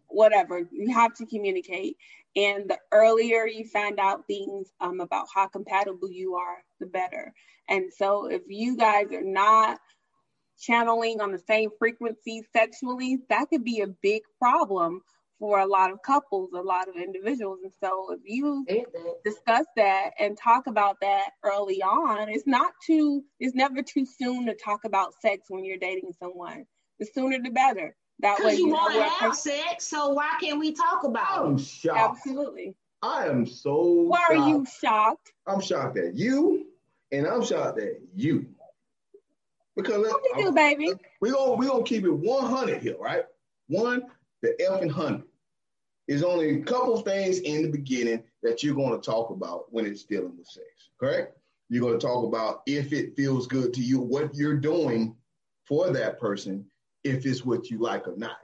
whatever. 0.08 0.68
You 0.72 0.92
have 0.92 1.14
to 1.14 1.26
communicate. 1.26 1.96
And 2.36 2.68
the 2.68 2.78
earlier 2.92 3.46
you 3.46 3.66
find 3.66 3.98
out 3.98 4.26
things 4.26 4.72
um, 4.80 5.00
about 5.00 5.26
how 5.34 5.46
compatible 5.46 6.10
you 6.10 6.34
are, 6.34 6.58
the 6.80 6.86
better. 6.86 7.32
And 7.68 7.92
so 7.96 8.26
if 8.26 8.42
you 8.48 8.76
guys 8.76 9.06
are 9.12 9.22
not 9.22 9.78
channeling 10.60 11.20
on 11.20 11.32
the 11.32 11.38
same 11.38 11.70
frequency 11.78 12.42
sexually, 12.52 13.18
that 13.28 13.48
could 13.48 13.64
be 13.64 13.80
a 13.80 13.86
big 13.86 14.22
problem 14.38 15.00
for 15.38 15.58
a 15.58 15.66
lot 15.66 15.90
of 15.90 16.02
couples, 16.02 16.50
a 16.54 16.60
lot 16.60 16.88
of 16.88 16.96
individuals. 16.96 17.60
And 17.64 17.72
so 17.82 18.12
if 18.12 18.20
you 18.24 18.66
discuss 19.24 19.64
that 19.76 20.10
and 20.18 20.36
talk 20.36 20.66
about 20.66 20.96
that 21.00 21.30
early 21.42 21.82
on, 21.82 22.28
it's 22.28 22.46
not 22.46 22.72
too, 22.86 23.24
it's 23.40 23.54
never 23.54 23.82
too 23.82 24.04
soon 24.04 24.46
to 24.46 24.54
talk 24.54 24.84
about 24.84 25.14
sex 25.22 25.46
when 25.48 25.64
you're 25.64 25.78
dating 25.78 26.12
someone. 26.20 26.66
The 26.98 27.06
sooner 27.06 27.38
the 27.42 27.50
better. 27.50 27.96
That 28.20 28.38
way 28.44 28.56
you, 28.56 28.66
you 28.66 28.72
want 28.74 28.94
to 28.94 29.24
have 29.24 29.34
sex, 29.34 29.88
so 29.88 30.10
why 30.10 30.36
can't 30.42 30.58
we 30.58 30.72
talk 30.72 31.04
about 31.04 31.46
I'm 31.46 31.56
shocked. 31.56 32.18
Absolutely. 32.18 32.74
I 33.02 33.26
am 33.26 33.46
so 33.46 33.82
Why 33.82 34.18
shocked. 34.18 34.32
are 34.32 34.48
you 34.48 34.66
shocked? 34.78 35.32
I'm 35.46 35.60
shocked 35.62 35.96
at 35.96 36.14
you, 36.14 36.66
and 37.12 37.26
I'm 37.26 37.42
shocked 37.42 37.80
at 37.80 37.92
you. 38.14 38.46
Because 39.76 39.98
what 39.98 40.22
you 40.36 40.44
do, 40.44 40.52
baby? 40.52 40.92
We're 41.20 41.32
gonna 41.32 41.52
we 41.54 41.66
gonna 41.66 41.84
keep 41.84 42.04
it 42.04 42.10
100 42.10 42.82
here, 42.82 42.96
right? 42.98 43.24
One, 43.68 44.02
the 44.42 44.54
effing 44.60 44.90
hundred. 44.90 45.24
There's 46.08 46.24
only 46.24 46.60
a 46.60 46.64
couple 46.64 47.00
things 47.02 47.38
in 47.38 47.62
the 47.62 47.68
beginning 47.68 48.24
that 48.42 48.62
you're 48.64 48.74
going 48.74 49.00
to 49.00 49.04
talk 49.04 49.30
about 49.30 49.72
when 49.72 49.86
it's 49.86 50.02
dealing 50.02 50.36
with 50.36 50.48
sex, 50.48 50.66
correct? 50.98 51.36
You're 51.68 51.82
going 51.82 52.00
to 52.00 52.04
talk 52.04 52.24
about 52.24 52.62
if 52.66 52.92
it 52.92 53.14
feels 53.14 53.46
good 53.46 53.72
to 53.74 53.80
you, 53.80 54.00
what 54.00 54.34
you're 54.34 54.56
doing 54.56 55.14
for 55.66 55.90
that 55.90 56.18
person, 56.18 56.66
if 57.04 57.26
it's 57.26 57.44
what 57.44 57.70
you 57.70 57.78
like 57.78 58.08
or 58.08 58.16
not, 58.16 58.38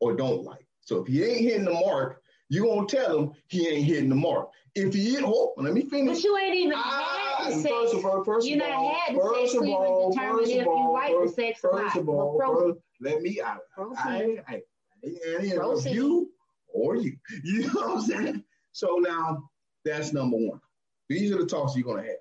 or 0.00 0.16
don't 0.16 0.42
like. 0.42 0.66
So 0.80 1.00
if 1.00 1.06
he 1.06 1.22
ain't 1.22 1.42
hitting 1.42 1.64
the 1.64 1.74
mark, 1.74 2.20
you're 2.48 2.66
going 2.66 2.88
to 2.88 2.96
tell 2.96 3.18
him 3.20 3.32
he 3.46 3.68
ain't 3.68 3.84
hitting 3.84 4.08
the 4.08 4.16
mark. 4.16 4.50
If 4.74 4.92
he, 4.92 5.16
oh, 5.22 5.52
let 5.56 5.74
me 5.74 5.82
finish. 5.82 6.16
But 6.16 6.24
you 6.24 6.36
ain't 6.38 6.56
even 6.56 6.72
ah, 6.74 7.21
had 7.42 7.52
the. 7.52 7.68
First 7.68 7.94
of 7.94 8.04
all, 8.04 8.24
first 8.24 8.46
you 8.46 8.56
of 8.56 8.70
all, 8.70 8.94
had 8.94 9.16
the 9.16 9.20
first 9.20 9.52
sex, 9.52 9.62
of 9.62 9.68
all, 9.68 10.16
first 10.16 10.52
of 10.52 10.66
like 10.66 11.12
first, 11.12 11.36
the 11.36 11.42
sex 11.42 11.60
first 11.60 11.96
of 11.96 12.08
all, 12.08 12.38
first, 12.38 12.78
let 13.00 13.22
me 13.22 13.40
out. 13.40 13.60
I, 13.76 13.82
I, 13.82 14.42
I, 14.48 14.62
I, 15.04 15.60
I, 15.60 15.90
you 15.90 16.30
or 16.72 16.96
you. 16.96 17.16
You 17.44 17.66
know 17.66 17.72
what 17.72 17.90
I'm 17.90 18.00
saying? 18.00 18.44
So 18.72 18.96
now 19.00 19.48
that's 19.84 20.12
number 20.12 20.36
one. 20.36 20.60
These 21.08 21.32
are 21.32 21.38
the 21.38 21.46
talks 21.46 21.76
you're 21.76 21.84
gonna 21.84 22.06
have. 22.06 22.16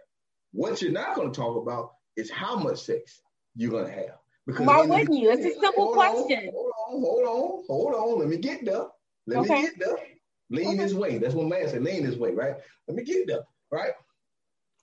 What 0.51 0.82
you're 0.82 0.91
not 0.91 1.15
gonna 1.15 1.32
talk 1.32 1.61
about 1.61 1.93
is 2.17 2.30
how 2.30 2.57
much 2.57 2.80
sex 2.80 3.22
you're 3.55 3.72
gonna 3.72 3.91
have. 3.91 4.17
Because 4.45 4.65
Why 4.65 4.86
wouldn't 4.86 5.17
you? 5.17 5.32
It's 5.32 5.45
a 5.45 5.59
simple 5.59 5.86
hold 5.86 5.95
question. 5.95 6.47
On, 6.47 6.53
hold 6.53 7.26
on, 7.26 7.63
hold 7.67 7.93
on, 7.93 7.99
hold 8.01 8.13
on. 8.13 8.19
Let 8.19 8.28
me 8.30 8.38
get 8.38 8.65
there. 8.65 8.86
Let 9.28 9.39
okay. 9.39 9.55
me 9.55 9.61
get 9.61 9.80
there. 9.80 9.97
Lean 10.49 10.67
okay. 10.67 10.78
this 10.78 10.93
way. 10.93 11.17
That's 11.17 11.34
what 11.34 11.47
man 11.47 11.69
said. 11.69 11.84
Lean 11.84 12.03
this 12.03 12.17
way, 12.17 12.34
right? 12.34 12.55
Let 12.88 12.97
me 12.97 13.03
get 13.03 13.28
there, 13.28 13.43
right? 13.72 13.91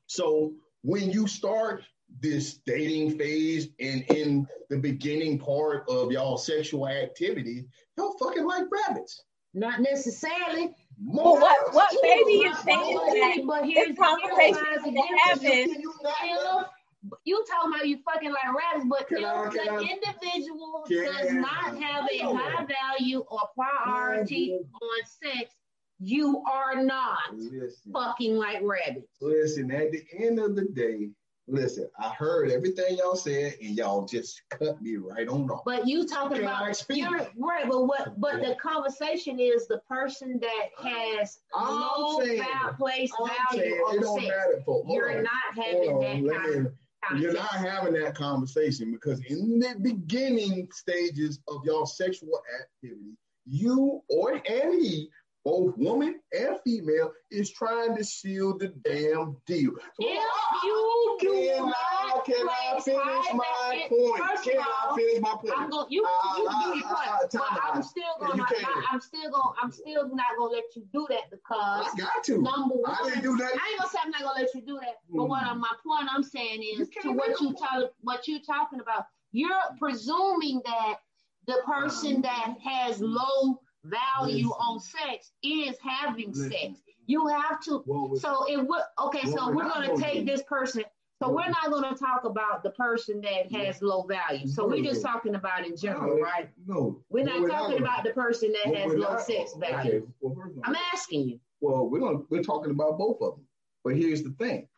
So 0.08 0.54
when 0.82 1.10
you 1.10 1.28
start 1.28 1.84
this 2.20 2.60
dating 2.66 3.18
phase 3.18 3.68
and 3.78 4.02
in 4.08 4.46
the 4.70 4.78
beginning 4.78 5.38
part 5.38 5.84
of 5.88 6.10
y'all 6.10 6.38
sexual 6.38 6.88
activity, 6.88 7.66
y'all 7.96 8.16
fucking 8.18 8.44
like 8.46 8.64
rabbits. 8.70 9.22
Not 9.54 9.80
necessarily. 9.80 10.74
Well, 11.04 11.34
what 11.34 11.74
what 11.74 11.90
baby 12.02 12.44
is 12.44 12.58
saying 12.58 12.96
that 12.96 13.42
but 13.46 13.64
here's, 13.64 13.88
this 13.88 13.98
conversation 13.98 14.94
that 14.94 15.18
happens. 15.24 15.76
You 17.24 17.44
talking 17.48 17.72
about 17.72 17.86
you 17.86 17.98
fucking 18.04 18.32
like 18.32 18.54
rabbits, 18.54 18.86
but 18.88 19.06
if 19.10 19.52
the 19.52 19.80
individual 19.80 20.84
does 20.88 21.32
not 21.32 21.80
have 21.82 22.06
a 22.10 22.18
high 22.18 22.66
value 22.66 23.24
or 23.28 23.40
priority 23.54 24.58
on 24.74 25.04
sex, 25.22 25.54
you 25.98 26.42
are 26.50 26.82
not 26.82 27.18
Listen. 27.34 27.92
fucking 27.92 28.36
like 28.36 28.60
rabbits. 28.62 29.16
Listen, 29.20 29.70
at 29.70 29.92
the 29.92 30.04
end 30.18 30.38
of 30.38 30.56
the 30.56 30.64
day, 30.66 31.10
Listen, 31.50 31.88
I 31.98 32.10
heard 32.10 32.50
everything 32.50 32.98
y'all 32.98 33.16
said, 33.16 33.54
and 33.62 33.74
y'all 33.74 34.04
just 34.04 34.42
cut 34.50 34.82
me 34.82 34.96
right 34.96 35.26
on 35.26 35.50
off. 35.50 35.62
But 35.64 35.86
you 35.88 36.06
talking 36.06 36.42
about 36.42 36.84
you're, 36.90 37.26
right? 37.38 37.66
But 37.66 37.86
what? 37.86 38.20
But 38.20 38.42
yeah. 38.42 38.50
the 38.50 38.54
conversation 38.56 39.40
is 39.40 39.66
the 39.66 39.80
person 39.88 40.38
that 40.42 40.68
has 40.86 41.38
no 41.54 42.20
val- 42.22 42.74
place 42.74 43.10
value 43.50 43.76
on 43.76 44.20
sex. 44.20 44.34
You're 44.88 45.22
not 45.22 45.32
having 45.54 45.98
that 46.00 46.42
kind 46.42 46.66
of. 46.66 46.72
You're 47.18 47.32
not 47.32 47.52
having 47.52 47.94
that 47.94 48.14
conversation 48.14 48.92
because 48.92 49.24
in 49.24 49.58
the 49.58 49.74
beginning 49.80 50.68
stages 50.70 51.40
of 51.48 51.62
y'all 51.64 51.86
sexual 51.86 52.42
activity, 52.60 53.16
you 53.46 54.02
or 54.10 54.34
and 54.34 54.74
he 54.74 55.08
both 55.48 55.78
woman 55.78 56.20
and 56.38 56.60
female, 56.62 57.10
is 57.30 57.50
trying 57.50 57.96
to 57.96 58.04
seal 58.04 58.58
the 58.58 58.68
damn 58.84 59.34
deal. 59.46 59.72
If 59.98 60.24
you 60.62 61.16
do 61.20 61.32
can 61.32 61.64
I, 61.64 62.20
can 62.26 62.46
I 62.48 62.80
finish 62.80 63.00
my 63.32 63.86
point? 63.88 64.22
Can 64.44 64.58
I 64.60 64.94
finish 64.94 65.20
my 65.22 65.30
point? 65.40 65.54
I'm 65.56 65.70
gonna, 65.70 65.86
you, 65.88 66.04
uh, 66.04 66.36
you 66.36 66.48
uh, 66.50 66.64
do 66.64 66.78
your 66.78 66.86
uh, 66.86 67.18
point, 67.18 67.32
but 67.32 67.42
I'm 67.72 67.82
still 67.82 68.02
gonna, 68.20 68.44
I'm 68.92 69.00
still 69.00 69.30
gonna, 69.30 69.54
I'm 69.62 69.72
still 69.72 70.14
not 70.14 70.26
gonna 70.38 70.52
let 70.52 70.64
you 70.76 70.84
do 70.92 71.06
that 71.08 71.30
because 71.30 71.86
I 71.86 71.96
got 71.96 72.24
to. 72.24 72.42
Number 72.42 72.74
one, 72.74 72.96
I 73.00 73.08
didn't 73.08 73.22
do 73.22 73.36
that. 73.38 73.46
I 73.46 73.70
ain't 73.70 73.78
gonna 73.78 73.90
say 73.90 73.98
I'm 74.04 74.10
not 74.10 74.20
gonna 74.20 74.42
let 74.42 74.54
you 74.54 74.60
do 74.60 74.78
that. 74.82 74.96
But 75.08 75.30
what 75.30 75.44
mm. 75.44 75.60
my 75.60 75.72
point 75.82 76.10
I'm 76.14 76.22
saying 76.22 76.62
is 76.78 76.88
to 77.02 77.12
what 77.12 77.40
you 77.40 77.54
talk, 77.54 77.90
what 78.02 78.28
you 78.28 78.40
talking 78.44 78.80
about. 78.80 79.06
You're 79.32 79.50
presuming 79.78 80.60
that 80.66 80.96
the 81.46 81.56
person 81.66 82.20
that 82.20 82.54
has 82.62 83.00
low 83.00 83.60
value 83.84 84.48
Listen. 84.48 84.52
on 84.52 84.80
sex 84.80 85.32
is 85.42 85.76
having 85.82 86.28
Listen. 86.28 86.50
sex. 86.50 86.80
You 87.06 87.26
have 87.26 87.60
to. 87.64 87.82
so 88.20 88.44
it 88.48 88.58
would. 88.58 88.82
Okay, 89.04 89.26
so 89.30 89.50
we're 89.50 89.68
going 89.68 89.96
to 89.96 90.02
take 90.02 90.26
this 90.26 90.42
person. 90.42 90.84
So 91.20 91.30
we're 91.30 91.48
not 91.48 91.70
going 91.70 91.92
to 91.92 91.98
talk 91.98 92.24
about 92.24 92.62
the 92.62 92.70
person 92.70 93.20
that 93.22 93.50
has 93.50 93.82
low 93.82 94.02
value. 94.02 94.46
So 94.46 94.68
we're 94.68 94.84
just 94.84 95.02
talking 95.02 95.34
about 95.34 95.66
in 95.66 95.76
general, 95.76 96.16
no, 96.16 96.22
right? 96.22 96.48
No. 96.66 97.02
We're 97.08 97.24
not 97.24 97.40
we're 97.40 97.48
talking 97.48 97.80
not, 97.82 98.00
about 98.00 98.04
the 98.04 98.10
person 98.10 98.52
that 98.52 98.76
has 98.76 98.92
low 98.92 99.14
not, 99.14 99.22
sex 99.22 99.54
value. 99.58 99.96
Okay, 99.96 100.06
well, 100.20 100.52
I'm 100.62 100.76
asking 100.92 101.28
you. 101.28 101.40
Well, 101.60 101.88
we're 101.88 101.98
gonna, 101.98 102.20
we're 102.30 102.42
talking 102.42 102.70
about 102.70 102.98
both 102.98 103.20
of 103.20 103.34
them. 103.34 103.44
But 103.82 103.96
here's 103.96 104.22
the 104.22 104.30
thing. 104.38 104.68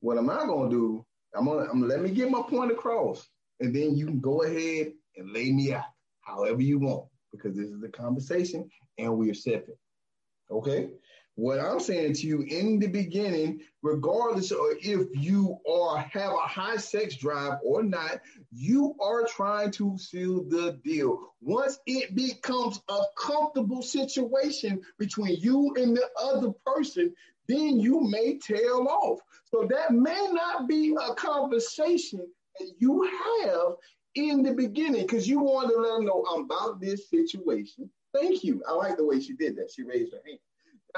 What 0.00 0.16
am 0.16 0.30
I 0.30 0.46
going 0.46 0.70
to 0.70 0.76
do? 0.76 1.06
I'm 1.34 1.44
gonna, 1.44 1.62
I'm 1.62 1.80
gonna 1.80 1.86
let 1.86 2.00
me 2.00 2.10
get 2.10 2.30
my 2.30 2.42
point 2.42 2.70
across, 2.70 3.28
and 3.60 3.74
then 3.74 3.94
you 3.94 4.06
can 4.06 4.20
go 4.20 4.42
ahead 4.42 4.92
and 5.16 5.32
lay 5.32 5.50
me 5.50 5.74
out 5.74 5.84
however 6.22 6.62
you 6.62 6.78
want 6.78 7.06
because 7.32 7.56
this 7.56 7.68
is 7.68 7.82
a 7.82 7.88
conversation 7.88 8.68
and 8.98 9.16
we 9.16 9.30
are 9.30 9.34
separate. 9.34 9.78
Okay? 10.50 10.90
What 11.34 11.60
I'm 11.60 11.80
saying 11.80 12.12
to 12.14 12.26
you 12.26 12.42
in 12.42 12.78
the 12.78 12.88
beginning, 12.88 13.60
regardless 13.80 14.50
of 14.50 14.58
if 14.80 15.08
you 15.14 15.58
are 15.66 15.98
have 15.98 16.32
a 16.32 16.46
high 16.46 16.76
sex 16.76 17.16
drive 17.16 17.58
or 17.64 17.82
not, 17.82 18.20
you 18.52 18.94
are 19.00 19.26
trying 19.26 19.70
to 19.72 19.96
seal 19.96 20.44
the 20.44 20.78
deal. 20.84 21.32
Once 21.40 21.78
it 21.86 22.14
becomes 22.14 22.82
a 22.90 22.98
comfortable 23.16 23.80
situation 23.80 24.82
between 24.98 25.36
you 25.40 25.74
and 25.76 25.96
the 25.96 26.06
other 26.22 26.50
person, 26.66 27.14
then 27.48 27.80
you 27.80 28.02
may 28.02 28.38
tail 28.38 28.86
off. 28.88 29.20
So 29.46 29.66
that 29.70 29.92
may 29.92 30.28
not 30.32 30.68
be 30.68 30.94
a 30.94 31.14
conversation 31.14 32.20
that 32.58 32.72
you 32.78 33.08
have 33.44 33.76
in 34.14 34.42
the 34.42 34.52
beginning 34.52 35.02
because 35.02 35.28
you 35.28 35.40
want 35.40 35.70
to 35.70 35.76
let 35.80 35.96
them 35.96 36.04
know 36.04 36.24
I'm 36.30 36.44
about 36.44 36.80
this 36.80 37.08
situation 37.08 37.90
Thank 38.12 38.44
you. 38.44 38.62
I 38.68 38.72
like 38.72 38.96
the 38.96 39.04
way 39.04 39.20
she 39.20 39.32
did 39.34 39.56
that. 39.56 39.70
She 39.70 39.82
raised 39.82 40.12
her 40.12 40.20
hand. 40.26 40.38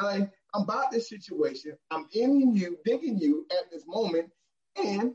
like, 0.02 0.32
I'm 0.52 0.62
about 0.62 0.90
this 0.90 1.08
situation. 1.08 1.76
I'm 1.90 2.06
in 2.12 2.54
you, 2.54 2.78
digging 2.84 3.18
you 3.18 3.46
at 3.50 3.70
this 3.70 3.84
moment, 3.86 4.30
and 4.76 5.14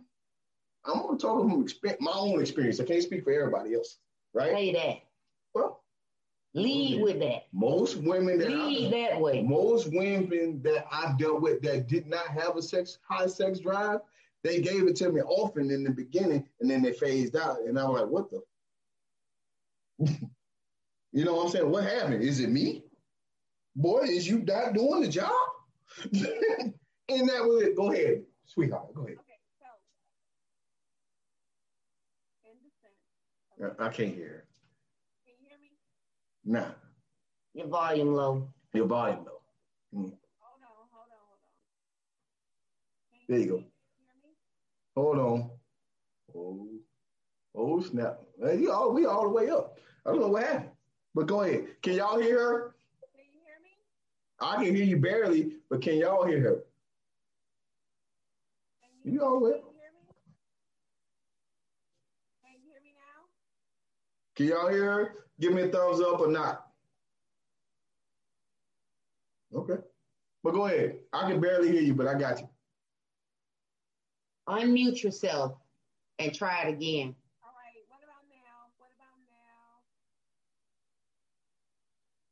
I'm 0.85 1.01
going 1.01 1.17
to 1.17 1.21
talk 1.21 1.41
from 1.41 1.67
my 1.99 2.11
own 2.13 2.41
experience. 2.41 2.79
I 2.79 2.85
can't 2.85 3.03
speak 3.03 3.23
for 3.23 3.33
everybody 3.33 3.75
else, 3.75 3.97
right? 4.33 4.51
Say 4.51 4.73
that. 4.73 4.97
Well, 5.53 5.83
lead 6.53 7.01
with 7.01 7.19
that. 7.19 7.47
Most 7.51 7.97
women 7.97 8.39
that 8.39 8.49
lead 8.49 8.93
I, 8.93 9.09
that 9.09 9.21
way. 9.21 9.41
Most 9.41 9.91
women 9.91 10.61
that 10.63 10.85
I 10.91 11.15
dealt 11.19 11.41
with 11.41 11.61
that 11.63 11.87
did 11.87 12.07
not 12.07 12.27
have 12.27 12.55
a 12.55 12.61
sex 12.61 12.99
high 13.07 13.27
sex 13.27 13.59
drive, 13.59 13.99
they 14.43 14.61
gave 14.61 14.87
it 14.87 14.95
to 14.97 15.11
me 15.11 15.21
often 15.21 15.69
in 15.71 15.83
the 15.83 15.91
beginning, 15.91 16.47
and 16.59 16.69
then 16.69 16.81
they 16.81 16.93
phased 16.93 17.35
out, 17.35 17.57
and 17.65 17.77
I'm 17.77 17.91
like, 17.91 18.07
what 18.07 18.29
the? 18.29 18.41
you 21.11 21.25
know 21.25 21.35
what 21.35 21.45
I'm 21.45 21.51
saying? 21.51 21.69
What 21.69 21.83
happened? 21.83 22.23
Is 22.23 22.39
it 22.39 22.49
me? 22.49 22.83
Boy, 23.75 24.01
is 24.03 24.27
you 24.27 24.39
not 24.39 24.73
doing 24.73 25.01
the 25.01 25.09
job? 25.09 25.31
and 26.03 26.73
that 27.09 27.43
was 27.43 27.63
it. 27.63 27.75
Go 27.75 27.91
ahead, 27.91 28.23
sweetheart. 28.45 28.93
Go 28.93 29.03
ahead. 29.03 29.17
I 33.77 33.89
can't 33.89 34.15
hear. 34.15 34.45
Can 35.25 35.35
you 35.37 35.49
hear 35.49 35.57
me? 35.59 35.71
Nah. 36.45 36.71
Your 37.53 37.67
volume 37.67 38.13
low. 38.13 38.47
Your 38.73 38.87
volume 38.87 39.25
low. 39.25 39.41
Mm. 39.93 39.99
Hold 39.99 40.61
on, 40.61 40.87
hold 40.91 41.09
on, 41.11 41.17
hold 41.27 41.39
on. 43.11 43.27
There 43.27 43.39
you 43.39 43.47
go. 43.47 43.63
Hold 44.99 45.17
on. 45.19 45.49
Oh, 46.35 46.67
oh 47.55 47.81
snap. 47.81 48.19
You 48.37 48.69
all, 48.69 48.93
we 48.93 49.05
all 49.05 49.23
the 49.23 49.29
way 49.29 49.49
up. 49.49 49.77
I 50.05 50.09
don't 50.09 50.19
know 50.19 50.27
what 50.27 50.43
happened. 50.43 50.71
But 51.15 51.27
go 51.27 51.41
ahead. 51.43 51.67
Can 51.81 51.93
y'all 51.93 52.19
hear 52.19 52.37
her? 52.37 52.75
Can 53.15 53.23
you 53.23 53.39
hear 53.45 53.55
me? 53.63 53.77
I 54.41 54.65
can 54.65 54.75
hear 54.75 54.83
you 54.83 54.97
barely, 54.97 55.53
but 55.69 55.81
can 55.81 55.97
y'all 55.97 56.27
hear 56.27 56.41
her? 56.41 56.63
you, 59.05 59.13
you 59.13 59.23
all 59.23 59.39
the 59.39 59.45
way 59.45 59.51
up. 59.53 59.63
Can 64.35 64.47
y'all 64.47 64.69
hear 64.69 64.83
her? 64.83 65.15
Give 65.39 65.53
me 65.53 65.61
a 65.61 65.67
thumbs 65.69 66.01
up 66.01 66.19
or 66.19 66.27
not. 66.27 66.65
Okay. 69.55 69.77
But 70.43 70.53
go 70.53 70.65
ahead. 70.65 70.97
I 71.13 71.29
can 71.31 71.39
barely 71.39 71.71
hear 71.71 71.81
you, 71.81 71.93
but 71.93 72.07
I 72.07 72.15
got 72.15 72.41
you. 72.41 72.49
Unmute 74.49 75.03
yourself 75.03 75.53
and 76.17 76.33
try 76.33 76.63
it 76.63 76.69
again. 76.69 77.15
All 77.43 77.51
right. 77.53 77.83
What 77.87 78.01
about 78.03 78.25
now? 78.29 78.67
What 78.77 78.89
about 78.97 79.17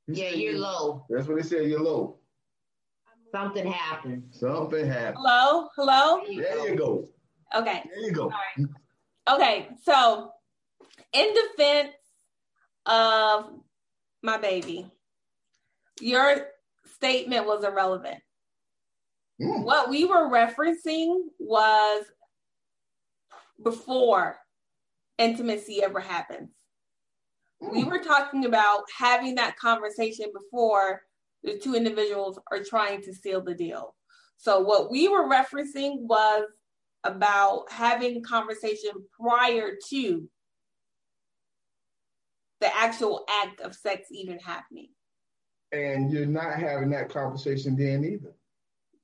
now? 0.08 0.24
yeah, 0.24 0.30
you're 0.30 0.58
low. 0.58 1.06
That's 1.10 1.28
what 1.28 1.38
they 1.38 1.44
said. 1.48 1.70
You're 1.70 1.84
low. 1.84 2.18
Something 3.32 3.72
happened. 3.72 4.24
Something 4.32 4.88
happened. 4.88 5.18
Hello? 5.20 5.68
Hello? 5.76 6.22
There 6.26 6.36
you, 6.36 6.42
go. 6.42 6.66
you 6.66 6.76
go. 6.76 7.10
Okay. 7.56 7.84
There 7.94 8.04
you 8.06 8.12
go. 8.12 8.32
Okay. 9.30 9.68
So 9.84 10.32
in 11.14 11.34
defense 11.34 11.94
of 12.86 13.52
my 14.24 14.38
baby, 14.38 14.90
your 16.00 16.48
statement 16.96 17.46
was 17.46 17.64
irrelevant. 17.64 18.18
Mm. 19.42 19.64
What 19.64 19.90
we 19.90 20.06
were 20.06 20.30
referencing 20.30 21.20
was 21.40 22.06
before 23.64 24.38
intimacy 25.18 25.84
ever 25.84 26.00
happens. 26.00 26.50
Mm. 27.62 27.72
We 27.72 27.84
were 27.84 28.00
talking 28.00 28.46
about 28.46 28.84
having 28.96 29.36
that 29.36 29.58
conversation 29.58 30.28
before 30.34 31.02
the 31.44 31.58
two 31.58 31.76
individuals 31.76 32.40
are 32.52 32.64
trying 32.64 33.02
to 33.04 33.14
seal 33.14 33.42
the 33.42 33.54
deal. 33.54 33.96
So, 34.38 34.60
what 34.60 34.92
we 34.92 35.08
were 35.08 35.28
referencing 35.28 36.02
was 36.02 36.46
about 37.04 37.72
having 37.72 38.24
conversation 38.24 38.92
prior 39.20 39.74
to 39.90 40.30
the 42.60 42.76
actual 42.76 43.24
act 43.44 43.62
of 43.62 43.76
sex 43.76 44.08
even 44.12 44.40
happening. 44.40 44.90
And 45.72 46.12
you're 46.12 46.26
not 46.26 46.60
having 46.60 46.90
that 46.92 47.10
conversation 47.10 47.76
then 47.76 48.04
either. 48.04 48.37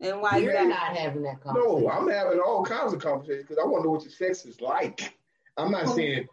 And 0.04 0.22
why 0.22 0.38
you're 0.38 0.54
that? 0.54 0.68
not 0.68 0.97
having 0.97 1.24
that 1.24 1.41
conversation? 1.41 1.84
No, 1.84 1.89
I'm 1.89 2.10
having 2.10 2.39
all 2.39 2.64
kinds 2.64 2.93
of 2.93 3.01
conversations 3.01 3.45
because 3.47 3.58
I 3.58 3.66
want 3.66 3.84
to 3.84 3.88
know 3.88 3.91
what 3.91 4.04
your 4.04 4.12
sex 4.12 4.45
is 4.45 4.60
like. 4.62 5.18
I'm 5.58 5.72
not 5.72 5.86
well, 5.86 5.95
saying. 5.95 6.28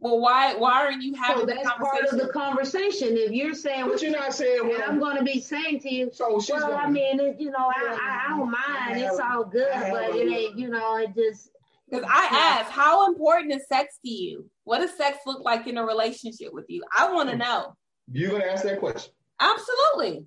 Well, 0.00 0.20
why 0.20 0.54
why 0.54 0.84
are 0.84 0.92
you 0.92 1.14
having? 1.14 1.40
So 1.40 1.46
that's 1.46 1.68
part 1.70 2.04
of 2.04 2.18
the 2.18 2.28
conversation. 2.28 3.16
If 3.16 3.30
you're 3.32 3.54
saying, 3.54 3.86
but 3.86 4.02
you're 4.02 4.12
not 4.12 4.34
saying, 4.34 4.68
well, 4.68 4.80
I'm 4.84 4.98
going 4.98 5.16
to 5.16 5.24
be 5.24 5.40
saying 5.40 5.80
to 5.80 5.92
you. 5.92 6.10
So 6.12 6.40
she's 6.40 6.50
well, 6.50 6.70
gonna, 6.70 6.74
I 6.74 6.90
mean, 6.90 7.20
it, 7.20 7.40
you 7.40 7.50
know, 7.50 7.70
I, 7.74 7.96
I, 8.00 8.24
I 8.26 8.36
don't 8.36 8.50
mind. 8.50 9.00
It's 9.00 9.18
all 9.18 9.44
good, 9.44 9.72
but 9.72 10.14
it 10.14 10.30
ain't, 10.30 10.58
you 10.58 10.68
know, 10.68 10.98
it 10.98 11.14
just 11.14 11.50
because 11.88 12.08
I 12.08 12.28
asked, 12.60 12.72
how 12.72 13.06
important 13.06 13.52
is 13.52 13.66
sex 13.68 13.98
to 14.04 14.10
you? 14.10 14.48
What 14.64 14.78
does 14.78 14.96
sex 14.96 15.18
look 15.26 15.44
like 15.44 15.66
in 15.66 15.76
a 15.76 15.84
relationship 15.84 16.52
with 16.52 16.64
you? 16.68 16.82
I 16.96 17.12
want 17.12 17.28
to 17.28 17.36
hmm. 17.36 17.42
know. 17.42 17.76
You're 18.10 18.30
going 18.30 18.42
to 18.42 18.50
ask 18.50 18.64
that 18.64 18.80
question? 18.80 19.12
Absolutely. 19.40 20.24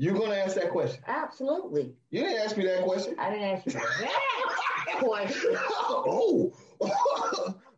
You're 0.00 0.14
going 0.14 0.30
to 0.30 0.38
ask 0.38 0.54
that 0.54 0.70
question? 0.70 1.02
Absolutely. 1.08 1.92
You 2.10 2.22
didn't 2.22 2.40
ask 2.40 2.56
me 2.56 2.64
that 2.66 2.84
question. 2.84 3.16
I 3.18 3.30
didn't 3.30 3.44
ask 3.44 3.66
you 3.66 3.72
that 3.72 4.98
question. 5.00 5.56
oh. 5.76 6.52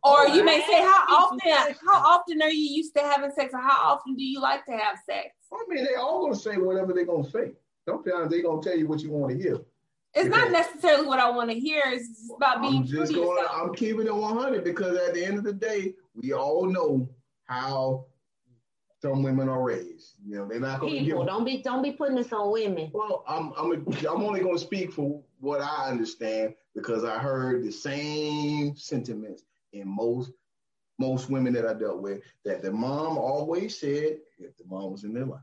or 0.05 0.29
you 0.29 0.45
may 0.45 0.61
say, 0.61 0.83
how 0.83 1.07
often? 1.09 1.41
How 1.87 1.99
often 1.99 2.43
are 2.43 2.51
you 2.51 2.77
used 2.77 2.95
to 2.97 3.01
having 3.01 3.31
sex, 3.31 3.55
or 3.55 3.61
how 3.61 3.93
often 3.95 4.17
do 4.17 4.23
you 4.23 4.39
like 4.39 4.67
to 4.67 4.73
have 4.73 4.99
sex? 5.07 5.29
I 5.51 5.65
mean, 5.69 5.85
they 5.85 5.95
all 5.95 6.23
gonna 6.23 6.37
say 6.37 6.59
whatever 6.59 6.93
they're 6.93 7.07
gonna 7.07 7.29
say. 7.29 7.53
Sometimes 7.89 8.31
they're 8.31 8.43
gonna 8.43 8.63
tell 8.63 8.77
you 8.77 8.87
what 8.87 9.01
you 9.01 9.11
want 9.11 9.33
to 9.33 9.43
hear. 9.43 9.59
It's 10.13 10.29
not 10.29 10.51
necessarily 10.51 11.07
what 11.07 11.21
I 11.21 11.31
want 11.31 11.51
to 11.51 11.59
hear. 11.59 11.83
It's 11.87 12.31
about 12.37 12.61
being 12.61 12.83
I'm 12.83 12.87
just 12.87 13.15
going, 13.15 13.47
I'm 13.51 13.73
keeping 13.75 14.07
it 14.07 14.15
100 14.15 14.63
because 14.65 14.97
at 14.99 15.15
the 15.15 15.25
end 15.25 15.39
of 15.39 15.45
the 15.45 15.53
day, 15.53 15.95
we 16.15 16.35
all 16.35 16.67
know 16.67 17.09
how 17.47 18.07
some 19.01 19.23
women 19.23 19.49
are 19.49 19.63
raised. 19.63 20.15
You 20.25 20.37
know, 20.37 20.47
they're 20.47 20.61
not 20.61 20.81
going 20.81 20.95
to 20.95 21.05
give. 21.05 21.27
Don't 21.27 21.45
be 21.45 21.63
don't 21.63 21.83
be 21.83 21.93
putting 21.93 22.17
this 22.17 22.33
on 22.33 22.53
women. 22.53 22.91
Well, 22.93 23.25
I'm 23.27 23.53
I'm 23.57 23.73
a, 23.73 24.09
I'm 24.11 24.23
only 24.23 24.41
going 24.41 24.57
to 24.57 24.63
speak 24.63 24.93
for 24.93 25.23
what 25.41 25.61
I 25.61 25.89
understand 25.89 26.55
because 26.75 27.05
I 27.05 27.19
heard 27.19 27.65
the 27.65 27.73
same 27.73 28.77
sentiments 28.77 29.45
in 29.73 29.89
most 29.89 30.33
most 30.99 31.31
women 31.31 31.55
that 31.55 31.67
I 31.67 31.73
dealt 31.73 32.03
with 32.03 32.21
that 32.45 32.63
the 32.63 32.71
mom 32.71 33.17
always 33.17 33.81
said 33.81 34.19
if 34.39 34.57
the 34.59 34.65
mom 34.67 34.93
was 34.93 35.05
in 35.05 35.15
their 35.15 35.25
life. 35.25 35.41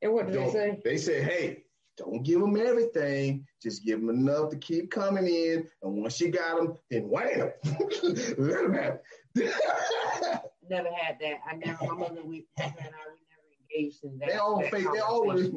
And 0.00 0.12
what 0.12 0.26
did 0.26 0.40
they 0.40 0.50
say? 0.50 0.80
They 0.84 0.96
said, 0.96 1.24
"Hey, 1.24 1.64
don't 1.96 2.22
give 2.22 2.40
them 2.40 2.56
everything. 2.56 3.46
Just 3.62 3.84
give 3.84 4.00
them 4.00 4.10
enough 4.10 4.50
to 4.50 4.56
keep 4.56 4.90
coming 4.90 5.26
in. 5.26 5.66
And 5.82 6.02
once 6.02 6.20
you 6.20 6.30
got 6.30 6.56
them, 6.56 6.74
then 6.90 7.08
wham, 7.08 7.52
let 8.02 8.36
them 8.36 8.74
have 8.74 8.98
it. 9.34 10.42
never 10.70 10.88
had 10.92 11.16
that. 11.20 11.40
I 11.48 11.54
never, 11.56 11.84
my 11.84 11.94
mother, 11.94 12.22
we, 12.24 12.46
and 12.58 12.72
I, 12.72 12.74
we 12.74 12.82
never 12.82 13.50
engaged 13.60 14.04
in 14.04 14.18
that. 14.18 14.28
They 14.28 14.36
all 14.36 14.60
that 14.60 14.70
fake, 14.70 14.86
they 14.92 15.00
always. 15.00 15.50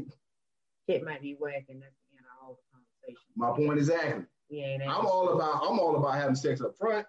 It 0.87 1.03
might 1.03 1.21
be 1.21 1.35
whacking, 1.39 1.79
that's, 1.79 1.95
end 2.11 2.25
of 2.25 2.47
all 2.47 2.57
the 2.57 2.63
conversation. 2.73 3.29
My 3.35 3.51
point 3.51 3.77
exactly. 3.77 4.25
Yeah, 4.49 4.77
I'm 4.81 5.05
all 5.05 5.29
about, 5.29 5.61
I'm 5.63 5.79
all 5.79 5.95
about 5.95 6.15
having 6.15 6.35
sex 6.35 6.61
up 6.61 6.75
front 6.75 7.05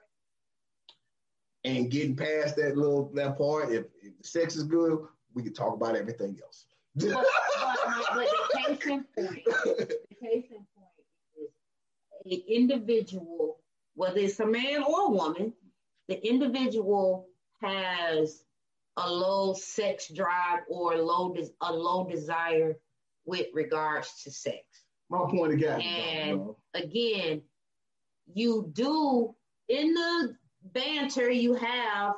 and 1.65 1.91
getting 1.91 2.15
past 2.15 2.57
that 2.57 2.77
little, 2.77 3.11
that 3.15 3.39
part. 3.39 3.73
If, 3.73 3.87
if 4.03 4.19
the 4.19 4.29
sex 4.29 4.57
is 4.57 4.65
good, 4.65 4.99
we 5.35 5.43
can 5.43 5.55
talk 5.55 5.75
about 5.75 5.97
everything 5.97 6.39
else 6.43 6.67
but, 6.97 7.09
but, 7.11 7.27
but 8.15 8.29
the 8.29 8.59
case 8.59 8.87
in 8.87 9.05
point, 9.15 9.45
the 9.45 10.17
case 10.21 10.47
in 10.51 10.67
point 10.75 10.91
is 11.37 11.53
an 12.27 12.43
individual, 12.49 13.59
whether 13.95 14.19
it's 14.19 14.41
a 14.41 14.47
man 14.47 14.83
or 14.83 15.07
a 15.07 15.11
woman, 15.11 15.53
the 16.09 16.27
individual 16.27 17.29
has 17.63 18.43
a 18.97 19.11
low 19.11 19.55
sex 19.55 20.09
drive 20.13 20.61
or 20.69 20.97
low 20.97 21.35
a 21.61 21.73
low 21.73 22.09
desire 22.09 22.77
with 23.25 23.47
regards 23.55 24.23
to 24.25 24.31
sex. 24.31 24.65
My 25.09 25.27
point 25.31 25.53
again. 25.53 25.81
And 25.81 26.41
again, 26.75 27.43
you 28.33 28.71
do 28.73 29.35
in 29.69 29.95
the 29.95 30.37
banter 30.63 31.31
you 31.31 31.55
have, 31.55 32.15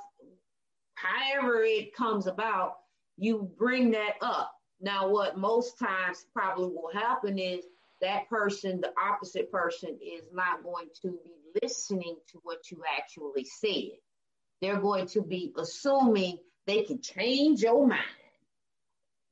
however 0.95 1.62
it 1.62 1.95
comes 1.95 2.26
about, 2.26 2.76
you 3.16 3.51
bring 3.59 3.90
that 3.93 4.14
up. 4.20 4.53
Now, 4.80 5.09
what 5.09 5.38
most 5.38 5.78
times 5.78 6.26
probably 6.34 6.66
will 6.66 6.90
happen 6.93 7.38
is 7.38 7.64
that 8.01 8.28
person, 8.28 8.80
the 8.80 8.93
opposite 9.01 9.51
person, 9.53 9.97
is 10.03 10.24
not 10.32 10.64
going 10.64 10.88
to 11.03 11.18
be 11.24 11.32
listening 11.62 12.16
to 12.32 12.40
what 12.43 12.70
you 12.70 12.82
actually 12.99 13.45
said. 13.45 13.93
They're 14.63 14.81
going 14.81 15.09
to 15.09 15.23
be 15.23 15.53
assuming 15.59 16.39
they 16.67 16.85
can 16.85 17.03
change 17.03 17.63
your 17.63 17.87
mind. 17.87 18.01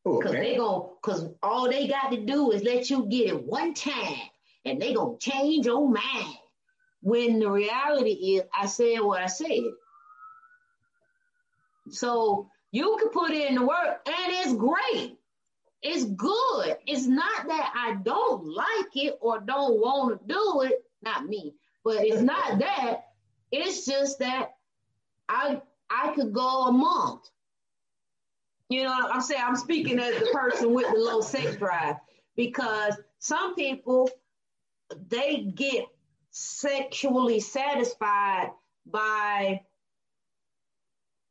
Because 0.05 0.33
okay. 0.33 0.41
they 0.41 0.57
going 0.57 0.89
because 1.01 1.29
all 1.43 1.71
they 1.71 1.87
got 1.87 2.11
to 2.11 2.21
do 2.25 2.51
is 2.51 2.65
let 2.65 2.91
you 2.91 3.07
get 3.07 3.29
it 3.29 3.45
one 3.45 3.73
time 3.75 4.19
and 4.65 4.83
they 4.83 4.93
gonna 4.93 5.19
change 5.19 5.67
your 5.67 5.89
mind. 5.89 6.37
When 7.03 7.39
the 7.39 7.51
reality 7.51 8.11
is 8.11 8.43
I 8.55 8.67
said 8.67 9.01
what 9.01 9.23
I 9.23 9.27
said. 9.27 9.63
So 11.91 12.51
You 12.73 12.97
can 13.01 13.11
put 13.11 13.31
in 13.31 13.55
the 13.55 13.63
work 13.67 14.07
and 14.07 14.33
it's 14.33 14.55
great. 14.55 15.17
It's 15.83 16.05
good. 16.05 16.77
It's 16.87 17.07
not 17.07 17.47
that 17.49 17.73
I 17.75 17.97
don't 18.03 18.47
like 18.47 18.97
it 18.97 19.19
or 19.21 19.41
don't 19.41 19.81
want 19.81 20.21
to 20.21 20.35
do 20.35 20.63
it. 20.63 20.85
Not 21.03 21.27
me, 21.27 21.55
but 21.85 22.05
it's 22.05 22.21
not 22.21 22.59
that. 22.61 23.05
It's 23.53 23.87
just 23.87 24.19
that 24.21 24.55
I 25.31 25.63
I 25.89 26.13
could 26.15 26.33
go 26.33 26.67
a 26.67 26.73
month. 26.73 27.31
You 28.69 28.85
know, 28.85 29.09
I'm 29.11 29.21
saying 29.21 29.43
I'm 29.45 29.57
speaking 29.57 29.99
as 29.99 30.19
the 30.19 30.27
person 30.33 30.75
with 30.75 30.87
the 30.93 30.99
low 30.99 31.21
sex 31.21 31.57
drive 31.57 31.97
because 32.37 32.95
some 33.19 33.55
people 33.55 34.11
they 35.09 35.39
get 35.55 35.87
sexually 36.31 37.41
satisfied 37.41 38.51
by 38.87 39.61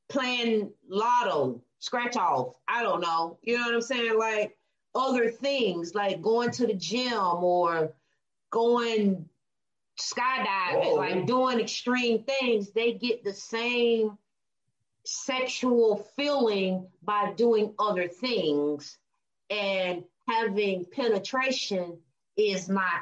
playing 0.10 0.72
lotto, 0.90 1.62
scratch 1.80 2.18
off. 2.18 2.56
I 2.68 2.84
don't 2.84 3.02
know. 3.02 3.38
You 3.44 3.58
know 3.58 3.66
what 3.66 3.76
I'm 3.76 3.82
saying? 3.82 4.18
Like 4.18 4.58
other 4.96 5.30
things, 5.30 5.94
like 5.96 6.22
going 6.22 6.52
to 6.52 6.68
the 6.68 6.74
gym 6.74 7.14
or 7.14 7.94
going 8.50 9.29
skydiving, 10.00 10.86
Whoa. 10.86 10.96
like 10.96 11.26
doing 11.26 11.60
extreme 11.60 12.24
things. 12.24 12.72
They 12.72 12.94
get 12.94 13.24
the 13.24 13.34
same 13.34 14.18
sexual 15.06 16.08
feeling 16.16 16.88
by 17.04 17.34
doing 17.36 17.74
other 17.78 18.08
things. 18.08 18.98
And 19.50 20.04
having 20.28 20.86
penetration 20.86 21.98
is 22.38 22.70
not 22.70 23.02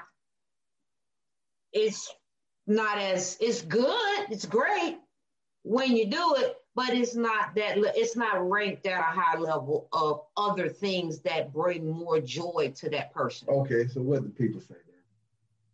it's 1.74 2.14
not 2.66 2.98
as 2.98 3.38
it's 3.40 3.62
good 3.62 4.32
it's 4.32 4.46
great 4.46 4.98
when 5.64 5.96
you 5.96 6.08
do 6.08 6.36
it 6.38 6.56
but 6.76 6.90
it's 6.90 7.16
not 7.16 7.54
that 7.56 7.76
it's 7.96 8.16
not 8.16 8.50
ranked 8.50 8.86
at 8.86 9.00
a 9.00 9.04
high 9.04 9.38
level 9.38 9.88
of 9.92 10.22
other 10.38 10.70
things 10.70 11.20
that 11.20 11.54
bring 11.54 11.88
more 11.90 12.20
joy 12.20 12.72
to 12.76 12.90
that 12.90 13.14
person 13.14 13.48
okay 13.50 13.88
so 13.88 14.02
what 14.02 14.24
do 14.24 14.30
people 14.30 14.62
say 14.62 14.76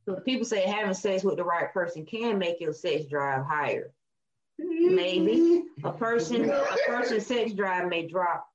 so 0.06 0.16
people 0.16 0.46
say 0.46 0.62
having 0.62 0.94
sex 0.94 1.24
with 1.24 1.38
the 1.38 1.44
right 1.44 1.74
person 1.74 2.06
can 2.06 2.38
make 2.38 2.60
your 2.60 2.74
sex 2.74 3.06
drive 3.06 3.46
higher 3.46 3.92
maybe 4.60 5.64
a 5.84 5.92
person 5.92 6.50
a 6.50 6.78
person's 6.88 7.26
sex 7.26 7.54
drive 7.54 7.88
may 7.90 8.08
drop 8.08 8.48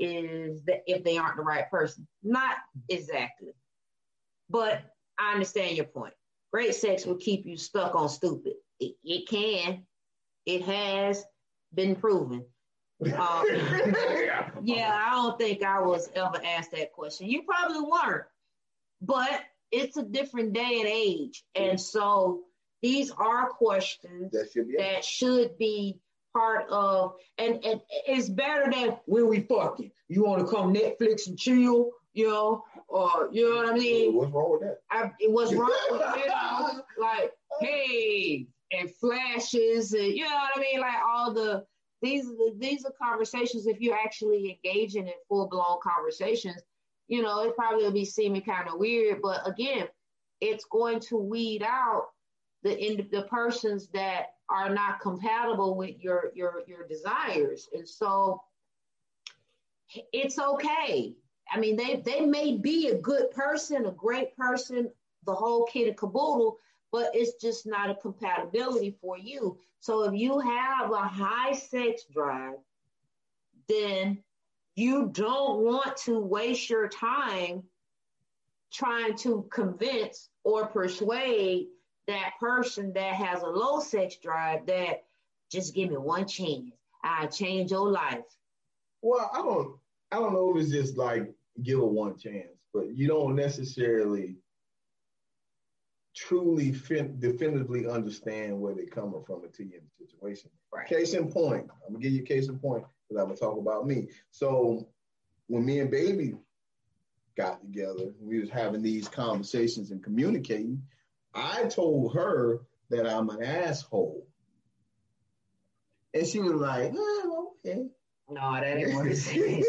is 0.00 0.64
that 0.64 0.82
if 0.86 1.04
they 1.04 1.18
aren't 1.18 1.36
the 1.36 1.42
right 1.42 1.70
person. 1.70 2.08
Not 2.22 2.56
exactly. 2.88 3.52
But 4.48 4.82
I 5.18 5.34
understand 5.34 5.76
your 5.76 5.84
point. 5.84 6.14
Great 6.52 6.74
sex 6.74 7.06
will 7.06 7.16
keep 7.16 7.46
you 7.46 7.56
stuck 7.56 7.94
on 7.94 8.08
stupid. 8.08 8.54
It, 8.80 8.94
it 9.04 9.28
can. 9.28 9.84
It 10.46 10.62
has 10.62 11.24
been 11.72 11.94
proven. 11.94 12.44
Um, 13.02 13.44
yeah, 14.62 15.00
I 15.06 15.10
don't 15.12 15.38
think 15.38 15.62
I 15.62 15.80
was 15.80 16.10
ever 16.14 16.40
asked 16.44 16.72
that 16.72 16.92
question. 16.92 17.28
You 17.28 17.42
probably 17.42 17.80
weren't, 17.82 18.24
but 19.00 19.42
it's 19.70 19.96
a 19.96 20.02
different 20.02 20.52
day 20.52 20.80
and 20.80 20.88
age. 20.88 21.44
And 21.54 21.80
so 21.80 22.40
these 22.82 23.10
are 23.10 23.48
questions 23.48 24.32
that 24.32 24.50
should 24.52 24.68
be, 24.68 24.76
that 24.78 25.04
should 25.04 25.58
be 25.58 26.00
part 26.32 26.66
of, 26.70 27.14
and, 27.38 27.64
and 27.64 27.80
it's 28.06 28.28
better 28.28 28.70
than 28.70 28.96
when 29.06 29.28
we 29.28 29.40
fucking. 29.40 29.90
You 30.08 30.24
want 30.24 30.40
to 30.40 30.46
come 30.46 30.74
Netflix 30.74 31.28
and 31.28 31.38
chill, 31.38 31.90
you 32.14 32.28
know, 32.28 32.64
or 32.88 33.28
you 33.32 33.48
know 33.48 33.56
what 33.56 33.74
I 33.74 33.78
mean? 33.78 34.14
What's 34.14 34.32
wrong 34.32 34.52
with 34.52 34.60
that? 34.62 34.78
I, 34.90 35.12
it 35.20 35.30
was 35.30 35.54
wrong 35.54 35.70
with 35.90 36.00
it. 36.00 36.84
like, 36.98 37.32
hey, 37.60 38.46
and 38.72 38.90
flashes, 38.96 39.92
and 39.92 40.06
you 40.06 40.24
know 40.24 40.34
what 40.34 40.50
I 40.56 40.60
mean? 40.60 40.80
Like 40.80 40.96
all 41.06 41.32
the 41.32 41.64
these 42.02 42.26
these 42.58 42.84
are 42.84 42.92
conversations. 43.00 43.66
If 43.66 43.80
you're 43.80 43.98
actually 43.98 44.58
engaging 44.64 45.06
in 45.06 45.14
full 45.28 45.48
blown 45.48 45.78
conversations, 45.82 46.60
you 47.10 47.22
know, 47.22 47.42
it 47.42 47.56
probably 47.56 47.82
will 47.82 47.90
be 47.90 48.04
seeming 48.04 48.40
kind 48.40 48.68
of 48.68 48.78
weird, 48.78 49.20
but 49.20 49.46
again, 49.46 49.88
it's 50.40 50.64
going 50.64 51.00
to 51.00 51.16
weed 51.16 51.60
out 51.60 52.10
the 52.62 52.78
in, 52.78 53.08
the 53.10 53.22
persons 53.22 53.88
that 53.88 54.34
are 54.48 54.70
not 54.70 55.00
compatible 55.00 55.76
with 55.76 55.98
your 55.98 56.30
your 56.36 56.62
your 56.68 56.86
desires. 56.86 57.68
And 57.74 57.86
so 57.86 58.40
it's 60.12 60.38
okay. 60.38 61.16
I 61.52 61.58
mean 61.58 61.74
they 61.74 61.96
they 61.96 62.20
may 62.20 62.56
be 62.56 62.88
a 62.88 62.98
good 62.98 63.32
person 63.32 63.86
a 63.86 63.90
great 63.90 64.36
person 64.36 64.88
the 65.26 65.34
whole 65.34 65.66
kit 65.66 65.88
and 65.88 65.96
caboodle 65.96 66.58
but 66.92 67.10
it's 67.12 67.42
just 67.42 67.66
not 67.66 67.90
a 67.90 67.94
compatibility 67.96 68.96
for 69.00 69.18
you. 69.18 69.58
So 69.80 70.04
if 70.04 70.14
you 70.14 70.38
have 70.38 70.92
a 70.92 71.02
high 71.02 71.54
sex 71.54 72.04
drive 72.12 72.58
then 73.68 74.22
you 74.80 75.10
don't 75.12 75.60
want 75.60 75.96
to 75.98 76.18
waste 76.18 76.70
your 76.70 76.88
time 76.88 77.62
trying 78.72 79.16
to 79.18 79.46
convince 79.52 80.30
or 80.42 80.66
persuade 80.66 81.66
that 82.06 82.32
person 82.40 82.92
that 82.94 83.14
has 83.14 83.42
a 83.42 83.46
low 83.46 83.80
sex 83.80 84.16
drive 84.16 84.66
that 84.66 85.04
just 85.52 85.74
give 85.74 85.90
me 85.90 85.96
one 85.96 86.26
chance. 86.26 86.72
I 87.04 87.26
change 87.26 87.70
your 87.70 87.90
life. 87.90 88.24
Well, 89.02 89.30
I 89.32 89.38
don't 89.38 89.76
I 90.12 90.16
don't 90.16 90.32
know 90.32 90.56
if 90.56 90.62
it's 90.62 90.72
just 90.72 90.96
like 90.96 91.30
give 91.62 91.78
a 91.78 91.86
one 91.86 92.16
chance, 92.16 92.48
but 92.72 92.96
you 92.96 93.06
don't 93.06 93.36
necessarily 93.36 94.36
truly 96.16 96.72
fin- 96.72 97.18
definitively 97.18 97.86
understand 97.86 98.58
where 98.58 98.74
they're 98.74 98.86
coming 98.86 99.22
from 99.26 99.44
until 99.44 99.66
you're 99.66 99.78
in 99.78 99.84
the 99.98 100.06
situation. 100.06 100.50
Right. 100.72 100.88
Case 100.88 101.14
in 101.14 101.30
point, 101.30 101.68
I'm 101.86 101.94
gonna 101.94 102.02
give 102.02 102.12
you 102.12 102.22
a 102.22 102.26
case 102.26 102.48
in 102.48 102.58
point 102.58 102.84
because 103.10 103.22
I'm 103.22 103.28
gonna 103.28 103.38
talk 103.38 103.58
about 103.58 103.86
me. 103.86 104.08
So 104.30 104.88
when 105.48 105.64
me 105.64 105.80
and 105.80 105.90
baby 105.90 106.34
got 107.36 107.60
together, 107.60 108.12
we 108.20 108.38
was 108.40 108.50
having 108.50 108.82
these 108.82 109.08
conversations 109.08 109.90
and 109.90 110.02
communicating. 110.02 110.82
I 111.34 111.64
told 111.64 112.14
her 112.14 112.60
that 112.90 113.06
I'm 113.06 113.28
an 113.30 113.42
asshole. 113.42 114.26
And 116.14 116.26
she 116.26 116.40
was 116.40 116.54
like, 116.54 116.92
oh, 116.96 117.52
okay. 117.64 117.86
No, 118.28 118.52
that 118.54 118.64
ain't 118.64 118.94
what 118.94 119.06
it 119.06 119.16
said. 119.16 119.62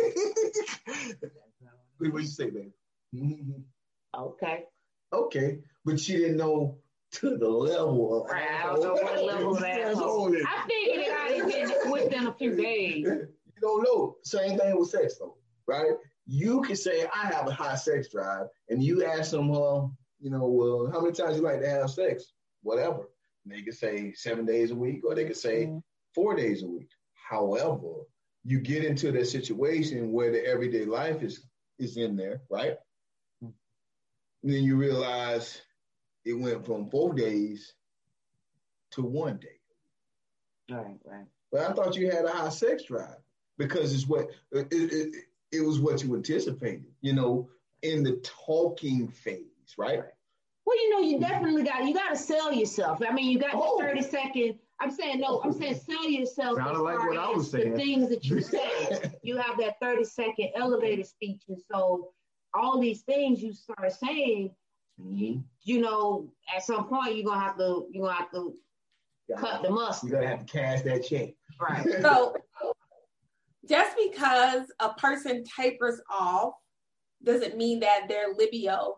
what 1.97 2.21
you 2.21 2.27
say, 2.27 2.49
baby? 2.49 2.71
Okay. 4.17 4.63
Okay. 5.13 5.59
But 5.85 5.99
she 5.99 6.17
didn't 6.17 6.37
know 6.37 6.77
to 7.13 7.37
the 7.37 7.49
level 7.49 8.23
of 8.23 8.31
right, 8.31 8.63
I 8.63 8.67
don't 8.67 8.81
know 8.81 8.93
what 8.93 9.25
level 9.25 9.57
of 9.57 9.63
asshole. 9.63 10.33
I 10.33 10.67
figured 10.67 11.05
it 11.05 11.11
out 11.11 11.31
even 11.31 11.73
You 13.61 13.67
don't 13.67 13.83
know. 13.83 14.15
Same 14.23 14.57
thing 14.57 14.79
with 14.79 14.89
sex 14.89 15.17
though, 15.19 15.37
right? 15.67 15.91
You 16.25 16.61
can 16.63 16.75
say 16.75 17.05
I 17.13 17.27
have 17.27 17.47
a 17.47 17.53
high 17.53 17.75
sex 17.75 18.09
drive, 18.09 18.47
and 18.69 18.81
you 18.81 19.05
ask 19.05 19.29
them, 19.29 19.49
well, 19.49 19.95
you 20.19 20.31
know, 20.31 20.45
well, 20.45 20.89
how 20.91 21.01
many 21.01 21.13
times 21.13 21.37
you 21.37 21.43
like 21.43 21.61
to 21.61 21.69
have 21.69 21.91
sex? 21.91 22.33
Whatever. 22.63 23.09
And 23.43 23.53
they 23.53 23.61
could 23.61 23.75
say 23.75 24.13
seven 24.13 24.45
days 24.45 24.71
a 24.71 24.75
week, 24.75 25.01
or 25.05 25.13
they 25.13 25.25
could 25.25 25.37
say 25.37 25.65
mm-hmm. 25.65 25.77
four 26.15 26.35
days 26.35 26.63
a 26.63 26.67
week. 26.67 26.89
However, 27.13 28.05
you 28.43 28.59
get 28.59 28.83
into 28.83 29.11
that 29.11 29.27
situation 29.27 30.11
where 30.11 30.31
the 30.31 30.43
everyday 30.45 30.85
life 30.85 31.21
is 31.21 31.45
is 31.77 31.97
in 31.97 32.15
there, 32.15 32.41
right? 32.49 32.77
And 33.41 33.53
then 34.51 34.63
you 34.63 34.75
realize 34.75 35.61
it 36.25 36.33
went 36.33 36.65
from 36.65 36.89
four 36.89 37.13
days 37.13 37.73
to 38.91 39.03
one 39.03 39.37
day. 39.37 39.59
Right, 40.69 40.97
right. 41.05 41.27
But 41.51 41.61
I 41.61 41.73
thought 41.73 41.95
you 41.95 42.09
had 42.09 42.25
a 42.25 42.31
high 42.31 42.49
sex 42.49 42.83
drive 42.83 43.17
because 43.57 43.93
it's 43.93 44.07
what 44.07 44.29
it, 44.51 44.67
it, 44.71 45.15
it 45.51 45.61
was 45.61 45.79
what 45.79 46.03
you 46.03 46.15
anticipated, 46.15 46.85
you 47.01 47.13
know, 47.13 47.49
in 47.81 48.03
the 48.03 48.21
talking 48.45 49.09
phase 49.09 49.45
right? 49.77 50.03
Well, 50.65 50.77
you 50.77 50.89
know, 50.89 50.99
you 50.99 51.19
definitely 51.19 51.63
got 51.63 51.85
you 51.85 51.93
got 51.93 52.09
to 52.09 52.15
sell 52.15 52.53
yourself. 52.53 53.01
I 53.07 53.13
mean, 53.13 53.31
you 53.31 53.39
got 53.39 53.51
oh. 53.53 53.77
the 53.77 53.83
thirty 53.83 54.01
second. 54.01 54.59
I'm 54.79 54.91
saying 54.91 55.19
no. 55.19 55.41
I'm 55.43 55.53
saying 55.53 55.79
sell 55.85 56.09
yourself. 56.09 56.57
Sounded 56.57 56.81
like 56.81 56.99
what 56.99 57.17
I 57.17 57.29
was 57.29 57.51
saying. 57.51 57.73
The 57.73 57.77
things 57.77 58.09
that 58.09 58.25
you 58.25 58.41
say. 58.41 59.11
you 59.23 59.37
have 59.37 59.57
that 59.59 59.75
thirty 59.81 60.03
second 60.03 60.49
elevator 60.55 61.03
speech, 61.03 61.43
and 61.49 61.57
so 61.71 62.09
all 62.53 62.79
these 62.79 63.01
things 63.01 63.41
you 63.41 63.53
start 63.53 63.91
saying, 63.91 64.51
mm-hmm. 64.99 65.39
you 65.63 65.81
know, 65.81 66.31
at 66.55 66.63
some 66.63 66.87
point 66.87 67.15
you're 67.15 67.25
gonna 67.25 67.39
have 67.39 67.57
to 67.57 67.87
you're 67.91 68.05
gonna 68.05 68.17
have 68.17 68.31
to 68.31 68.53
cut 69.37 69.63
the 69.63 69.69
mustard. 69.69 70.11
You're 70.11 70.21
gonna 70.21 70.35
have 70.35 70.45
to 70.45 70.51
cash 70.51 70.81
that 70.81 71.05
check. 71.05 71.33
Right. 71.59 71.85
so 72.01 72.35
just 73.67 73.95
because 73.97 74.63
a 74.79 74.93
person 74.93 75.43
tapers 75.57 76.01
off 76.09 76.53
doesn't 77.23 77.57
mean 77.57 77.79
that 77.81 78.07
their 78.07 78.33
libido 78.37 78.97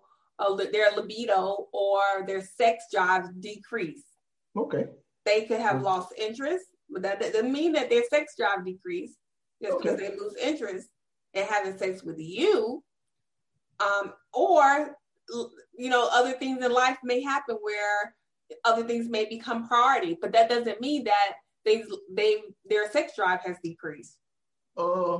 their 0.71 0.91
libido 0.95 1.67
or 1.71 2.25
their 2.25 2.41
sex 2.41 2.85
drive 2.91 3.23
decrease. 3.39 4.03
Okay. 4.57 4.85
They 5.25 5.43
could 5.43 5.61
have 5.61 5.81
lost 5.81 6.13
interest, 6.17 6.65
but 6.89 7.01
that 7.03 7.19
doesn't 7.19 7.51
mean 7.51 7.73
that 7.73 7.89
their 7.89 8.03
sex 8.09 8.33
drive 8.37 8.65
decreased 8.65 9.17
just 9.61 9.75
okay. 9.75 9.83
because 9.83 9.99
they 9.99 10.17
lose 10.17 10.35
interest 10.41 10.87
in 11.33 11.45
having 11.45 11.77
sex 11.77 12.03
with 12.03 12.19
you. 12.19 12.83
Um, 13.79 14.13
or 14.33 14.95
you 15.77 15.89
know, 15.89 16.09
other 16.11 16.33
things 16.33 16.63
in 16.63 16.71
life 16.71 16.97
may 17.03 17.21
happen 17.21 17.57
where 17.61 18.15
other 18.65 18.83
things 18.83 19.09
may 19.09 19.25
become 19.25 19.67
priority, 19.67 20.17
but 20.21 20.33
that 20.33 20.49
doesn't 20.49 20.81
mean 20.81 21.05
that 21.05 21.33
they 21.65 21.83
they 22.11 22.37
their 22.65 22.91
sex 22.91 23.13
drive 23.15 23.41
has 23.41 23.57
decreased. 23.63 24.17
Uh, 24.77 25.19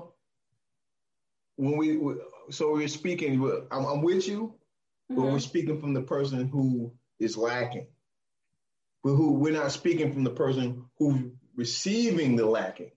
when 1.56 1.78
we 1.78 2.00
so 2.50 2.74
we're 2.74 2.88
speaking, 2.88 3.44
I'm, 3.72 3.86
I'm 3.86 4.02
with 4.02 4.28
you, 4.28 4.54
mm-hmm. 5.12 5.16
but 5.16 5.32
we're 5.32 5.40
speaking 5.40 5.80
from 5.80 5.94
the 5.94 6.02
person 6.02 6.48
who 6.48 6.94
is 7.20 7.38
lacking. 7.38 7.88
But 9.04 9.16
who 9.16 9.34
we're 9.34 9.54
not 9.54 9.72
speaking 9.72 10.14
from 10.14 10.24
the 10.24 10.32
person 10.32 10.86
who's 10.98 11.32
receiving 11.56 12.36
the 12.36 12.46
lacking, 12.46 12.92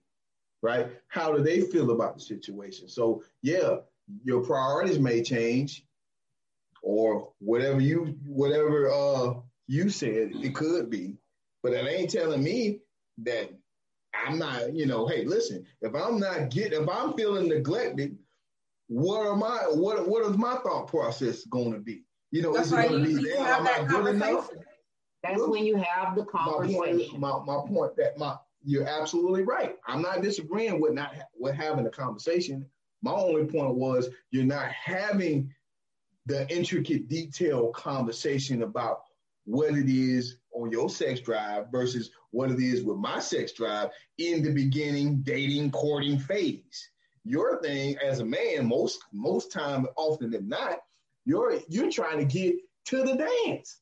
right? 0.63 0.89
How 1.09 1.33
do 1.33 1.43
they 1.43 1.63
feel 1.63 1.91
about 1.91 2.15
the 2.15 2.21
situation? 2.21 2.89
So 2.89 3.23
yeah, 3.43 3.77
your 4.25 4.43
priorities 4.43 4.99
may 4.99 5.23
change, 5.23 5.85
or 6.83 7.33
whatever 7.41 7.81
you 7.81 8.17
whatever 8.25 8.91
uh 8.91 9.35
you 9.67 9.91
said 9.91 10.31
it 10.35 10.55
could 10.55 10.89
be, 10.89 11.17
but 11.63 11.73
it 11.73 11.87
ain't 11.87 12.11
telling 12.11 12.43
me 12.43 12.81
that 13.19 13.51
I'm 14.15 14.39
not, 14.39 14.75
you 14.75 14.87
know, 14.87 15.07
hey, 15.07 15.25
listen, 15.25 15.65
if 15.81 15.95
I'm 15.95 16.19
not 16.19 16.51
getting, 16.51 16.83
if 16.83 16.89
I'm 16.89 17.15
feeling 17.15 17.49
neglected, 17.49 18.17
what 18.89 19.27
am 19.27 19.43
I, 19.43 19.67
what, 19.73 20.09
what 20.09 20.25
is 20.31 20.37
my 20.37 20.57
thought 20.57 20.87
process 20.87 21.45
going 21.45 21.73
to 21.73 21.79
be? 21.79 22.05
You 22.31 22.43
know, 22.43 22.53
That's 22.55 22.69
is 22.69 22.73
it 22.73 22.89
going 22.89 23.05
to 23.05 23.17
be, 23.17 23.31
damn, 23.31 23.47
I'm 23.47 23.65
not 23.65 23.89
good 23.89 24.15
enough? 24.15 24.51
That's 25.23 25.41
when 25.41 25.65
you 25.65 25.77
have 25.77 26.15
the 26.15 26.25
conversation. 26.25 27.21
My 27.21 27.31
point, 27.31 27.47
my, 27.47 27.55
my 27.57 27.67
point 27.67 27.97
that 27.97 28.19
my, 28.19 28.37
you're 28.63 28.87
absolutely 28.87 29.43
right. 29.43 29.77
I'm 29.87 30.03
not 30.03 30.23
disagreeing 30.23 30.81
with 30.81 30.93
not 30.93 31.15
with 31.39 31.55
having 31.55 31.87
a 31.87 31.91
conversation. 31.91 32.67
My 33.03 33.13
only 33.13 33.45
point 33.45 33.75
was 33.75 34.09
you're 34.31 34.45
not 34.45 34.71
having 34.71 35.53
the 36.27 36.49
intricate, 36.53 37.09
detailed 37.09 37.75
conversation 37.75 38.63
about 38.63 39.03
what 39.47 39.75
it 39.75 39.89
is 39.89 40.37
on 40.53 40.71
your 40.71 40.91
sex 40.91 41.21
drive 41.21 41.67
versus 41.71 42.11
what 42.33 42.51
it 42.51 42.61
is 42.61 42.83
with 42.83 42.99
my 42.99 43.19
sex 43.19 43.53
drive 43.53 43.89
in 44.19 44.43
the 44.43 44.53
beginning 44.53 45.23
dating 45.23 45.71
courting 45.71 46.19
phase. 46.19 46.91
Your 47.25 47.61
thing 47.63 47.97
as 48.05 48.21
a 48.21 48.25
man 48.25 48.67
most 48.67 49.01
most 49.13 49.51
time 49.51 49.87
often 49.97 50.31
than 50.31 50.49
not 50.49 50.79
you're 51.25 51.59
you're 51.69 51.91
trying 51.91 52.19
to 52.19 52.25
get 52.25 52.57
to 52.87 53.03
the 53.03 53.17
dance. 53.17 53.81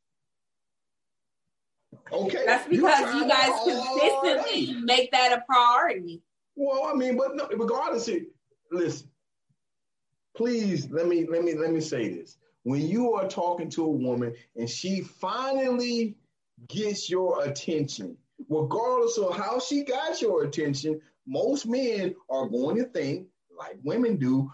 Okay. 2.13 2.45
That's 2.47 2.69
because 2.69 3.15
you 3.15 3.29
guys 3.29 3.51
consistently 3.65 4.81
make 4.83 5.11
that 5.13 5.33
a 5.33 5.43
priority. 5.47 6.23
Well 6.57 6.91
i 6.93 6.95
mean 6.95 7.17
but 7.17 7.35
no, 7.35 7.49
regardless 7.57 8.07
of, 8.09 8.19
listen 8.71 9.09
please 10.37 10.91
let 10.91 11.07
me 11.07 11.27
let 11.29 11.45
me 11.45 11.55
let 11.55 11.73
me 11.73 11.81
say 11.81 12.09
this 12.09 12.37
when 12.65 12.81
you 12.81 13.13
are 13.13 13.29
talking 13.29 13.71
to 13.71 13.85
a 13.85 13.91
woman 13.91 14.35
and 14.57 14.69
she 14.69 15.03
finally 15.03 16.17
gets 16.69 17.09
your 17.09 17.45
attention, 17.45 18.17
regardless 18.49 19.19
of 19.19 19.37
how 19.37 19.61
she 19.61 19.85
got 19.85 20.21
your 20.21 20.45
attention, 20.45 21.01
most 21.27 21.67
men 21.67 22.15
are 22.29 22.49
going 22.49 22.77
to 22.77 22.85
think, 22.85 23.29
like 23.57 23.77
women 23.83 24.17
do, 24.17 24.51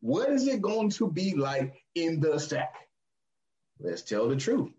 what 0.00 0.30
is 0.30 0.46
it 0.46 0.62
going 0.62 0.90
to 0.90 1.10
be 1.10 1.34
like 1.34 1.82
in 1.94 2.20
the 2.20 2.38
sack? 2.38 2.88
Let's 3.80 4.02
tell 4.02 4.28
the 4.28 4.36
truth. 4.36 4.70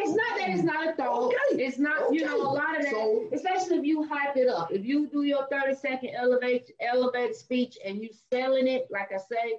It's 0.00 0.14
not 0.14 0.38
that 0.38 0.50
it's 0.50 0.62
not 0.62 0.88
a 0.88 0.92
thought. 0.94 1.24
Okay. 1.24 1.64
It's 1.64 1.78
not, 1.78 2.02
okay. 2.02 2.16
you 2.16 2.24
know, 2.24 2.40
a 2.40 2.42
lot 2.42 2.76
of 2.76 2.84
that, 2.84 2.92
so, 2.92 3.28
especially 3.32 3.78
if 3.78 3.84
you 3.84 4.06
hype 4.06 4.36
it 4.36 4.48
up. 4.48 4.70
If 4.70 4.84
you 4.84 5.08
do 5.08 5.22
your 5.22 5.48
30 5.50 5.74
second 5.74 6.10
elevate 6.14 6.70
elevated 6.80 7.34
speech 7.34 7.76
and 7.84 8.00
you 8.00 8.10
selling 8.30 8.68
it, 8.68 8.86
like 8.92 9.10
I 9.12 9.18
say, 9.18 9.54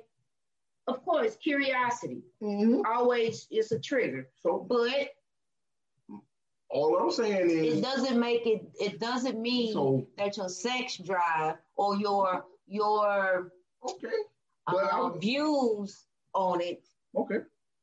of 0.89 1.03
course, 1.05 1.35
curiosity 1.37 2.23
mm-hmm. 2.41 2.81
always 2.85 3.47
is 3.51 3.71
a 3.71 3.79
trigger. 3.79 4.27
So, 4.41 4.65
but 4.67 5.09
all 6.69 6.97
I'm 6.97 7.11
saying 7.11 7.49
is 7.49 7.77
it 7.77 7.81
doesn't 7.81 8.19
make 8.19 8.45
it. 8.45 8.63
It 8.79 8.99
doesn't 8.99 9.39
mean 9.39 9.73
so, 9.73 10.07
that 10.17 10.37
your 10.37 10.49
sex 10.49 10.97
drive 10.97 11.55
or 11.75 11.95
your 11.97 12.45
your 12.67 13.51
okay 13.87 14.07
um, 14.67 15.19
views 15.19 16.05
on 16.33 16.61
it. 16.61 16.83
Okay. 17.15 17.39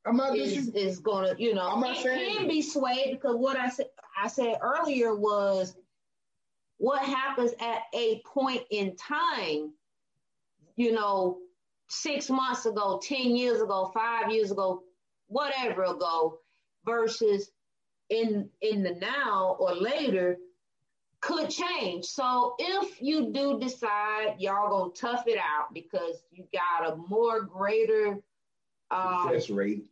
I'm 0.06 0.16
not 0.16 0.36
is, 0.36 0.68
is 0.68 1.00
gonna, 1.00 1.34
you 1.36 1.52
know, 1.52 1.68
I'm 1.68 1.80
not 1.80 1.96
it 1.96 2.02
saying 2.02 2.36
can 2.36 2.48
be 2.48 2.62
swayed 2.62 3.10
because 3.10 3.34
what 3.36 3.56
I 3.56 3.68
said 3.68 3.86
I 4.20 4.28
said 4.28 4.58
earlier 4.60 5.16
was 5.16 5.76
what 6.78 7.02
happens 7.02 7.52
at 7.60 7.82
a 7.92 8.22
point 8.24 8.62
in 8.70 8.94
time, 8.96 9.72
you 10.76 10.92
know, 10.92 11.38
six 11.88 12.28
months 12.30 12.66
ago, 12.66 13.00
10 13.02 13.36
years 13.36 13.60
ago, 13.60 13.90
five 13.94 14.30
years 14.30 14.50
ago, 14.50 14.82
whatever 15.28 15.84
ago, 15.84 16.38
versus 16.84 17.50
in 18.08 18.48
in 18.62 18.82
the 18.82 18.94
now 18.94 19.56
or 19.58 19.74
later 19.74 20.38
could 21.20 21.50
change. 21.50 22.04
So 22.04 22.54
if 22.58 23.02
you 23.02 23.32
do 23.32 23.58
decide 23.58 24.36
y'all 24.38 24.70
gonna 24.70 24.92
tough 24.92 25.26
it 25.26 25.38
out 25.38 25.74
because 25.74 26.22
you 26.30 26.44
got 26.52 26.92
a 26.92 26.96
more 26.96 27.42
greater 27.42 28.20
um, 28.90 29.28
success 29.28 29.50
rate, 29.50 29.86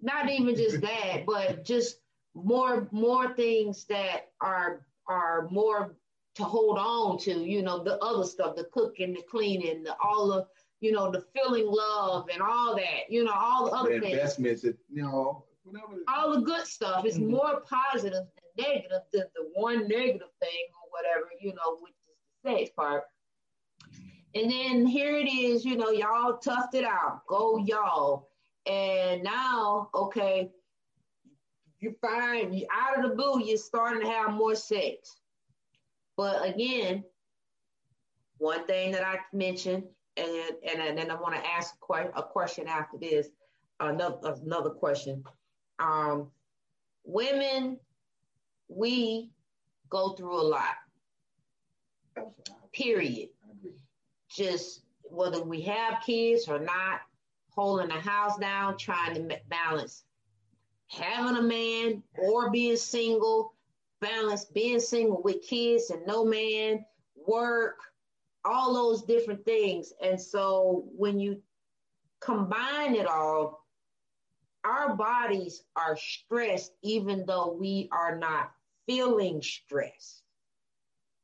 not 0.00 0.30
even 0.30 0.56
just 0.56 0.80
that, 0.80 1.24
but 1.26 1.64
just 1.64 1.98
more 2.34 2.88
more 2.90 3.34
things 3.34 3.84
that 3.86 4.30
are 4.40 4.86
are 5.06 5.48
more 5.50 5.96
to 6.36 6.44
hold 6.44 6.78
on 6.78 7.18
to. 7.18 7.32
You 7.32 7.62
know, 7.62 7.82
the 7.82 7.98
other 7.98 8.24
stuff, 8.24 8.56
the 8.56 8.64
cooking, 8.64 9.12
the 9.12 9.22
cleaning, 9.30 9.82
the 9.82 9.94
all 10.02 10.28
the 10.28 10.46
you 10.80 10.92
know, 10.92 11.10
the 11.10 11.24
feeling 11.34 11.66
love 11.66 12.28
and 12.32 12.40
all 12.40 12.76
that, 12.76 13.10
you 13.10 13.24
know, 13.24 13.32
all 13.34 13.66
the 13.66 13.72
other 13.72 13.94
the 13.94 14.00
things. 14.00 14.12
Investments, 14.14 14.64
you 14.64 15.02
know, 15.02 15.44
whatever. 15.64 16.00
All 16.08 16.34
the 16.34 16.40
good 16.42 16.66
stuff 16.66 17.04
is 17.04 17.18
mm-hmm. 17.18 17.32
more 17.32 17.60
positive 17.68 18.12
than 18.56 18.66
negative 18.66 19.02
than 19.12 19.24
the 19.34 19.50
one 19.54 19.88
negative 19.88 20.28
thing 20.40 20.66
or 20.74 20.90
whatever, 20.90 21.30
you 21.40 21.52
know, 21.54 21.78
which 21.80 21.92
is 21.92 22.16
the 22.44 22.58
sex 22.58 22.70
part. 22.76 23.04
And 24.34 24.50
then 24.50 24.86
here 24.86 25.16
it 25.16 25.28
is, 25.28 25.64
you 25.64 25.76
know, 25.76 25.90
y'all 25.90 26.38
toughed 26.38 26.74
it 26.74 26.84
out. 26.84 27.22
Go 27.26 27.58
y'all. 27.58 28.28
And 28.66 29.22
now, 29.22 29.88
okay, 29.94 30.50
you 31.80 31.94
find 32.00 32.54
you 32.54 32.66
out 32.72 33.02
of 33.02 33.08
the 33.08 33.16
blue, 33.16 33.42
you're 33.42 33.56
starting 33.56 34.02
to 34.02 34.08
have 34.08 34.32
more 34.32 34.54
sex. 34.54 35.16
But 36.16 36.46
again, 36.46 37.04
one 38.36 38.66
thing 38.66 38.92
that 38.92 39.04
I 39.04 39.18
mentioned 39.32 39.84
and 40.18 40.80
and, 40.80 40.98
then 40.98 41.10
I 41.10 41.14
want 41.14 41.34
to 41.34 41.50
ask 41.50 41.74
a 42.14 42.22
question 42.22 42.66
after 42.66 42.98
this, 42.98 43.28
another 43.80 44.34
another 44.44 44.70
question. 44.70 45.24
Um, 45.78 46.30
women, 47.04 47.78
we 48.68 49.30
go 49.88 50.10
through 50.10 50.40
a 50.40 50.42
lot. 50.42 50.74
Period. 52.72 53.28
Just 54.30 54.82
whether 55.04 55.42
we 55.42 55.62
have 55.62 56.02
kids 56.04 56.48
or 56.48 56.58
not, 56.58 57.00
holding 57.50 57.88
the 57.88 57.94
house 57.94 58.38
down, 58.38 58.76
trying 58.76 59.14
to 59.14 59.40
balance 59.48 60.04
having 60.88 61.36
a 61.36 61.42
man 61.42 62.02
or 62.18 62.50
being 62.50 62.76
single, 62.76 63.54
balance 64.00 64.46
being 64.46 64.80
single 64.80 65.22
with 65.22 65.42
kids 65.42 65.90
and 65.90 66.06
no 66.06 66.24
man, 66.24 66.84
work, 67.26 67.78
all 68.44 68.74
those 68.74 69.02
different 69.02 69.44
things. 69.44 69.92
And 70.02 70.20
so 70.20 70.84
when 70.96 71.18
you 71.18 71.42
combine 72.20 72.94
it 72.94 73.06
all, 73.06 73.64
our 74.64 74.96
bodies 74.96 75.62
are 75.76 75.96
stressed 75.96 76.72
even 76.82 77.24
though 77.26 77.56
we 77.58 77.88
are 77.92 78.18
not 78.18 78.50
feeling 78.86 79.40
stressed, 79.40 80.22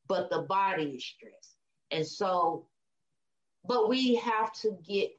but 0.07 0.31
the 0.31 0.43
body 0.43 0.97
is 0.97 1.05
stressed. 1.05 1.57
And 1.91 2.07
so, 2.07 2.67
but 3.67 3.89
we 3.89 4.17
have 4.17 4.53
to 4.61 4.77
get 4.87 5.11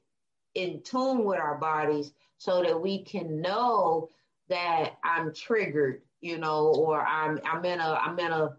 in 0.54 0.82
tune 0.84 1.26
with 1.26 1.40
our 1.40 1.58
bodies 1.58 2.14
so 2.38 2.64
that 2.64 2.82
we 2.82 3.04
can 3.04 3.42
know 3.42 4.10
that 4.50 4.98
I'm 5.04 5.34
triggered, 5.34 6.02
you 6.22 6.38
know, 6.38 6.68
or 6.68 7.02
I'm 7.06 7.40
I'm 7.46 7.64
in 7.66 7.80
a 7.80 7.94
I'm 7.94 8.18
in 8.20 8.32
a 8.32 8.56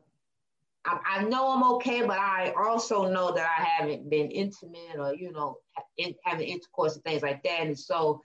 I, 0.86 0.98
I, 1.16 1.24
know 1.24 1.50
I'm 1.50 1.64
okay, 1.74 2.02
but 2.02 2.18
I 2.18 2.52
also 2.56 3.10
know 3.10 3.32
that 3.34 3.48
I 3.58 3.62
haven't 3.62 4.08
been 4.08 4.30
intimate 4.30 4.96
or, 4.98 5.14
you 5.14 5.32
know, 5.32 5.58
in, 5.98 6.14
having 6.24 6.48
intercourse 6.48 6.94
and 6.94 7.04
things 7.04 7.22
like 7.22 7.42
that. 7.42 7.60
And 7.60 7.78
so 7.78 8.22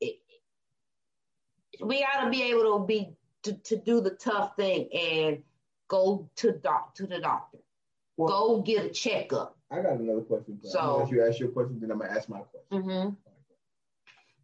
it, 0.00 0.16
we 1.80 2.00
got 2.00 2.24
to 2.24 2.30
be 2.30 2.42
able 2.44 2.78
to 2.78 2.86
be, 2.86 3.10
to, 3.42 3.52
to 3.52 3.76
do 3.76 4.00
the 4.00 4.10
tough 4.10 4.56
thing 4.56 4.88
and 4.92 5.42
go 5.88 6.28
to 6.36 6.52
doc 6.52 6.94
to 6.96 7.06
the 7.06 7.20
doctor. 7.20 7.58
Well, 8.16 8.28
go 8.28 8.62
get 8.62 8.84
a 8.84 8.88
checkup. 8.88 9.56
I 9.70 9.76
got 9.82 9.98
another 9.98 10.22
question. 10.22 10.58
So 10.62 11.02
if 11.04 11.10
you 11.10 11.24
ask 11.24 11.38
your 11.38 11.50
question, 11.50 11.78
then 11.80 11.90
I'm 11.90 11.98
gonna 11.98 12.10
ask 12.10 12.28
my 12.28 12.40
question. 12.40 12.82
Mm-hmm. 12.84 13.10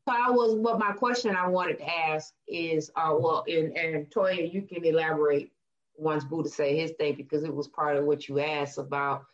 So 0.06 0.14
I 0.14 0.30
was 0.30 0.54
what 0.54 0.78
my 0.78 0.92
question 0.92 1.34
I 1.34 1.48
wanted 1.48 1.78
to 1.78 1.88
ask 1.88 2.34
is, 2.46 2.90
uh, 2.94 3.14
well, 3.18 3.44
and, 3.48 3.76
and 3.76 4.10
Toya, 4.10 4.52
you 4.52 4.62
can 4.62 4.84
elaborate 4.84 5.50
wants 5.96 6.24
Boo 6.24 6.42
to 6.42 6.48
say 6.48 6.76
his 6.76 6.92
thing 6.92 7.14
because 7.14 7.44
it 7.44 7.54
was 7.54 7.68
part 7.68 7.96
of 7.96 8.04
what 8.04 8.28
you 8.28 8.40
asked 8.40 8.78
about 8.78 9.24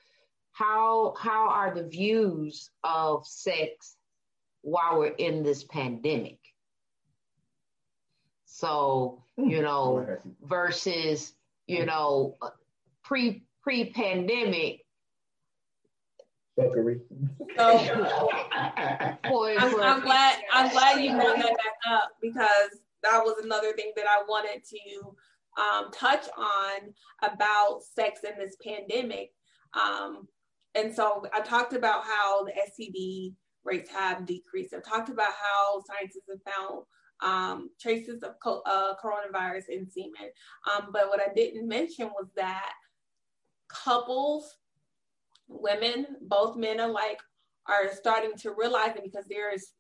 how 0.52 1.14
how 1.18 1.48
are 1.48 1.74
the 1.74 1.84
views 1.84 2.70
of 2.84 3.26
sex 3.26 3.96
while 4.62 4.98
we're 4.98 5.06
in 5.08 5.42
this 5.42 5.64
pandemic. 5.64 6.38
So 8.46 9.22
hmm. 9.36 9.48
you 9.48 9.62
know 9.62 10.18
versus 10.42 11.32
you 11.66 11.86
know 11.86 12.36
pre 13.02 13.44
pre 13.62 13.90
pandemic 13.90 14.84
Fuckery. 16.58 17.00
So 17.56 17.78
I'm, 19.24 19.80
I'm 19.80 20.00
glad 20.02 20.38
I'm 20.52 20.70
glad 20.70 21.00
you 21.02 21.12
brought 21.12 21.36
that 21.36 21.56
back 21.56 21.92
up 21.92 22.10
because 22.20 22.80
that 23.02 23.22
was 23.24 23.42
another 23.42 23.72
thing 23.72 23.92
that 23.96 24.06
I 24.06 24.22
wanted 24.28 24.62
to 24.64 25.16
um, 25.58 25.90
touch 25.92 26.26
on 26.36 26.94
about 27.22 27.82
sex 27.82 28.20
in 28.24 28.38
this 28.38 28.56
pandemic. 28.64 29.32
Um, 29.74 30.28
and 30.74 30.94
so 30.94 31.26
I 31.32 31.40
talked 31.40 31.72
about 31.72 32.04
how 32.04 32.44
the 32.44 32.52
STD 32.52 33.34
rates 33.64 33.90
have 33.90 34.26
decreased. 34.26 34.74
I 34.74 34.80
talked 34.80 35.08
about 35.08 35.32
how 35.32 35.82
scientists 35.86 36.28
have 36.30 36.54
found 36.54 36.84
um, 37.22 37.70
traces 37.80 38.22
of 38.22 38.38
co- 38.42 38.62
uh, 38.64 38.94
coronavirus 39.02 39.68
in 39.68 39.90
semen. 39.90 40.30
Um, 40.72 40.88
but 40.92 41.08
what 41.08 41.20
I 41.20 41.32
didn't 41.34 41.68
mention 41.68 42.06
was 42.08 42.28
that 42.36 42.72
couples, 43.68 44.56
women, 45.48 46.06
both 46.22 46.56
men 46.56 46.80
alike, 46.80 47.20
are 47.66 47.92
starting 47.92 48.32
to 48.38 48.54
realize 48.56 48.96
it 48.96 49.04
because 49.04 49.26
there 49.28 49.52
is 49.52 49.72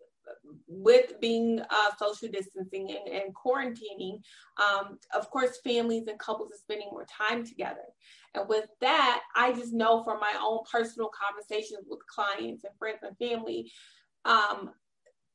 with 0.66 1.20
being 1.20 1.60
uh, 1.60 1.90
social 1.98 2.28
distancing 2.28 2.90
and, 2.90 3.14
and 3.14 3.34
quarantining, 3.34 4.20
um, 4.58 4.98
of 5.14 5.30
course, 5.30 5.58
families 5.64 6.06
and 6.08 6.18
couples 6.18 6.50
are 6.52 6.58
spending 6.58 6.88
more 6.90 7.06
time 7.06 7.44
together. 7.44 7.84
And 8.34 8.48
with 8.48 8.66
that, 8.80 9.22
I 9.34 9.52
just 9.52 9.72
know 9.72 10.02
from 10.04 10.20
my 10.20 10.34
own 10.42 10.60
personal 10.70 11.10
conversations 11.10 11.86
with 11.88 12.00
clients 12.06 12.64
and 12.64 12.72
friends 12.78 13.00
and 13.02 13.16
family, 13.18 13.70
um, 14.24 14.70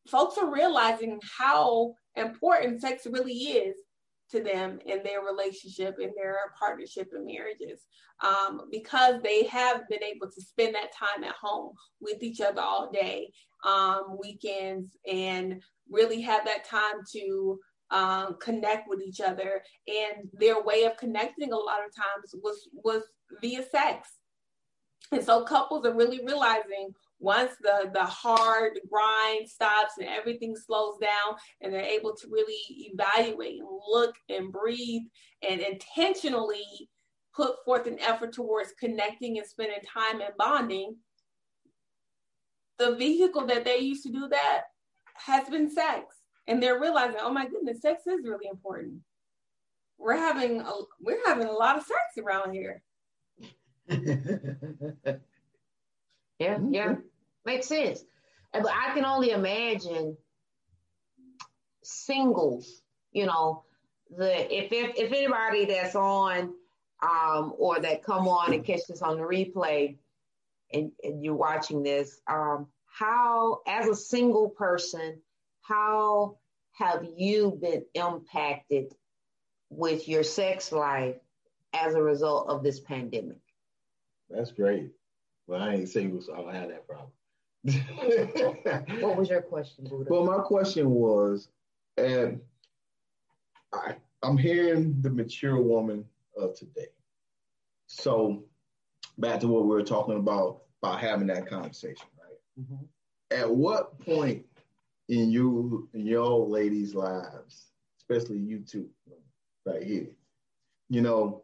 folks 0.07 0.37
are 0.37 0.53
realizing 0.53 1.19
how 1.37 1.93
important 2.15 2.81
sex 2.81 3.05
really 3.05 3.33
is 3.33 3.75
to 4.32 4.41
them 4.41 4.80
in 4.86 5.03
their 5.03 5.21
relationship, 5.21 5.97
in 5.99 6.11
their 6.17 6.38
partnership 6.57 7.09
and 7.13 7.26
marriages, 7.26 7.82
um, 8.23 8.61
because 8.71 9.21
they 9.21 9.43
have 9.45 9.88
been 9.89 10.03
able 10.03 10.28
to 10.32 10.41
spend 10.41 10.76
that 10.76 10.93
time 10.93 11.23
at 11.23 11.36
home 11.39 11.73
with 12.01 12.23
each 12.23 12.41
other 12.41 12.61
all 12.61 12.91
day, 12.91 13.32
um, 13.65 14.17
weekends, 14.19 14.97
and 15.11 15.61
really 15.89 16.21
have 16.21 16.45
that 16.45 16.65
time 16.65 17.01
to 17.13 17.59
um, 17.91 18.36
connect 18.39 18.89
with 18.89 19.01
each 19.01 19.21
other. 19.21 19.61
And 19.88 20.28
their 20.34 20.61
way 20.63 20.84
of 20.84 20.97
connecting 20.97 21.51
a 21.51 21.57
lot 21.57 21.86
of 21.86 21.95
times 21.95 22.36
was 22.41 22.67
was 22.73 23.03
via 23.41 23.63
sex. 23.69 24.09
And 25.11 25.23
so 25.23 25.43
couples 25.43 25.86
are 25.86 25.93
really 25.93 26.21
realizing 26.26 26.93
once 27.26 27.53
the 27.61 27.89
the 27.93 28.05
hard 28.05 28.80
grind 28.88 29.49
stops 29.49 29.93
and 29.99 30.07
everything 30.07 30.55
slows 30.55 30.95
down 31.01 31.36
and 31.59 31.73
they're 31.73 31.82
able 31.82 32.15
to 32.15 32.28
really 32.30 32.59
evaluate 32.93 33.59
and 33.59 33.67
look 33.91 34.13
and 34.30 34.51
breathe 34.51 35.01
and 35.47 35.59
intentionally 35.59 36.63
put 37.36 37.55
forth 37.65 37.88
an 37.88 37.99
effort 37.99 38.32
towards 38.32 38.73
connecting 38.80 39.39
and 39.39 39.47
spending 39.47 39.80
time 39.91 40.21
and 40.21 40.36
bonding 40.38 40.95
the 42.78 42.95
vehicle 42.95 43.47
that 43.47 43.65
they 43.65 43.80
used 43.80 44.03
to 44.03 44.11
do 44.11 44.28
that 44.28 44.61
has 45.15 45.49
been 45.49 45.69
sex. 45.69 46.15
And 46.47 46.61
they're 46.61 46.80
realizing 46.80 47.17
oh 47.21 47.34
my 47.34 47.47
goodness 47.47 47.82
sex 47.82 48.05
is 48.05 48.23
really 48.23 48.47
important. 48.47 48.99
We're 49.97 50.17
having 50.17 50.61
a, 50.61 50.71
we're 51.01 51.26
having 51.26 51.47
a 51.47 51.51
lot 51.51 51.76
of 51.76 51.84
sex 51.84 52.23
around 52.23 52.53
here. 52.53 52.84
Yeah, 56.39 56.55
mm-hmm. 56.55 56.73
yeah, 56.73 56.95
makes 57.45 57.67
sense. 57.67 58.03
But 58.53 58.67
I 58.67 58.93
can 58.93 59.05
only 59.05 59.31
imagine 59.31 60.17
singles. 61.83 62.81
You 63.11 63.25
know, 63.25 63.63
the 64.15 64.53
if 64.53 64.71
if, 64.71 64.95
if 64.97 65.11
anybody 65.11 65.65
that's 65.65 65.95
on 65.95 66.53
um, 67.01 67.53
or 67.57 67.79
that 67.79 68.03
come 68.03 68.27
on 68.27 68.53
and 68.53 68.63
catch 68.63 68.81
this 68.87 69.01
on 69.01 69.17
the 69.17 69.23
replay, 69.23 69.97
and, 70.73 70.91
and 71.03 71.23
you're 71.23 71.35
watching 71.35 71.83
this, 71.83 72.19
um, 72.27 72.67
how 72.85 73.61
as 73.67 73.87
a 73.87 73.95
single 73.95 74.49
person, 74.49 75.21
how 75.61 76.37
have 76.73 77.05
you 77.17 77.57
been 77.61 77.85
impacted 77.93 78.93
with 79.69 80.07
your 80.07 80.23
sex 80.23 80.71
life 80.71 81.15
as 81.73 81.95
a 81.95 82.01
result 82.01 82.49
of 82.49 82.63
this 82.63 82.79
pandemic? 82.79 83.37
That's 84.29 84.51
great. 84.51 84.91
Well, 85.47 85.61
I 85.61 85.75
ain't 85.75 85.89
single, 85.89 86.21
so 86.21 86.33
I 86.33 86.37
don't 86.37 86.53
have 86.53 86.69
that 86.69 86.87
problem. 86.87 87.11
What 87.66 89.18
was 89.18 89.30
your 89.30 89.41
question, 89.41 89.86
Buddha? 89.86 90.05
Well, 90.09 90.26
my 90.26 90.39
question 90.39 90.89
was, 90.91 91.49
and 91.97 92.39
I, 93.74 93.95
I'm 94.22 94.38
hearing 94.38 95.01
the 95.01 95.09
mature 95.09 95.59
woman 95.59 96.05
of 96.38 96.55
today. 96.55 96.88
So, 97.88 98.43
back 99.18 99.39
to 99.39 99.47
what 99.47 99.63
we 99.63 99.70
were 99.70 99.84
talking 99.84 100.18
about 100.18 100.61
about 100.82 100.99
having 100.99 101.28
that 101.28 101.47
conversation, 101.47 102.05
right? 102.20 102.63
Mm-hmm. 102.63 102.86
At 103.32 103.49
what 103.49 103.99
point 103.99 104.45
in 105.09 105.32
you 105.32 105.89
in 105.93 106.05
your 106.05 106.47
ladies' 106.47 106.93
lives, 106.93 107.68
especially 107.97 108.38
you 108.38 108.59
two, 108.59 108.89
right 109.66 109.84
here, 109.84 110.07
you 110.89 111.01
know, 111.01 111.43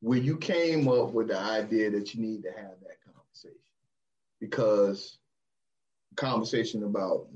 when 0.00 0.22
you 0.22 0.36
came 0.36 0.88
up 0.88 1.12
with 1.12 1.28
the 1.28 1.38
idea 1.38 1.90
that 1.90 2.14
you 2.14 2.20
need 2.20 2.42
to 2.42 2.50
have 2.50 2.74
that 2.82 2.98
conversation, 3.04 3.58
because 4.40 5.18
conversation 6.16 6.84
about 6.84 7.28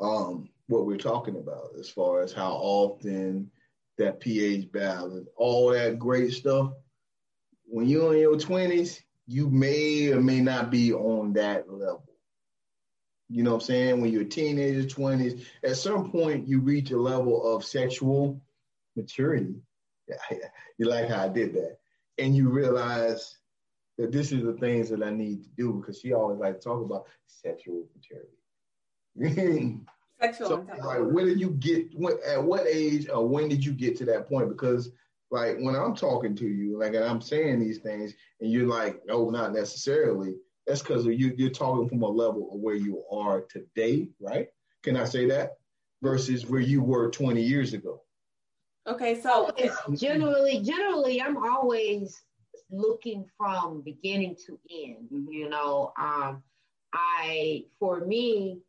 um, 0.00 0.48
what 0.68 0.86
we're 0.86 0.96
talking 0.96 1.36
about 1.36 1.70
as 1.78 1.88
far 1.88 2.22
as 2.22 2.32
how 2.32 2.52
often 2.52 3.50
that 3.98 4.20
pH 4.20 4.72
balance, 4.72 5.28
all 5.36 5.70
that 5.70 5.98
great 5.98 6.32
stuff. 6.32 6.72
When 7.66 7.86
you're 7.86 8.14
in 8.14 8.20
your 8.20 8.36
20s, 8.36 9.00
you 9.26 9.48
may 9.48 10.12
or 10.12 10.20
may 10.20 10.40
not 10.40 10.70
be 10.70 10.92
on 10.92 11.32
that 11.34 11.70
level. 11.70 12.04
You 13.28 13.42
know 13.42 13.52
what 13.52 13.62
I'm 13.62 13.66
saying? 13.66 14.00
When 14.00 14.12
you're 14.12 14.22
a 14.22 14.26
teenager, 14.26 14.82
20s, 14.82 15.44
at 15.62 15.76
some 15.76 16.10
point 16.10 16.46
you 16.46 16.60
reach 16.60 16.90
a 16.90 16.98
level 16.98 17.54
of 17.54 17.64
sexual 17.64 18.40
maturity. 18.96 19.54
you 20.78 20.88
like 20.88 21.08
how 21.08 21.24
I 21.24 21.28
did 21.28 21.54
that. 21.54 21.78
And 22.18 22.36
you 22.36 22.50
realize 22.50 23.36
that 23.98 24.12
this 24.12 24.32
is 24.32 24.44
the 24.44 24.54
things 24.54 24.90
that 24.90 25.02
I 25.02 25.10
need 25.10 25.42
to 25.44 25.48
do 25.56 25.74
because 25.74 26.00
she 26.00 26.12
always 26.12 26.38
like 26.38 26.58
to 26.58 26.60
talk 26.60 26.84
about 26.84 27.06
sexual 27.26 27.84
maturity. 27.94 29.80
sexual 30.20 30.48
so, 30.48 30.66
like, 30.84 31.00
when 31.00 31.26
did 31.26 31.40
you 31.40 31.50
get? 31.50 31.86
When, 31.94 32.14
at 32.26 32.42
what 32.42 32.66
age 32.66 33.08
or 33.08 33.26
when 33.26 33.48
did 33.48 33.64
you 33.64 33.72
get 33.72 33.96
to 33.98 34.04
that 34.06 34.28
point? 34.28 34.48
Because 34.48 34.90
like 35.30 35.56
when 35.58 35.74
I'm 35.74 35.94
talking 35.94 36.34
to 36.36 36.46
you, 36.46 36.78
like 36.78 36.94
and 36.94 37.04
I'm 37.04 37.20
saying 37.20 37.60
these 37.60 37.78
things, 37.78 38.14
and 38.40 38.50
you're 38.50 38.68
like, 38.68 39.00
no, 39.06 39.30
not 39.30 39.52
necessarily. 39.52 40.36
That's 40.66 40.80
because 40.80 41.04
you, 41.04 41.34
you're 41.36 41.50
talking 41.50 41.88
from 41.88 42.02
a 42.02 42.08
level 42.08 42.50
of 42.52 42.60
where 42.60 42.74
you 42.74 43.04
are 43.12 43.42
today, 43.42 44.08
right? 44.18 44.48
Can 44.82 44.96
I 44.96 45.04
say 45.04 45.26
that? 45.26 45.58
Versus 46.02 46.46
where 46.46 46.60
you 46.60 46.82
were 46.82 47.10
20 47.10 47.42
years 47.42 47.74
ago. 47.74 48.00
Okay, 48.86 49.20
so 49.20 49.50
generally, 49.94 50.60
generally, 50.60 51.20
I'm 51.20 51.36
always 51.36 52.20
looking 52.70 53.26
from 53.36 53.82
beginning 53.82 54.36
to 54.46 54.58
end. 54.70 55.08
You 55.10 55.48
know, 55.48 55.92
um, 55.98 56.42
I 56.92 57.64
for 57.78 58.00
me, 58.00 58.60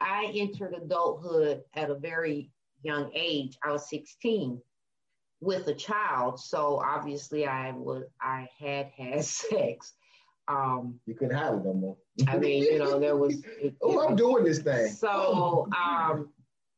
I 0.00 0.32
entered 0.34 0.74
adulthood 0.74 1.62
at 1.74 1.90
a 1.90 1.94
very 1.94 2.50
young 2.82 3.10
age. 3.14 3.58
I 3.64 3.72
was 3.72 3.88
16 3.90 4.60
with 5.40 5.66
a 5.68 5.74
child, 5.74 6.40
so 6.40 6.80
obviously 6.84 7.46
I 7.46 7.72
was 7.72 8.04
I 8.20 8.48
had 8.58 8.90
had 8.96 9.24
sex. 9.24 9.94
Um, 10.48 10.98
you 11.06 11.14
couldn't 11.14 11.36
have 11.36 11.54
it 11.54 11.64
no 11.64 11.74
more. 11.74 11.96
I 12.26 12.36
mean, 12.36 12.64
you 12.64 12.78
know, 12.78 12.98
there 12.98 13.16
was. 13.16 13.42
It, 13.60 13.74
oh, 13.82 14.06
I'm 14.06 14.16
doing 14.16 14.42
this 14.42 14.58
thing. 14.60 14.88
So, 14.88 15.68
um, 15.76 16.30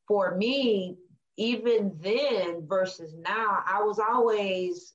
for 0.07 0.37
me, 0.37 0.99
even 1.39 1.97
then 2.01 2.67
versus 2.67 3.15
now, 3.15 3.63
I 3.67 3.83
was 3.83 3.99
always 3.99 4.93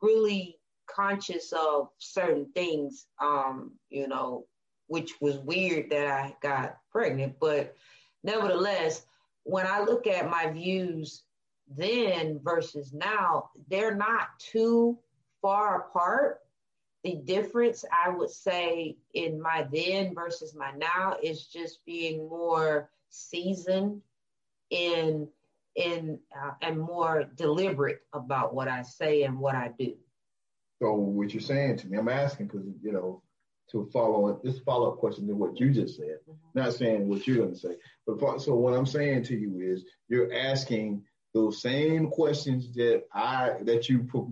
really 0.00 0.59
conscious 0.94 1.52
of 1.52 1.88
certain 1.98 2.46
things, 2.54 3.06
um, 3.20 3.72
you 3.88 4.08
know, 4.08 4.46
which 4.86 5.20
was 5.20 5.38
weird 5.38 5.90
that 5.90 6.06
I 6.06 6.34
got 6.42 6.78
pregnant. 6.90 7.36
But 7.40 7.76
nevertheless, 8.22 9.04
when 9.44 9.66
I 9.66 9.80
look 9.82 10.06
at 10.06 10.30
my 10.30 10.50
views 10.50 11.22
then 11.76 12.40
versus 12.42 12.92
now, 12.92 13.50
they're 13.68 13.94
not 13.94 14.28
too 14.38 14.98
far 15.40 15.82
apart. 15.82 16.40
The 17.04 17.14
difference, 17.14 17.84
I 18.04 18.10
would 18.10 18.30
say, 18.30 18.96
in 19.14 19.40
my 19.40 19.66
then 19.72 20.14
versus 20.14 20.54
my 20.54 20.72
now 20.72 21.16
is 21.22 21.46
just 21.46 21.84
being 21.86 22.28
more 22.28 22.90
seasoned 23.08 24.02
in 24.70 25.28
in 25.76 26.18
uh, 26.36 26.50
and 26.62 26.78
more 26.78 27.24
deliberate 27.36 28.00
about 28.12 28.54
what 28.54 28.68
I 28.68 28.82
say 28.82 29.22
and 29.22 29.38
what 29.38 29.54
I 29.54 29.70
do. 29.78 29.94
So 30.80 30.94
what 30.94 31.34
you're 31.34 31.40
saying 31.40 31.78
to 31.78 31.88
me, 31.88 31.98
I'm 31.98 32.08
asking 32.08 32.46
because 32.46 32.66
you 32.82 32.92
know 32.92 33.22
to 33.70 33.88
follow 33.92 34.28
up 34.28 34.42
this 34.42 34.58
follow 34.60 34.92
up 34.92 34.98
question 34.98 35.26
to 35.28 35.34
what 35.34 35.60
you 35.60 35.70
just 35.70 35.96
said. 35.96 36.18
Mm-hmm. 36.28 36.58
Not 36.58 36.74
saying 36.74 37.08
what 37.08 37.26
you're 37.26 37.36
going 37.36 37.52
to 37.52 37.58
say, 37.58 37.76
but 38.06 38.40
so 38.40 38.54
what 38.54 38.74
I'm 38.74 38.86
saying 38.86 39.24
to 39.24 39.36
you 39.36 39.60
is 39.60 39.84
you're 40.08 40.32
asking 40.32 41.02
those 41.34 41.62
same 41.62 42.10
questions 42.10 42.72
that 42.74 43.04
I 43.14 43.56
that 43.62 43.88
you 43.88 44.00
put 44.04 44.26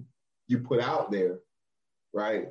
you 0.46 0.59
put 0.61 0.80
out 0.80 1.11
there, 1.11 1.38
right? 2.12 2.49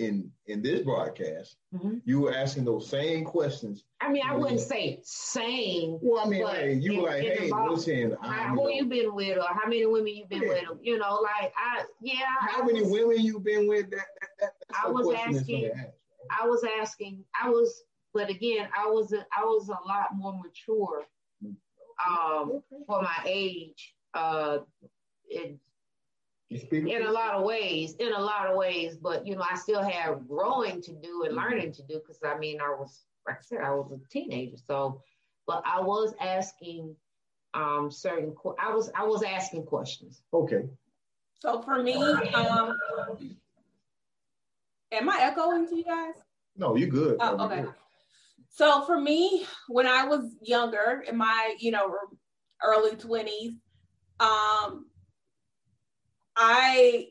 In 0.00 0.30
in 0.46 0.62
this 0.62 0.82
broadcast, 0.82 1.56
mm-hmm. 1.74 1.98
you 2.04 2.20
were 2.20 2.34
asking 2.34 2.64
those 2.64 2.88
same 2.88 3.24
questions. 3.24 3.84
I 4.00 4.10
mean, 4.10 4.22
I 4.26 4.34
wouldn't 4.34 4.60
say 4.60 5.00
same. 5.04 5.98
Well, 6.00 6.26
I 6.26 6.28
mean, 6.28 6.42
like 6.42 6.82
you 6.82 6.92
in, 6.92 7.02
were 7.02 7.08
like, 7.10 7.22
"Hey, 7.22 7.50
listen, 7.68 8.16
how, 8.22 8.54
who 8.54 8.70
you 8.70 8.86
been 8.86 9.14
with, 9.14 9.36
or 9.36 9.46
how 9.48 9.68
many 9.68 9.84
women 9.84 10.08
you 10.08 10.26
been 10.28 10.42
yeah. 10.42 10.48
with?" 10.48 10.78
You 10.80 10.98
know, 10.98 11.20
like 11.22 11.52
I, 11.56 11.84
yeah. 12.00 12.14
How 12.40 12.62
I 12.62 12.66
many 12.66 12.82
was, 12.82 12.90
women 12.90 13.20
you 13.20 13.38
been 13.40 13.68
with? 13.68 13.90
That, 13.90 14.06
that, 14.40 14.52
that 14.70 14.86
I 14.86 14.90
was 14.90 15.14
asking. 15.14 15.66
Ask, 15.66 15.76
right? 15.76 15.90
I 16.42 16.46
was 16.46 16.64
asking. 16.80 17.24
I 17.40 17.50
was, 17.50 17.82
but 18.14 18.30
again, 18.30 18.68
I 18.76 18.86
was 18.86 19.12
a, 19.12 19.26
I 19.36 19.44
was 19.44 19.68
a 19.68 19.88
lot 19.88 20.08
more 20.14 20.40
mature, 20.42 21.04
um, 21.44 22.62
okay. 22.72 22.84
for 22.86 23.02
my 23.02 23.22
age. 23.26 23.94
Uh, 24.14 24.58
it, 25.28 25.58
in 26.50 27.06
a 27.06 27.10
lot 27.10 27.34
of 27.34 27.44
ways, 27.44 27.94
in 28.00 28.12
a 28.12 28.18
lot 28.20 28.46
of 28.46 28.56
ways, 28.56 28.96
but 28.96 29.26
you 29.26 29.36
know, 29.36 29.44
I 29.48 29.56
still 29.56 29.82
have 29.82 30.26
growing 30.26 30.82
to 30.82 30.92
do 30.92 31.22
and 31.24 31.36
mm-hmm. 31.36 31.38
learning 31.38 31.72
to 31.72 31.82
do 31.82 32.00
because 32.00 32.18
I 32.24 32.38
mean, 32.38 32.60
I 32.60 32.70
was, 32.70 33.04
like 33.26 33.36
I 33.36 33.42
said, 33.42 33.60
I 33.64 33.70
was 33.70 33.92
a 33.92 34.08
teenager. 34.10 34.56
So, 34.66 35.02
but 35.46 35.62
I 35.64 35.80
was 35.80 36.14
asking 36.20 36.96
um 37.54 37.90
certain, 37.90 38.34
I 38.58 38.72
was, 38.72 38.90
I 38.94 39.04
was 39.04 39.22
asking 39.22 39.64
questions. 39.64 40.22
Okay. 40.32 40.68
So 41.40 41.62
for 41.62 41.82
me, 41.82 41.94
um, 41.94 42.76
am 44.92 45.08
I 45.08 45.18
echoing 45.20 45.68
to 45.68 45.76
you 45.76 45.84
guys? 45.84 46.14
No, 46.56 46.76
you're 46.76 46.88
good. 46.88 47.16
Oh, 47.20 47.46
okay. 47.46 47.62
Good. 47.62 47.74
So 48.50 48.84
for 48.84 49.00
me, 49.00 49.46
when 49.68 49.86
I 49.86 50.04
was 50.04 50.34
younger, 50.42 51.04
in 51.08 51.16
my 51.16 51.54
you 51.60 51.70
know 51.70 51.94
early 52.62 52.96
twenties, 52.96 53.52
um, 54.18 54.86
I 56.42 57.08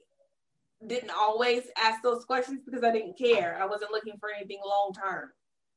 didn't 0.86 1.11
always 1.11 1.63
ask 1.77 2.01
those 2.01 2.25
questions 2.25 2.61
because 2.65 2.84
I 2.84 2.91
didn't 2.91 3.17
care. 3.17 3.59
I 3.61 3.65
wasn't 3.67 3.91
looking 3.91 4.17
for 4.19 4.30
anything 4.36 4.59
long 4.65 4.91
term. 4.91 5.30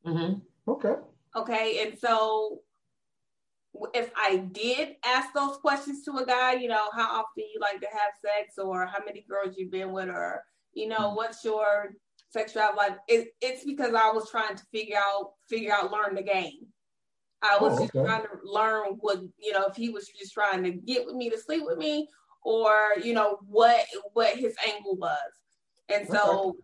Mm-hmm. 0.06 0.70
Okay. 0.70 0.94
Okay. 1.36 1.86
And 1.86 1.98
so 1.98 2.60
if 3.92 4.10
I 4.16 4.36
did 4.36 4.96
ask 5.04 5.34
those 5.34 5.58
questions 5.58 6.02
to 6.04 6.16
a 6.16 6.26
guy, 6.26 6.54
you 6.54 6.68
know, 6.68 6.88
how 6.94 7.10
often 7.10 7.44
you 7.52 7.60
like 7.60 7.80
to 7.80 7.88
have 7.88 8.12
sex 8.24 8.56
or 8.56 8.86
how 8.86 9.04
many 9.04 9.26
girls 9.28 9.56
you've 9.58 9.70
been 9.70 9.92
with 9.92 10.08
or, 10.08 10.42
you 10.72 10.88
know, 10.88 11.08
mm-hmm. 11.08 11.16
what's 11.16 11.44
your 11.44 11.94
sex 12.30 12.54
drive 12.54 12.76
life? 12.76 12.96
It, 13.06 13.34
it's 13.42 13.66
because 13.66 13.94
I 13.94 14.10
was 14.12 14.30
trying 14.30 14.56
to 14.56 14.64
figure 14.72 14.96
out, 14.96 15.32
figure 15.46 15.74
out, 15.74 15.92
learn 15.92 16.14
the 16.14 16.22
game. 16.22 16.68
I 17.42 17.58
was 17.58 17.72
oh, 17.72 17.74
okay. 17.74 17.90
just 17.92 18.06
trying 18.06 18.22
to 18.22 18.28
learn 18.44 18.96
what, 19.00 19.20
you 19.38 19.52
know, 19.52 19.66
if 19.66 19.74
he 19.74 19.90
was 19.90 20.08
just 20.08 20.32
trying 20.32 20.62
to 20.62 20.70
get 20.70 21.04
with 21.04 21.16
me 21.16 21.28
to 21.28 21.38
sleep 21.38 21.64
with 21.66 21.76
me 21.76 22.08
or 22.42 22.94
you 23.02 23.14
know 23.14 23.38
what 23.48 23.86
what 24.12 24.36
his 24.36 24.54
angle 24.66 24.96
was. 24.96 25.18
And 25.88 26.08
so 26.08 26.50
okay. 26.50 26.58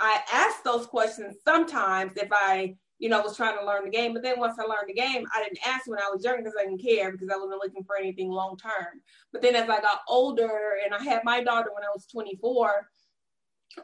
i 0.00 0.20
asked 0.32 0.62
those 0.62 0.86
questions 0.86 1.36
sometimes 1.44 2.12
if 2.16 2.28
i 2.32 2.76
you 2.98 3.08
know 3.08 3.20
was 3.20 3.36
trying 3.36 3.58
to 3.58 3.64
learn 3.64 3.84
the 3.84 3.90
game 3.90 4.12
but 4.12 4.22
then 4.22 4.38
once 4.38 4.58
i 4.58 4.62
learned 4.62 4.88
the 4.88 4.94
game 4.94 5.24
i 5.34 5.42
didn't 5.42 5.58
ask 5.66 5.86
when 5.86 5.98
i 5.98 6.10
was 6.12 6.24
young 6.24 6.38
because 6.38 6.54
i 6.58 6.64
didn't 6.64 6.82
care 6.82 7.12
because 7.12 7.28
i 7.32 7.36
wasn't 7.36 7.60
looking 7.62 7.84
for 7.84 7.96
anything 7.96 8.30
long 8.30 8.56
term 8.56 9.00
but 9.32 9.42
then 9.42 9.54
as 9.54 9.68
i 9.68 9.80
got 9.80 10.00
older 10.08 10.76
and 10.84 10.94
i 10.94 11.02
had 11.02 11.22
my 11.24 11.42
daughter 11.42 11.70
when 11.74 11.84
i 11.84 11.90
was 11.94 12.06
24 12.06 12.88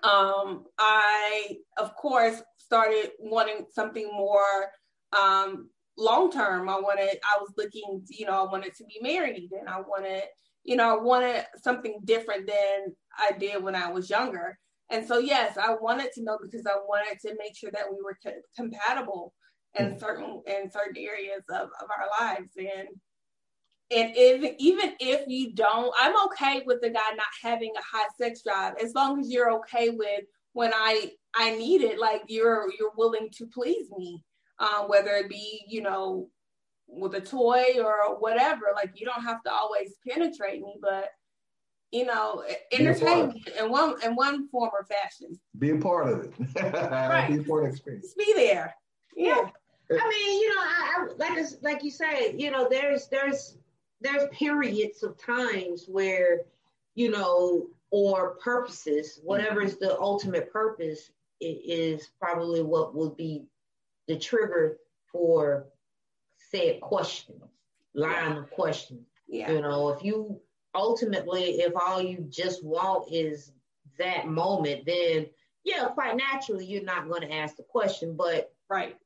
um, 0.03 0.65
i 0.79 1.57
of 1.79 1.95
course 1.97 2.43
started 2.59 3.11
wanting 3.19 3.67
something 3.71 4.09
more 4.13 4.71
um, 5.13 5.69
long 5.99 6.31
term 6.31 6.69
i 6.69 6.79
wanted 6.79 7.19
i 7.25 7.39
was 7.39 7.53
looking 7.59 8.03
you 8.09 8.25
know 8.25 8.45
i 8.47 8.51
wanted 8.51 8.75
to 8.75 8.85
be 8.85 8.99
married 9.03 9.51
and 9.59 9.69
i 9.69 9.81
wanted 9.81 10.23
you 10.65 10.77
know, 10.77 10.99
I 10.99 11.03
wanted 11.03 11.45
something 11.63 12.01
different 12.05 12.47
than 12.47 12.95
I 13.19 13.33
did 13.37 13.63
when 13.63 13.75
I 13.75 13.91
was 13.91 14.11
younger. 14.11 14.59
And 14.91 15.07
so, 15.07 15.19
yes, 15.19 15.57
I 15.57 15.75
wanted 15.81 16.13
to 16.13 16.23
know 16.23 16.39
because 16.41 16.67
I 16.67 16.77
wanted 16.87 17.19
to 17.21 17.35
make 17.39 17.57
sure 17.57 17.71
that 17.73 17.91
we 17.91 18.03
were 18.03 18.19
c- 18.23 18.41
compatible 18.55 19.33
in 19.79 19.87
mm-hmm. 19.87 19.99
certain 19.99 20.43
in 20.47 20.71
certain 20.71 21.03
areas 21.03 21.43
of, 21.51 21.69
of 21.81 21.89
our 21.91 22.07
lives. 22.21 22.51
And 22.59 22.89
and 23.91 24.13
if 24.17 24.55
even 24.59 24.95
if 25.01 25.27
you 25.27 25.55
don't, 25.55 25.93
I'm 25.99 26.15
okay 26.27 26.63
with 26.67 26.81
the 26.81 26.91
guy 26.91 27.11
not 27.15 27.27
having 27.43 27.73
a 27.77 27.97
high 27.97 28.09
sex 28.19 28.43
drive 28.43 28.75
as 28.83 28.95
long 28.95 29.21
as 29.21 29.31
you're 29.31 29.53
okay 29.61 29.91
with 29.91 30.25
when 30.53 30.73
I 30.75 31.13
I 31.35 31.57
need 31.57 31.83
it, 31.83 31.99
like 31.99 32.23
you're 32.29 32.71
you're 32.79 32.93
willing 32.97 33.31
to 33.39 33.47
please 33.47 33.91
me, 33.97 34.23
um, 34.59 34.89
whether 34.89 35.11
it 35.13 35.29
be 35.29 35.65
you 35.69 35.83
know 35.83 36.29
with 36.93 37.15
a 37.15 37.21
toy 37.21 37.77
or 37.83 38.19
whatever. 38.19 38.67
Like 38.75 38.93
you 38.95 39.07
don't 39.07 39.23
have 39.23 39.43
to 39.45 39.53
always 39.53 39.95
penetrate 40.07 40.61
me, 40.61 40.77
but 40.81 41.09
you 41.91 42.07
know, 42.07 42.43
entertain 42.73 43.29
me 43.29 43.45
in 43.59 43.71
one 43.71 43.95
in 44.03 44.15
one 44.15 44.49
form 44.49 44.71
or 44.73 44.85
fashion. 44.85 45.39
Be 45.59 45.71
a 45.71 45.77
part 45.77 46.09
of 46.09 46.25
it. 46.25 46.33
right. 46.73 47.29
Be 47.29 47.39
a 47.39 47.43
part 47.43 47.65
of 47.65 47.69
the 47.69 47.73
experience. 47.73 48.07
Just 48.07 48.19
be 48.19 48.33
there. 48.35 48.75
Yeah. 49.17 49.51
I 49.91 50.09
mean, 50.09 50.41
you 50.41 50.49
know, 50.49 50.61
I, 50.61 50.97
I 50.97 51.07
like 51.19 51.47
like 51.61 51.85
you 51.85 51.91
say, 51.91 52.35
you 52.37 52.51
know, 52.51 52.67
there's 52.71 53.09
there's 53.09 53.59
there's 54.01 54.29
periods 54.33 55.03
of 55.03 55.19
times 55.19 55.85
where, 55.87 56.41
you 56.95 57.11
know, 57.11 57.67
or 57.91 58.37
purposes, 58.37 59.21
whatever 59.23 59.61
is 59.61 59.77
the 59.77 59.99
ultimate 60.01 60.51
purpose, 60.51 61.11
is 61.41 62.09
probably 62.19 62.63
what 62.63 62.95
will 62.95 63.11
be 63.11 63.45
the 64.09 64.17
trigger 64.17 64.79
for 65.11 65.67
said 66.55 66.81
questions, 66.81 67.43
line 67.95 68.37
of 68.37 68.51
questions. 68.51 69.07
Yeah. 69.29 69.51
You 69.51 69.63
know, 69.63 69.91
if 69.91 70.03
you 70.05 70.41
ultimately, 70.75 71.61
if 71.61 71.73
all 71.77 72.03
you 72.03 72.27
just 72.29 72.65
want 72.65 73.13
is 73.13 73.53
that 73.99 74.29
moment, 74.29 74.85
then 74.87 75.27
yeah, 75.65 75.87
quite 75.89 76.17
naturally, 76.17 76.67
you're 76.67 76.83
not 76.83 77.09
going 77.09 77.23
to 77.23 77.33
ask 77.33 77.57
the 77.57 77.63
question. 77.63 78.17
But 78.17 78.53
right, 78.69 78.97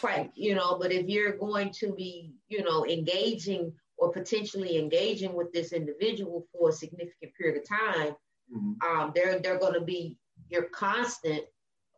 quite, 0.00 0.30
you 0.34 0.54
know, 0.54 0.78
but 0.78 0.92
if 0.92 1.08
you're 1.08 1.36
going 1.36 1.70
to 1.72 1.92
be, 1.92 2.32
you 2.48 2.62
know, 2.62 2.86
engaging 2.86 3.72
or 3.96 4.12
potentially 4.12 4.78
engaging 4.78 5.34
with 5.34 5.52
this 5.52 5.72
individual 5.72 6.46
for 6.52 6.70
a 6.70 6.72
significant 6.72 7.32
period 7.36 7.60
of 7.60 7.68
time, 7.68 8.14
mm-hmm. 8.54 9.00
um, 9.00 9.12
they're 9.14 9.38
they're 9.40 9.58
going 9.58 9.74
to 9.74 9.80
be 9.80 10.16
your 10.48 10.64
constant. 10.64 11.42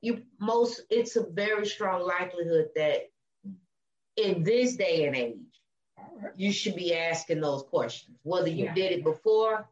You 0.03 0.23
most, 0.41 0.83
it's 0.89 1.17
a 1.17 1.27
very 1.27 1.67
strong 1.67 2.07
likelihood 2.07 2.69
that 2.75 3.11
in 4.23 4.43
this 4.43 4.77
day 4.77 5.07
and 5.07 5.17
age, 5.17 5.37
you 6.37 6.53
should 6.53 6.77
be 6.77 6.95
asking 6.95 7.41
those 7.41 7.63
questions. 7.63 8.17
Whether 8.23 8.49
you 8.49 8.65
yeah. 8.65 8.75
did 8.75 8.93
it 8.93 9.05
before, 9.05 9.69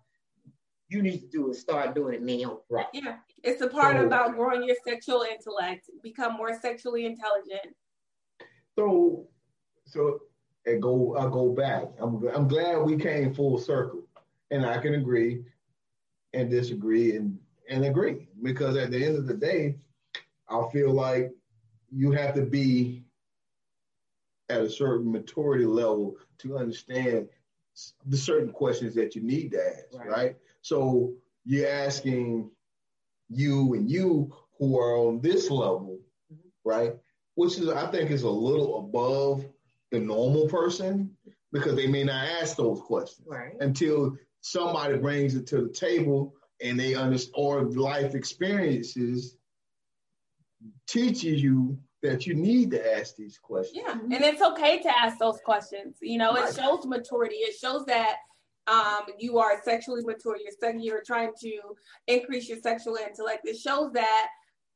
you 0.88 1.02
need 1.02 1.20
to 1.20 1.28
do 1.28 1.50
it. 1.50 1.54
Start 1.54 1.94
doing 1.94 2.14
it 2.14 2.22
now. 2.22 2.60
Right. 2.70 2.86
Yeah, 2.92 3.16
it's 3.42 3.60
a 3.60 3.68
part 3.68 3.96
so, 3.96 4.06
about 4.06 4.34
growing 4.34 4.64
your 4.64 4.76
sexual 4.86 5.22
intellect, 5.22 5.90
become 6.02 6.34
more 6.34 6.58
sexually 6.58 7.04
intelligent. 7.04 7.74
So, 8.74 9.28
so 9.84 10.20
I 10.66 10.76
go. 10.76 11.16
I 11.16 11.24
go 11.24 11.50
back. 11.50 11.88
I'm. 11.98 12.26
I'm 12.28 12.48
glad 12.48 12.78
we 12.78 12.96
came 12.96 13.34
full 13.34 13.58
circle, 13.58 14.02
and 14.50 14.64
I 14.64 14.78
can 14.78 14.94
agree, 14.94 15.42
and 16.32 16.50
disagree, 16.50 17.16
and 17.16 17.38
and 17.68 17.84
agree 17.84 18.28
because 18.42 18.76
at 18.76 18.90
the 18.90 19.04
end 19.04 19.16
of 19.16 19.26
the 19.26 19.34
day, 19.34 19.76
I 20.48 20.62
feel 20.72 20.92
like 20.92 21.30
you 21.90 22.12
have 22.12 22.34
to 22.34 22.42
be 22.42 23.04
at 24.48 24.62
a 24.62 24.70
certain 24.70 25.10
maturity 25.10 25.66
level 25.66 26.16
to 26.38 26.56
understand 26.56 27.28
the 28.06 28.16
certain 28.16 28.52
questions 28.52 28.94
that 28.94 29.14
you 29.14 29.22
need 29.22 29.52
to 29.52 29.64
ask, 29.64 29.84
right? 29.94 30.08
right? 30.08 30.36
So 30.62 31.12
you're 31.44 31.68
asking 31.68 32.50
you 33.28 33.74
and 33.74 33.90
you 33.90 34.34
who 34.58 34.78
are 34.78 34.96
on 34.96 35.20
this 35.20 35.50
level, 35.50 35.98
mm-hmm. 36.32 36.68
right? 36.68 36.94
Which 37.34 37.58
is, 37.58 37.68
I 37.68 37.86
think, 37.90 38.10
is 38.10 38.22
a 38.22 38.30
little 38.30 38.80
above 38.80 39.46
the 39.90 40.00
normal 40.00 40.48
person 40.48 41.16
because 41.52 41.76
they 41.76 41.86
may 41.86 42.04
not 42.04 42.26
ask 42.42 42.56
those 42.56 42.80
questions 42.80 43.26
right. 43.30 43.52
until 43.60 44.16
somebody 44.40 44.98
brings 44.98 45.34
it 45.34 45.46
to 45.48 45.62
the 45.62 45.68
table 45.68 46.34
and 46.62 46.78
they 46.78 46.94
understand, 46.94 47.34
or 47.36 47.62
life 47.62 48.14
experiences 48.14 49.36
teaches 50.86 51.42
you 51.42 51.78
that 52.02 52.26
you 52.26 52.34
need 52.34 52.70
to 52.72 52.96
ask 52.96 53.16
these 53.16 53.38
questions. 53.38 53.82
Yeah, 53.84 53.92
and 53.92 54.24
it's 54.24 54.42
okay 54.42 54.80
to 54.82 54.98
ask 54.98 55.18
those 55.18 55.40
questions. 55.44 55.96
You 56.00 56.18
know, 56.18 56.34
it 56.36 56.54
shows 56.54 56.86
maturity. 56.86 57.36
It 57.36 57.56
shows 57.58 57.84
that 57.86 58.16
um, 58.66 59.02
you 59.18 59.38
are 59.38 59.60
sexually 59.64 60.02
mature. 60.04 60.36
You're 60.36 60.52
saying 60.60 60.80
you're 60.80 61.02
trying 61.04 61.32
to 61.40 61.60
increase 62.06 62.48
your 62.48 62.58
sexual 62.60 62.96
intellect. 62.96 63.46
It 63.48 63.56
shows 63.56 63.92
that 63.92 64.28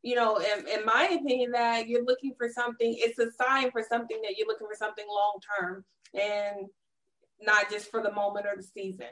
you 0.03 0.17
know, 0.17 0.39
in, 0.39 0.67
in 0.67 0.85
my 0.85 1.17
opinion, 1.21 1.53
that 1.53 1.89
you're 1.89 2.05
looking 2.05 2.35
for 2.37 2.49
something. 2.49 2.95
It's 2.99 3.19
a 3.19 3.31
sign 3.31 3.71
for 3.71 3.83
something 3.89 4.21
that 4.23 4.35
you're 4.37 4.49
looking 4.49 4.67
for 4.67 4.77
something 4.77 5.05
long 5.09 5.39
term 5.59 5.85
and 6.13 6.67
not 7.41 7.71
just 7.71 7.91
for 7.91 8.03
the 8.03 8.13
moment 8.13 8.47
or 8.47 8.57
the 8.57 8.63
season. 8.63 9.07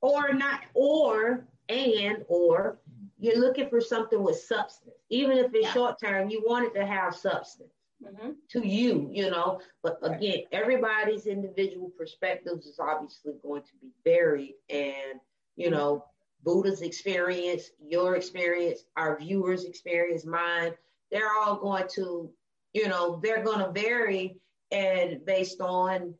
Or 0.00 0.32
not, 0.32 0.60
or 0.72 1.46
and 1.68 2.24
or 2.28 2.78
you're 3.20 3.38
looking 3.38 3.68
for 3.68 3.80
something 3.80 4.22
with 4.22 4.36
substance. 4.36 4.96
Even 5.10 5.36
if 5.36 5.52
it's 5.54 5.66
yeah. 5.66 5.72
short 5.72 6.00
term, 6.00 6.30
you 6.30 6.42
want 6.46 6.66
it 6.66 6.78
to 6.78 6.86
have 6.86 7.14
substance 7.14 7.72
mm-hmm. 8.02 8.30
to 8.50 8.66
you, 8.66 9.10
you 9.12 9.30
know. 9.30 9.60
But 9.82 9.98
again, 10.02 10.44
everybody's 10.52 11.26
individual 11.26 11.90
perspectives 11.96 12.66
is 12.66 12.78
obviously 12.80 13.34
going 13.42 13.62
to 13.62 13.72
be 13.80 13.90
varied. 14.04 14.54
And, 14.70 15.20
you 15.56 15.70
know, 15.70 16.06
Buddha's 16.42 16.80
experience, 16.80 17.70
your 17.78 18.16
experience, 18.16 18.84
our 18.96 19.18
viewers' 19.18 19.64
experience, 19.64 20.24
mine, 20.24 20.72
they're 21.10 21.30
all 21.30 21.56
going 21.56 21.88
to, 21.96 22.30
you 22.72 22.88
know, 22.88 23.20
they're 23.22 23.44
going 23.44 23.58
to 23.58 23.70
vary 23.70 24.36
and 24.72 25.24
based 25.26 25.60
on 25.60 26.14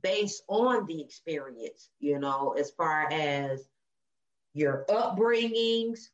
based 0.00 0.44
on 0.48 0.86
the 0.86 1.00
experience, 1.00 1.90
you 1.98 2.20
know, 2.20 2.54
as 2.56 2.70
far 2.70 3.10
as 3.12 3.68
your 4.54 4.84
upbringings, 4.88 6.08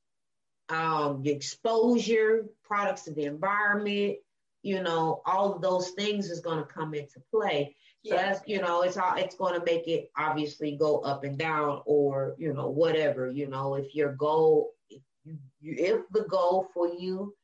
um, 0.68 1.22
your 1.22 1.36
exposure, 1.36 2.46
products 2.62 3.06
of 3.06 3.14
the 3.14 3.24
environment, 3.24 4.16
you 4.62 4.82
know, 4.82 5.20
all 5.26 5.54
of 5.54 5.60
those 5.60 5.90
things 5.90 6.30
is 6.30 6.40
going 6.40 6.58
to 6.58 6.64
come 6.64 6.94
into 6.94 7.20
play. 7.30 7.76
So 8.06 8.14
yeah. 8.14 8.32
that's, 8.32 8.40
you 8.46 8.60
know, 8.60 8.82
it's 8.82 8.96
all, 8.96 9.14
it's 9.16 9.36
going 9.36 9.58
to 9.58 9.64
make 9.64 9.88
it 9.88 10.10
obviously 10.16 10.76
go 10.76 11.00
up 11.00 11.24
and 11.24 11.38
down 11.38 11.82
or, 11.86 12.34
you 12.38 12.52
know, 12.52 12.68
whatever, 12.68 13.30
you 13.30 13.46
know, 13.48 13.74
if 13.74 13.94
your 13.94 14.12
goal, 14.12 14.72
if 14.90 15.02
you, 15.24 15.38
if 15.60 16.00
the 16.12 16.24
goal 16.24 16.68
for 16.74 16.88
you 16.88 17.34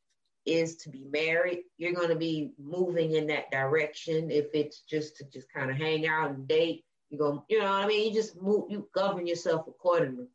is 0.47 0.77
to 0.77 0.89
be 0.91 1.07
married, 1.11 1.61
you're 1.77 1.95
going 1.95 2.09
to 2.09 2.17
be 2.17 2.53
moving 2.59 3.15
in 3.15 3.27
that 3.29 3.51
direction. 3.51 4.31
If 4.31 4.47
it's 4.55 4.81
just 4.81 5.17
to 5.19 5.25
just 5.31 5.53
kind 5.53 5.71
of 5.71 5.77
hang 5.77 6.07
out 6.07 6.31
and 6.31 6.49
date, 6.49 6.85
you 7.11 7.19
go, 7.19 7.45
you 7.49 7.59
know 7.59 7.65
what 7.65 7.85
I 7.85 7.87
mean? 7.87 8.09
You 8.09 8.15
just 8.15 8.41
move, 8.41 8.71
you 8.71 8.89
govern 8.95 9.27
yourself 9.27 9.67
accordingly. 9.67 10.27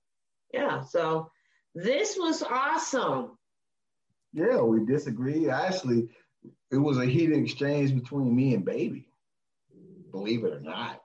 Yeah. 0.53 0.81
So 0.81 1.31
this 1.75 2.17
was 2.17 2.41
awesome. 2.41 3.37
Yeah, 4.33 4.61
we 4.61 4.85
disagree. 4.85 5.49
Actually, 5.49 6.09
it 6.71 6.77
was 6.77 6.97
a 6.97 7.05
heated 7.05 7.37
exchange 7.37 7.93
between 7.93 8.35
me 8.35 8.53
and 8.53 8.65
baby 8.65 9.07
believe 10.15 10.45
it 10.45 10.53
or 10.53 10.61
not. 10.61 11.01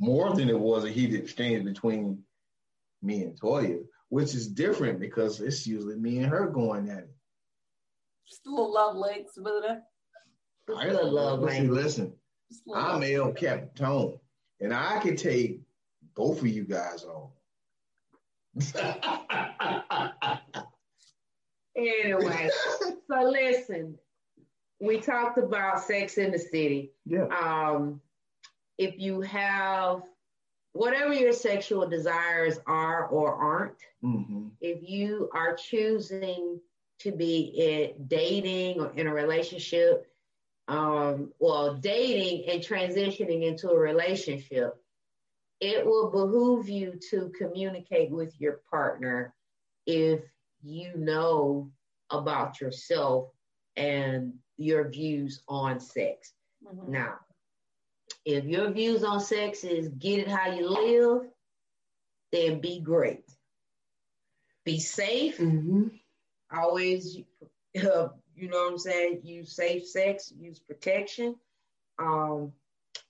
More 0.00 0.34
than 0.34 0.48
it 0.48 0.58
was 0.58 0.84
a 0.84 0.90
heated 0.90 1.20
exchange 1.20 1.64
between 1.64 2.24
me 3.00 3.22
and 3.22 3.40
Toya, 3.40 3.78
which 4.08 4.34
is 4.34 4.48
different 4.48 4.98
because 4.98 5.40
it's 5.40 5.66
usually 5.66 5.96
me 5.96 6.18
and 6.18 6.26
her 6.26 6.48
going 6.48 6.90
at 6.90 6.98
it. 6.98 7.14
Just 8.28 8.46
a 8.46 8.50
little 8.50 8.72
love 8.72 8.96
legs, 8.96 9.32
Buddha. 9.36 9.82
Uh, 10.68 10.74
I 10.74 10.88
love 10.88 11.12
love 11.12 11.40
listen, 11.40 11.70
listen. 11.70 12.12
I'm 12.74 13.02
El 13.02 13.32
Capitan, 13.32 14.18
and 14.60 14.74
I 14.74 14.98
can 14.98 15.16
take 15.16 15.60
both 16.14 16.40
of 16.40 16.48
you 16.48 16.64
guys 16.64 17.04
on. 17.04 17.30
anyway, 21.76 22.50
so 22.80 23.22
listen, 23.22 23.98
we 24.80 25.00
talked 25.00 25.38
about 25.38 25.82
sex 25.82 26.18
in 26.18 26.30
the 26.30 26.38
city. 26.38 26.92
Yeah. 27.06 27.26
Um, 27.26 28.00
if 28.78 28.98
you 28.98 29.20
have 29.22 30.02
whatever 30.72 31.14
your 31.14 31.32
sexual 31.32 31.88
desires 31.88 32.58
are 32.66 33.06
or 33.06 33.32
aren't, 33.32 33.78
mm-hmm. 34.04 34.48
if 34.60 34.88
you 34.88 35.30
are 35.32 35.54
choosing 35.54 36.60
to 37.00 37.12
be 37.12 37.52
in 37.56 38.06
dating 38.06 38.80
or 38.80 38.92
in 38.94 39.06
a 39.06 39.14
relationship, 39.14 40.06
um, 40.66 41.32
well, 41.38 41.74
dating 41.74 42.50
and 42.50 42.62
transitioning 42.62 43.44
into 43.44 43.70
a 43.70 43.78
relationship, 43.78 44.74
it 45.60 45.86
will 45.86 46.10
behoove 46.10 46.68
you 46.68 46.98
to 47.10 47.30
communicate 47.38 48.10
with 48.10 48.38
your 48.40 48.60
partner 48.70 49.34
if 49.86 50.20
you 50.64 50.92
know 50.96 51.70
about 52.10 52.60
yourself 52.60 53.28
and 53.76 54.34
your 54.56 54.88
views 54.88 55.42
on 55.48 55.80
sex. 55.80 56.32
Mm-hmm. 56.64 56.92
Now, 56.92 57.14
if 58.24 58.44
your 58.44 58.70
views 58.70 59.04
on 59.04 59.20
sex 59.20 59.64
is 59.64 59.88
get 59.88 60.20
it 60.20 60.28
how 60.28 60.52
you 60.52 60.68
live, 60.68 61.28
then 62.32 62.60
be 62.60 62.80
great. 62.80 63.24
Be 64.64 64.80
safe. 64.80 65.38
Mm-hmm. 65.38 65.88
Always, 66.56 67.18
uh, 67.76 68.08
you 68.34 68.48
know 68.48 68.64
what 68.64 68.72
I'm 68.72 68.78
saying? 68.78 69.20
Use 69.24 69.54
safe 69.54 69.86
sex, 69.86 70.32
use 70.38 70.58
protection. 70.58 71.36
Um, 71.98 72.52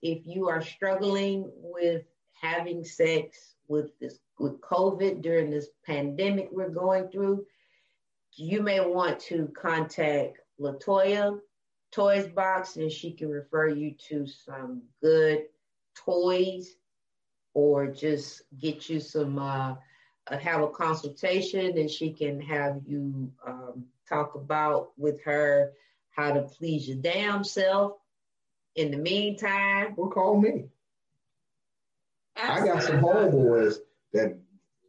if 0.03 0.27
you 0.27 0.49
are 0.49 0.63
struggling 0.63 1.51
with 1.57 2.03
having 2.33 2.85
sex 2.85 3.55
with 3.69 3.99
this 4.01 4.19
with 4.39 4.61
COVID 4.61 5.23
during 5.23 5.51
this 5.51 5.69
pandemic 5.87 6.49
we're 6.51 6.69
going 6.69 7.09
through, 7.09 7.47
you 8.37 8.63
may 8.63 8.81
want 8.81 9.21
to 9.21 9.53
contact 9.57 10.39
Latoya 10.61 11.39
toys 11.93 12.27
box 12.27 12.77
and 12.77 12.91
she 12.91 13.13
can 13.13 13.29
refer 13.29 13.69
you 13.69 13.95
to 14.09 14.27
some 14.27 14.83
good 15.01 15.45
toys 15.95 16.75
or 17.55 17.87
just 17.87 18.43
get 18.61 18.89
you 18.89 18.99
some 18.99 19.39
uh, 19.39 19.75
uh, 20.27 20.39
have 20.39 20.61
a 20.61 20.69
consultation 20.69 21.79
and 21.79 21.89
she 21.89 22.11
can 22.11 22.41
have 22.41 22.81
you 22.87 23.31
um, 23.47 23.85
talk 24.09 24.35
about 24.35 24.91
with 24.99 25.23
her 25.23 25.73
how 26.11 26.33
to 26.33 26.43
please 26.43 26.89
your 26.89 26.99
damn 26.99 27.45
self. 27.45 27.93
In 28.75 28.91
the 28.91 28.97
meantime 28.97 29.95
well 29.97 30.11
call 30.11 30.41
me. 30.41 30.65
Absolutely. 32.37 32.71
i 32.71 32.75
got 32.75 32.83
some 32.83 33.01
homeboys 33.01 33.77
that 34.15 34.39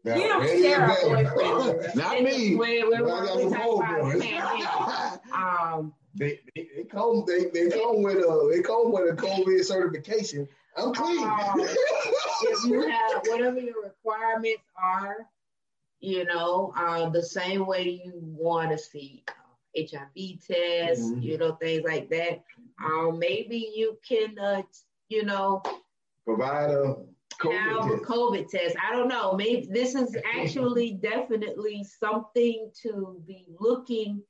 now, 0.06 0.16
you 0.16 0.28
don't 0.28 0.48
share 0.48 0.86
a 0.86 0.96
boyfriend. 1.02 1.96
Not 1.96 2.22
me. 2.22 2.56
We're, 2.56 2.88
we're, 2.88 2.96
I 2.98 3.26
got 3.26 3.40
some 3.40 3.54
homeboys. 3.54 5.20
um, 5.34 5.94
they, 6.14 6.40
they, 6.56 6.68
they 6.78 6.84
come 6.84 7.26
they, 7.28 7.46
they 7.46 7.70
come 7.70 8.04
with 8.04 8.18
a 8.18 8.50
they 8.54 8.62
come 8.62 8.92
with 8.92 9.12
a 9.12 9.16
COVID 9.16 9.66
certification. 9.66 10.48
I'm 10.78 10.94
clean. 10.94 11.28
Uh, 11.28 11.54
if 11.58 12.66
you 12.66 12.88
have 12.88 13.24
whatever 13.26 13.60
your 13.60 13.82
requirements 13.84 14.64
are, 14.78 15.28
you 16.00 16.26
know, 16.26 16.72
uh, 16.78 17.10
the 17.10 17.24
same 17.24 17.66
way 17.66 18.02
you 18.06 18.14
want 18.16 18.70
to 18.72 18.78
see 18.78 19.24
uh, 19.28 19.32
HIV 19.76 20.46
tests, 20.48 21.06
mm-hmm. 21.06 21.22
you 21.22 21.38
know, 21.40 21.54
things 21.54 21.84
like 21.84 22.10
that. 22.10 22.44
Um, 22.84 23.18
maybe 23.18 23.72
you 23.76 23.98
can, 24.08 24.38
uh, 24.38 24.62
you 25.10 25.26
know, 25.26 25.64
provide 26.26 26.70
a 26.70 26.98
COVID 27.41 27.60
have 27.60 27.90
test. 27.90 28.03
COVID 28.03 28.49
test. 28.49 28.76
I 28.84 28.94
don't 28.94 29.07
know. 29.07 29.34
Maybe 29.34 29.68
this 29.70 29.95
is 29.95 30.16
actually 30.36 30.94
definitely 30.94 31.84
something 31.84 32.72
to 32.84 33.22
be 33.28 33.45
looking 33.60 34.22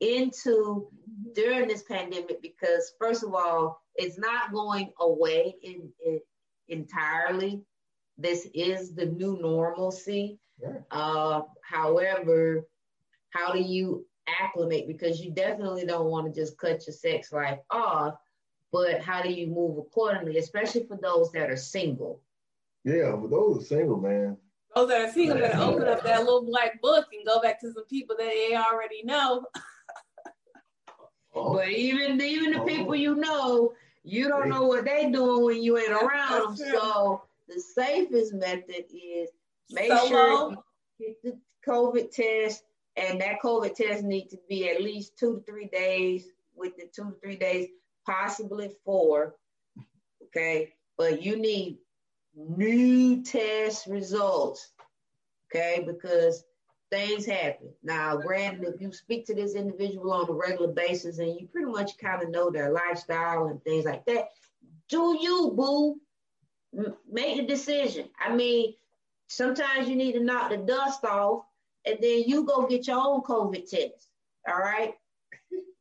into 0.00 0.88
during 1.34 1.68
this 1.68 1.82
pandemic 1.82 2.40
because 2.42 2.94
first 2.98 3.22
of 3.22 3.34
all 3.34 3.82
it's 3.96 4.18
not 4.18 4.52
going 4.52 4.90
away 4.98 5.54
in, 5.62 5.90
in 6.04 6.20
entirely 6.68 7.60
this 8.16 8.48
is 8.54 8.94
the 8.94 9.06
new 9.06 9.38
normalcy 9.40 10.38
yeah. 10.60 10.72
uh, 10.90 11.42
however 11.62 12.66
how 13.30 13.52
do 13.52 13.60
you 13.60 14.06
acclimate 14.40 14.86
because 14.88 15.20
you 15.20 15.30
definitely 15.32 15.84
don't 15.84 16.06
want 16.06 16.26
to 16.26 16.40
just 16.40 16.56
cut 16.56 16.86
your 16.86 16.94
sex 16.94 17.30
life 17.30 17.58
off 17.70 18.14
but 18.72 19.02
how 19.02 19.20
do 19.20 19.30
you 19.30 19.46
move 19.46 19.76
accordingly 19.76 20.38
especially 20.38 20.86
for 20.86 20.96
those 20.96 21.30
that 21.32 21.50
are 21.50 21.56
single 21.56 22.20
yeah 22.84 23.12
for 23.12 23.28
those 23.28 23.58
are 23.58 23.64
single 23.64 24.00
man 24.00 24.36
those 24.74 24.88
that 24.88 25.00
are 25.02 25.12
single 25.12 25.36
better 25.36 25.58
open 25.58 25.88
up 25.88 26.02
that 26.02 26.20
little 26.20 26.44
black 26.44 26.80
book 26.80 27.06
and 27.12 27.26
go 27.26 27.40
back 27.40 27.60
to 27.60 27.72
some 27.72 27.84
people 27.86 28.16
that 28.18 28.28
they 28.28 28.56
already 28.56 29.02
know 29.02 29.44
oh. 31.34 31.54
But 31.54 31.68
even 31.68 32.20
even 32.20 32.52
the 32.52 32.60
oh. 32.60 32.66
people 32.66 32.94
you 32.94 33.16
know, 33.16 33.72
you 34.02 34.28
don't 34.28 34.48
know 34.48 34.66
what 34.66 34.84
they 34.84 35.10
doing 35.10 35.44
when 35.44 35.62
you 35.62 35.78
ain't 35.78 35.90
around 35.90 36.56
them. 36.56 36.56
So 36.56 37.22
the 37.48 37.60
safest 37.60 38.34
method 38.34 38.84
is 38.92 39.30
make 39.70 39.92
Solo. 39.92 40.08
sure 40.08 40.50
you 40.98 41.06
get 41.06 41.22
the 41.22 41.38
COVID 41.68 42.10
test, 42.10 42.64
and 42.96 43.20
that 43.20 43.40
COVID 43.42 43.74
test 43.74 44.02
needs 44.02 44.30
to 44.32 44.38
be 44.48 44.68
at 44.68 44.82
least 44.82 45.18
two 45.18 45.36
to 45.36 45.42
three 45.50 45.66
days. 45.66 46.26
With 46.56 46.76
the 46.76 46.88
two 46.94 47.10
to 47.10 47.16
three 47.22 47.36
days, 47.36 47.68
possibly 48.04 48.70
four. 48.84 49.36
Okay, 50.24 50.74
but 50.98 51.22
you 51.22 51.36
need 51.36 51.78
new 52.36 53.22
test 53.22 53.86
results. 53.86 54.72
Okay, 55.48 55.84
because 55.84 56.44
things 56.90 57.24
happen. 57.26 57.70
Now, 57.82 58.16
granted, 58.16 58.66
if 58.68 58.80
you 58.80 58.92
speak 58.92 59.26
to 59.26 59.34
this 59.34 59.54
individual 59.54 60.12
on 60.12 60.28
a 60.28 60.32
regular 60.32 60.72
basis 60.72 61.18
and 61.18 61.38
you 61.40 61.48
pretty 61.48 61.70
much 61.70 61.98
kind 61.98 62.22
of 62.22 62.30
know 62.30 62.50
their 62.50 62.72
lifestyle 62.72 63.46
and 63.46 63.62
things 63.62 63.84
like 63.84 64.04
that, 64.06 64.28
do 64.88 65.16
you, 65.20 65.52
boo? 65.56 65.96
M- 66.76 66.96
make 67.10 67.38
a 67.38 67.46
decision. 67.46 68.08
I 68.18 68.34
mean, 68.34 68.74
sometimes 69.28 69.88
you 69.88 69.96
need 69.96 70.12
to 70.12 70.22
knock 70.22 70.50
the 70.50 70.58
dust 70.58 71.04
off 71.04 71.44
and 71.86 71.98
then 72.00 72.24
you 72.26 72.44
go 72.44 72.66
get 72.66 72.86
your 72.86 72.98
own 72.98 73.22
COVID 73.22 73.68
test. 73.68 74.08
All 74.48 74.58
right. 74.58 74.94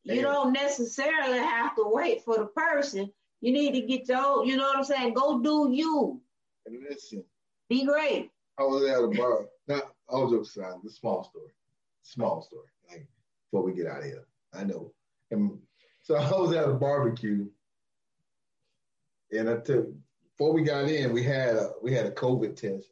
You 0.04 0.22
don't 0.22 0.54
necessarily 0.54 1.38
have 1.38 1.76
to 1.76 1.84
wait 1.86 2.24
for 2.24 2.38
the 2.38 2.48
person. 2.48 3.12
You 3.42 3.52
need 3.52 3.74
to 3.74 3.82
get 3.82 4.08
your 4.08 4.18
own, 4.18 4.48
you 4.48 4.58
know 4.58 4.64
what 4.64 4.78
I'm 4.78 4.84
saying? 4.84 5.14
Go 5.14 5.40
do 5.40 5.70
you. 5.72 6.22
And 6.70 6.84
listen. 6.88 7.24
Be 7.70 7.86
great. 7.86 8.32
I 8.60 8.64
was 8.64 8.84
at 8.90 9.04
a 9.04 9.08
bar. 9.08 9.46
Now, 9.68 9.82
all 10.08 10.30
jokes 10.30 10.56
aside, 10.56 10.76
the 10.84 10.90
small 10.90 11.24
story. 11.24 11.52
Small 12.04 12.42
story. 12.42 12.68
Like 12.90 13.08
before 13.52 13.66
we 13.66 13.74
get 13.74 13.88
out 13.88 14.00
of 14.00 14.06
here. 14.06 14.28
I 14.54 14.64
know. 14.64 14.94
And 15.32 15.58
so 16.04 16.16
I 16.16 16.30
was 16.32 16.54
at 16.54 16.70
a 16.70 16.74
barbecue 16.74 17.48
and 19.32 19.50
I 19.50 19.58
took 19.58 19.88
before 20.38 20.54
we 20.54 20.62
got 20.62 20.86
in, 20.86 21.12
we 21.12 21.24
had 21.24 21.56
a 21.56 21.72
we 21.82 21.94
had 21.94 22.06
a 22.06 22.12
COVID 22.12 22.56
test 22.56 22.88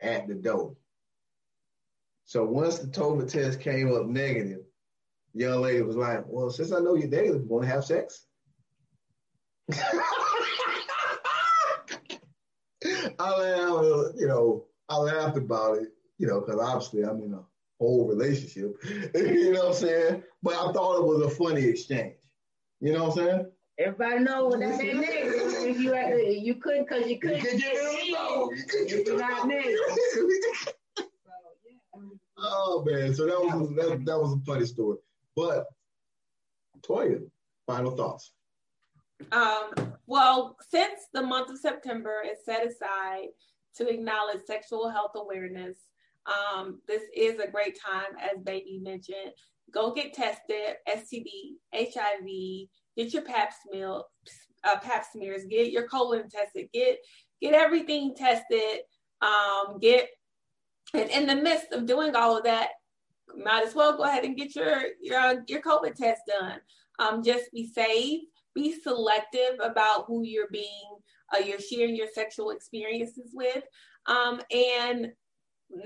at 0.00 0.26
the 0.26 0.34
door. 0.34 0.74
So 2.24 2.44
once 2.44 2.78
the 2.78 2.88
COVID 2.88 3.30
test 3.30 3.60
came 3.60 3.94
up 3.94 4.06
negative, 4.06 4.60
the 5.34 5.44
young 5.44 5.62
lady 5.62 5.82
was 5.82 5.96
like, 5.96 6.24
"Well, 6.26 6.50
since 6.50 6.72
I 6.72 6.80
know 6.80 6.94
you're 6.94 7.08
negative, 7.08 7.42
you 7.42 7.48
want 7.48 7.64
to 7.64 7.70
have 7.70 7.84
sex?" 7.84 8.26
I 13.18 13.30
laughed, 13.30 14.16
you 14.18 14.26
know, 14.26 14.64
I 14.88 14.96
laughed 14.96 15.36
about 15.36 15.78
it, 15.78 15.88
you 16.18 16.26
know, 16.26 16.40
because 16.40 16.60
obviously 16.60 17.02
I'm 17.02 17.22
in 17.22 17.34
a 17.34 17.42
whole 17.78 18.06
relationship, 18.06 18.76
you 19.14 19.52
know 19.52 19.66
what 19.66 19.68
I'm 19.68 19.74
saying? 19.74 20.22
But 20.42 20.54
I 20.54 20.72
thought 20.72 21.00
it 21.00 21.06
was 21.06 21.22
a 21.22 21.30
funny 21.30 21.64
exchange, 21.64 22.16
you 22.80 22.92
know 22.92 23.04
what 23.08 23.18
I'm 23.18 23.26
saying? 23.26 23.46
Everybody 23.78 24.24
knows 24.24 24.50
what 24.50 24.60
that 24.60 24.78
means. 24.78 25.04
If 25.68 25.80
you 25.80 25.92
had 25.92 26.10
to, 26.10 26.32
you 26.32 26.54
couldn't 26.56 26.88
because 26.88 27.06
you 27.08 27.18
couldn't 27.18 27.42
get 27.42 27.54
it. 27.54 28.08
You 28.08 29.04
you're 29.06 29.18
not 29.18 29.46
negative. 29.46 29.78
Oh 32.38 32.84
man, 32.86 33.14
so 33.14 33.26
that 33.26 33.40
was 33.40 33.74
that, 33.76 34.04
that 34.04 34.18
was 34.18 34.34
a 34.34 34.40
funny 34.44 34.66
story. 34.66 34.98
But 35.36 35.66
Toya, 36.80 37.20
final 37.66 37.96
thoughts. 37.96 38.32
Um, 39.32 39.92
well, 40.08 40.56
since 40.70 41.00
the 41.12 41.22
month 41.22 41.50
of 41.50 41.58
September 41.58 42.22
is 42.24 42.42
set 42.42 42.66
aside 42.66 43.26
to 43.76 43.88
acknowledge 43.88 44.40
sexual 44.46 44.88
health 44.88 45.12
awareness, 45.14 45.76
um, 46.26 46.80
this 46.88 47.02
is 47.14 47.38
a 47.38 47.50
great 47.50 47.78
time, 47.78 48.16
as 48.18 48.42
Baby 48.42 48.80
mentioned. 48.82 49.32
Go 49.70 49.92
get 49.92 50.14
tested, 50.14 50.76
STD, 50.88 51.56
HIV, 51.74 52.68
get 52.96 53.12
your 53.12 53.22
pap 53.22 53.52
smear, 53.62 54.00
uh, 54.64 54.78
pap 54.80 55.04
smears, 55.12 55.44
get 55.44 55.70
your 55.70 55.86
colon 55.86 56.30
tested, 56.30 56.68
get 56.72 56.98
get 57.42 57.52
everything 57.52 58.14
tested, 58.16 58.80
um, 59.20 59.78
get 59.78 60.08
and 60.94 61.10
in 61.10 61.26
the 61.26 61.36
midst 61.36 61.72
of 61.72 61.84
doing 61.84 62.16
all 62.16 62.38
of 62.38 62.44
that, 62.44 62.70
might 63.36 63.66
as 63.66 63.74
well 63.74 63.94
go 63.94 64.04
ahead 64.04 64.24
and 64.24 64.38
get 64.38 64.56
your 64.56 64.80
your 65.02 65.44
your 65.48 65.60
COVID 65.60 65.94
test 65.94 66.22
done. 66.26 66.60
Um, 66.98 67.22
just 67.22 67.52
be 67.52 67.70
safe, 67.70 68.22
be 68.58 68.80
selective 68.82 69.60
about 69.60 70.04
who 70.06 70.24
you're 70.24 70.50
being, 70.50 70.98
uh, 71.34 71.38
you're 71.38 71.60
sharing 71.60 71.94
your 71.94 72.08
sexual 72.12 72.50
experiences 72.50 73.30
with, 73.32 73.62
um, 74.06 74.40
and 74.50 75.12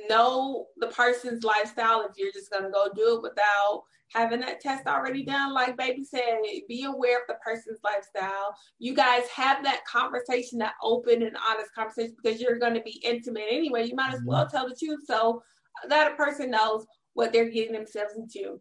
know 0.08 0.66
the 0.78 0.86
person's 0.88 1.44
lifestyle. 1.44 2.02
If 2.02 2.12
you're 2.16 2.32
just 2.32 2.50
gonna 2.50 2.70
go 2.70 2.88
do 2.94 3.16
it 3.16 3.22
without 3.22 3.82
having 4.14 4.40
that 4.40 4.60
test 4.60 4.86
already 4.86 5.24
done, 5.24 5.52
like 5.52 5.76
baby 5.76 6.04
said, 6.04 6.38
be 6.68 6.84
aware 6.84 7.18
of 7.18 7.24
the 7.28 7.36
person's 7.44 7.80
lifestyle. 7.82 8.54
You 8.78 8.94
guys 8.94 9.26
have 9.28 9.64
that 9.64 9.84
conversation, 9.86 10.58
that 10.58 10.74
open 10.82 11.22
and 11.22 11.36
honest 11.48 11.74
conversation, 11.74 12.14
because 12.22 12.40
you're 12.40 12.58
going 12.58 12.74
to 12.74 12.82
be 12.82 13.00
intimate 13.02 13.46
anyway. 13.50 13.86
You 13.86 13.94
might 13.94 14.14
as 14.14 14.22
well 14.24 14.46
tell 14.46 14.68
the 14.68 14.76
truth 14.76 15.00
so 15.06 15.42
that 15.88 16.12
a 16.12 16.16
person 16.16 16.50
knows 16.50 16.86
what 17.14 17.32
they're 17.32 17.50
getting 17.50 17.72
themselves 17.72 18.14
into. 18.16 18.60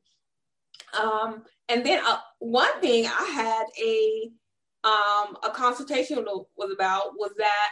Um, 1.00 1.44
and 1.72 1.86
then 1.86 2.04
uh, 2.06 2.18
one 2.40 2.80
thing 2.82 3.06
I 3.06 3.26
had 3.34 3.66
a 3.82 4.32
um, 4.84 5.38
a 5.44 5.52
consultation 5.54 6.26
was 6.58 6.72
about 6.74 7.12
was 7.16 7.32
that 7.38 7.70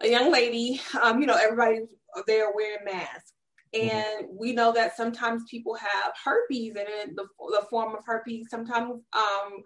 a 0.00 0.08
young 0.08 0.30
lady, 0.30 0.80
um, 1.02 1.20
you 1.20 1.26
know, 1.26 1.34
everybody 1.34 1.80
there 2.26 2.52
wearing 2.54 2.84
masks. 2.84 3.32
Mm-hmm. 3.74 3.96
And 3.96 4.26
mm-hmm. 4.26 4.36
we 4.38 4.52
know 4.52 4.72
that 4.72 4.96
sometimes 4.96 5.42
people 5.50 5.74
have 5.74 6.12
herpes, 6.24 6.74
and 6.76 7.16
the, 7.16 7.24
the 7.38 7.66
form 7.70 7.94
of 7.94 8.04
herpes 8.04 8.46
sometimes 8.50 9.02
um, 9.12 9.62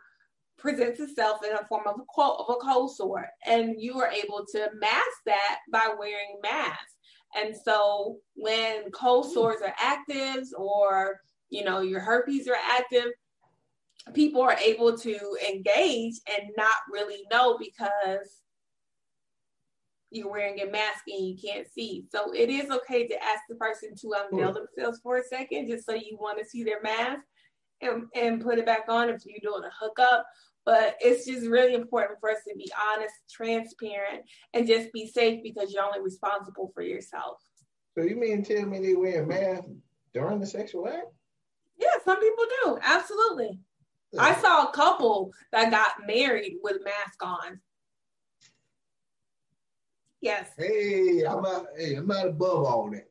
presents 0.58 1.00
itself 1.00 1.40
in 1.44 1.52
a 1.52 1.66
form 1.68 1.84
of 1.86 1.96
a, 2.00 2.04
cold, 2.14 2.44
of 2.46 2.54
a 2.54 2.58
cold 2.58 2.94
sore. 2.94 3.26
And 3.46 3.76
you 3.78 4.00
are 4.00 4.10
able 4.10 4.44
to 4.52 4.68
mask 4.78 5.18
that 5.26 5.58
by 5.70 5.94
wearing 5.98 6.38
masks. 6.42 6.94
And 7.36 7.54
so 7.64 8.18
when 8.34 8.90
cold 8.90 9.26
mm-hmm. 9.26 9.34
sores 9.34 9.60
are 9.62 9.74
active 9.78 10.44
or 10.56 11.20
you 11.54 11.64
know 11.64 11.80
your 11.80 12.00
herpes 12.00 12.48
are 12.48 12.56
active, 12.56 13.12
people 14.12 14.42
are 14.42 14.58
able 14.58 14.98
to 14.98 15.18
engage 15.48 16.14
and 16.28 16.50
not 16.56 16.74
really 16.92 17.22
know 17.30 17.58
because 17.58 18.40
you're 20.10 20.30
wearing 20.30 20.60
a 20.60 20.70
mask 20.70 21.04
and 21.08 21.26
you 21.26 21.36
can't 21.36 21.66
see. 21.68 22.04
So 22.10 22.32
it 22.32 22.50
is 22.50 22.70
okay 22.70 23.06
to 23.06 23.22
ask 23.22 23.42
the 23.48 23.56
person 23.56 23.94
to 23.96 24.14
unveil 24.30 24.52
themselves 24.52 25.00
for 25.02 25.18
a 25.18 25.24
second, 25.24 25.68
just 25.68 25.86
so 25.86 25.94
you 25.94 26.16
want 26.20 26.38
to 26.38 26.44
see 26.44 26.62
their 26.64 26.82
mask 26.82 27.20
and, 27.80 28.04
and 28.14 28.40
put 28.40 28.58
it 28.58 28.66
back 28.66 28.84
on 28.88 29.10
if 29.10 29.24
you're 29.24 29.38
doing 29.42 29.64
a 29.64 29.72
hookup. 29.84 30.26
But 30.64 30.96
it's 31.00 31.26
just 31.26 31.46
really 31.46 31.74
important 31.74 32.20
for 32.20 32.30
us 32.30 32.38
to 32.48 32.54
be 32.56 32.70
honest, 32.90 33.14
transparent, 33.30 34.22
and 34.54 34.66
just 34.66 34.92
be 34.92 35.06
safe 35.06 35.42
because 35.42 35.72
you're 35.72 35.84
only 35.84 36.00
responsible 36.00 36.70
for 36.74 36.82
yourself. 36.82 37.38
So 37.96 38.04
you 38.04 38.16
mean 38.16 38.42
tell 38.42 38.66
me 38.66 38.80
they 38.80 38.94
wear 38.94 39.22
a 39.22 39.26
mask 39.26 39.64
during 40.14 40.40
the 40.40 40.46
sexual 40.46 40.88
act? 40.88 41.12
Yeah, 41.78 41.88
some 42.04 42.20
people 42.20 42.44
do. 42.64 42.78
Absolutely. 42.82 43.58
Yeah. 44.12 44.22
I 44.22 44.34
saw 44.34 44.68
a 44.68 44.72
couple 44.72 45.32
that 45.52 45.70
got 45.70 46.06
married 46.06 46.58
with 46.62 46.84
mask 46.84 47.22
on 47.22 47.60
Yes. 50.24 50.48
Hey, 50.56 51.22
I'm 51.28 51.42
not. 51.42 51.66
Hey, 51.76 51.96
I'm 51.96 52.06
not 52.06 52.26
above 52.26 52.64
all 52.64 52.90
that, 52.92 53.10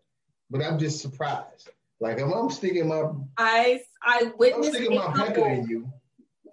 but 0.50 0.64
I'm 0.64 0.80
just 0.80 1.00
surprised. 1.00 1.70
Like 2.00 2.18
if 2.18 2.24
I'm 2.24 2.50
sticking 2.50 2.88
my, 2.88 3.04
I 3.38 3.82
I 4.02 4.32
witnessed. 4.36 4.70
I'm 4.70 4.74
sticking 4.74 4.98
my 4.98 5.14
pecker 5.14 5.48
in 5.48 5.68
you. 5.68 5.94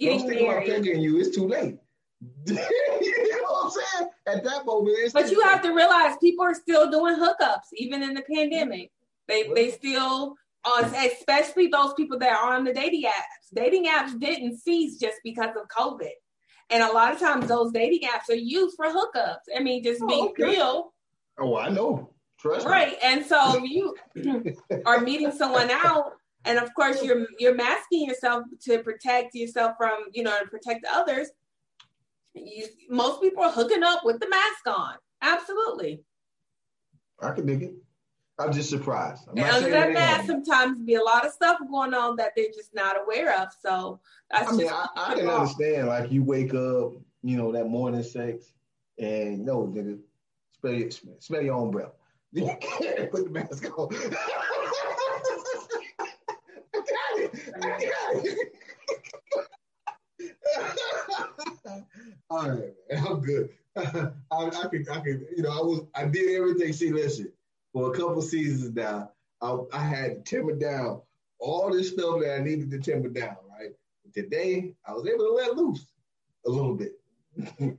I'm 0.03 0.19
sticking 0.19 0.47
married. 0.47 0.69
my 0.69 0.75
pecker 0.75 0.91
in 0.91 1.01
you. 1.01 1.19
It's 1.19 1.35
too 1.35 1.49
late. 1.49 1.79
you 2.47 2.55
know 2.55 3.49
what 3.49 3.65
I'm 3.65 3.71
saying? 3.71 4.11
At 4.27 4.45
that 4.45 4.67
moment, 4.67 5.15
but 5.15 5.31
you 5.31 5.41
have 5.41 5.63
to 5.63 5.73
realize 5.73 6.19
people 6.21 6.45
are 6.45 6.55
still 6.55 6.91
doing 6.91 7.17
hookups 7.17 7.73
even 7.73 8.03
in 8.03 8.13
the 8.13 8.23
pandemic. 8.31 8.91
They 9.29 9.45
what? 9.45 9.55
they 9.55 9.71
still, 9.71 10.37
uh, 10.65 10.91
especially 11.13 11.69
those 11.69 11.95
people 11.95 12.19
that 12.19 12.33
are 12.33 12.55
on 12.55 12.65
the 12.65 12.73
dating 12.73 13.05
apps. 13.05 13.55
Dating 13.55 13.87
apps 13.87 14.19
didn't 14.19 14.59
cease 14.59 14.99
just 14.99 15.19
because 15.25 15.57
of 15.57 15.69
COVID. 15.69 16.11
And 16.71 16.83
a 16.83 16.93
lot 16.93 17.13
of 17.13 17.19
times 17.19 17.49
those 17.49 17.73
dating 17.73 18.09
apps 18.09 18.31
are 18.31 18.39
used 18.39 18.77
for 18.77 18.87
hookups. 18.87 19.49
I 19.57 19.61
mean, 19.61 19.83
just 19.83 20.01
oh, 20.03 20.07
being 20.07 20.29
okay. 20.29 20.45
real. 20.45 20.95
Oh, 21.39 21.57
I 21.57 21.69
know. 21.69 22.11
Trust 22.39 22.67
right. 22.67 22.93
Me. 22.93 22.99
And 23.03 23.27
so 23.27 23.59
you 23.65 23.95
are 24.87 25.01
meeting 25.01 25.33
someone 25.33 25.71
out, 25.71 26.13
and 26.45 26.59
of 26.59 26.73
course 26.75 27.03
you're 27.03 27.27
you're 27.39 27.55
masking 27.55 28.07
yourself 28.07 28.45
to 28.63 28.79
protect 28.83 29.35
yourself 29.35 29.75
from, 29.77 30.05
you 30.13 30.23
know, 30.23 30.39
to 30.39 30.47
protect 30.47 30.87
others. 30.91 31.29
You, 32.35 32.67
most 32.89 33.21
people 33.21 33.43
are 33.43 33.51
hooking 33.51 33.83
up 33.83 34.05
with 34.05 34.21
the 34.21 34.29
mask 34.29 34.67
on. 34.67 34.95
Absolutely. 35.21 36.03
I 37.21 37.33
can 37.33 37.45
dig 37.45 37.63
it. 37.65 37.75
I'm 38.41 38.53
just 38.53 38.71
surprised. 38.71 39.29
I'm 39.29 39.39
and 39.39 39.47
under 39.51 39.71
that 39.71 39.93
mask, 39.93 40.27
sometimes 40.27 40.81
be 40.81 40.95
a 40.95 41.03
lot 41.03 41.27
of 41.27 41.33
stuff 41.33 41.59
going 41.71 41.95
on 41.95 42.17
that 42.17 42.33
they're 42.35 42.47
just 42.47 42.75
not 42.75 42.97
aware 43.01 43.39
of. 43.41 43.49
So 43.61 44.01
I 44.33 44.51
mean, 44.53 44.69
I, 44.69 44.87
I 44.97 45.15
can 45.15 45.29
understand. 45.29 45.89
Like 45.89 46.11
you 46.11 46.25
wake 46.25 46.55
up, 46.55 46.93
you 47.23 47.37
know, 47.37 47.53
that 47.53 47.69
morning 47.69 48.03
sex, 48.03 48.53
and 48.99 49.45
no, 49.45 49.67
nigga, 49.67 49.99
smell 50.61 50.73
your, 50.73 50.91
smell 51.19 51.43
your 51.43 51.55
own 51.55 51.71
breath. 51.71 51.93
You 52.33 52.49
can't 52.61 53.11
put 53.11 53.25
the 53.25 53.31
mask 53.31 53.65
on. 53.77 53.89
I 53.93 54.09
got 56.73 57.19
it. 57.19 57.33
I 57.57 57.61
got 57.61 58.25
it. 58.25 58.39
All 62.31 62.49
right, 62.49 62.73
man. 62.91 63.07
I'm 63.07 63.21
good. 63.21 63.51
I, 63.77 64.11
I 64.31 64.69
could, 64.71 64.89
I 64.89 65.01
could, 65.01 65.27
you 65.37 65.43
know, 65.43 65.51
I 65.51 65.63
was, 65.63 65.87
I 65.95 66.05
did 66.05 66.37
everything. 66.37 66.73
See, 66.73 66.93
listen, 66.93 67.33
for 67.73 67.93
a 67.93 67.97
couple 67.97 68.23
seasons 68.23 68.75
now, 68.75 69.11
I, 69.41 69.57
I 69.73 69.85
had 69.85 70.25
to 70.25 70.31
timber 70.31 70.55
down 70.55 71.03
all 71.39 71.73
this 71.73 71.91
stuff 71.91 72.21
that 72.21 72.37
I 72.37 72.43
needed 72.43 72.71
to 72.71 72.79
timber 72.79 73.09
down, 73.09 73.37
right? 73.49 73.71
Today, 74.15 74.75
I 74.87 74.93
was 74.93 75.07
able 75.07 75.25
to 75.27 75.33
let 75.33 75.57
loose 75.57 75.87
a 76.47 76.51
little 76.51 76.75
bit. 76.75 76.93
And 77.59 77.79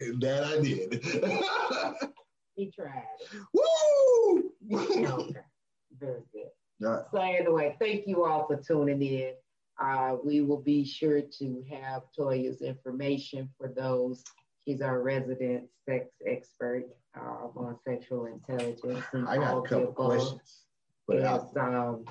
that 0.20 0.44
I 0.44 0.60
did. 0.60 1.02
he 2.54 2.70
tried. 2.70 3.04
Woo! 3.52 4.52
okay. 4.72 5.40
Very 5.98 6.22
good. 6.32 6.48
Right. 6.80 7.04
So 7.12 7.20
anyway, 7.20 7.76
thank 7.78 8.06
you 8.06 8.24
all 8.24 8.46
for 8.46 8.56
tuning 8.56 9.02
in. 9.02 9.32
Uh, 9.80 10.16
we 10.24 10.40
will 10.40 10.60
be 10.60 10.84
sure 10.84 11.22
to 11.38 11.64
have 11.70 12.02
Toya's 12.16 12.62
information 12.62 13.48
for 13.58 13.68
those. 13.68 14.22
She's 14.64 14.80
our 14.80 15.02
resident 15.02 15.64
sex 15.88 16.06
expert 16.26 16.84
uh, 17.18 17.48
on 17.56 17.76
sexual 17.86 18.26
intelligence. 18.26 19.04
And 19.12 19.28
I 19.28 19.36
got 19.36 19.58
a 19.58 19.68
couple 19.68 19.92
questions. 19.92 20.64
Yes, 21.08 21.42
um, 21.56 22.04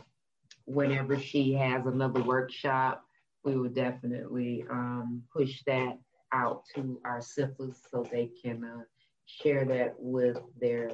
whenever 0.66 1.18
she 1.18 1.54
has 1.54 1.86
another 1.86 2.22
workshop, 2.22 3.04
we 3.44 3.56
will 3.58 3.70
definitely 3.70 4.66
um, 4.70 5.24
push 5.34 5.62
that 5.66 5.98
out 6.34 6.64
to 6.76 7.00
our 7.06 7.20
SIFLAs 7.20 7.78
so 7.90 8.06
they 8.12 8.30
can 8.44 8.64
uh, 8.64 8.84
share 9.26 9.66
that 9.66 9.96
with 9.98 10.38
their 10.60 10.92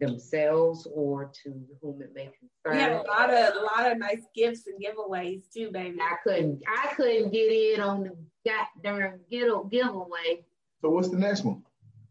themselves 0.00 0.86
or 0.94 1.30
to 1.44 1.66
whom 1.82 2.00
it 2.02 2.12
may 2.14 2.30
concern. 2.38 2.76
We 2.76 2.78
have 2.78 3.04
a 3.04 3.08
lot 3.08 3.30
of 3.30 3.56
a 3.56 3.60
lot 3.60 3.90
of 3.90 3.98
nice 3.98 4.22
gifts 4.34 4.66
and 4.66 4.80
giveaways 4.80 5.42
too, 5.52 5.70
baby. 5.70 5.98
I 6.00 6.16
couldn't 6.22 6.62
I 6.66 6.94
couldn't 6.94 7.32
get 7.32 7.50
in 7.50 7.80
on 7.80 8.04
the 8.04 8.16
goddamn 8.46 9.20
giveaway. 9.30 10.44
So 10.80 10.90
what's 10.90 11.08
the 11.08 11.18
next 11.18 11.44
one? 11.44 11.62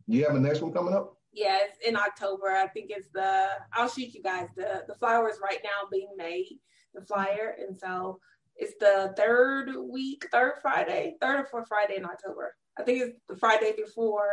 You 0.07 0.25
have 0.25 0.35
a 0.35 0.39
next 0.39 0.61
one 0.61 0.73
coming 0.73 0.93
up? 0.93 1.17
Yes, 1.33 1.69
in 1.85 1.95
October. 1.95 2.47
I 2.47 2.67
think 2.67 2.89
it's 2.89 3.09
the. 3.13 3.47
I'll 3.73 3.89
shoot 3.89 4.13
you 4.13 4.23
guys 4.23 4.47
the 4.55 4.83
the 4.87 4.95
flowers 4.95 5.35
right 5.43 5.59
now 5.63 5.87
being 5.91 6.09
made, 6.17 6.59
the 6.93 7.01
flyer, 7.01 7.55
and 7.59 7.77
so 7.77 8.19
it's 8.55 8.73
the 8.79 9.13
third 9.15 9.69
week, 9.89 10.27
third 10.31 10.53
Friday, 10.61 11.15
third 11.21 11.41
or 11.41 11.45
fourth 11.45 11.67
Friday 11.67 11.97
in 11.97 12.05
October. 12.05 12.55
I 12.77 12.83
think 12.83 13.01
it's 13.01 13.19
the 13.29 13.37
Friday 13.37 13.73
before 13.77 14.29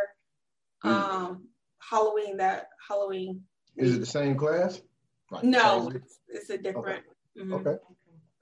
mm. 0.83 0.89
um 0.89 1.47
Halloween. 1.79 2.37
That 2.37 2.69
Halloween. 2.87 3.41
Is 3.77 3.95
it 3.95 3.99
the 3.99 4.05
same 4.05 4.35
class? 4.35 4.81
Like 5.29 5.43
no, 5.43 5.91
it's, 5.93 6.19
it's, 6.27 6.49
a 6.49 6.57
different. 6.57 7.03
Okay. 7.37 7.45
Mm-hmm. 7.45 7.53
okay. 7.53 7.77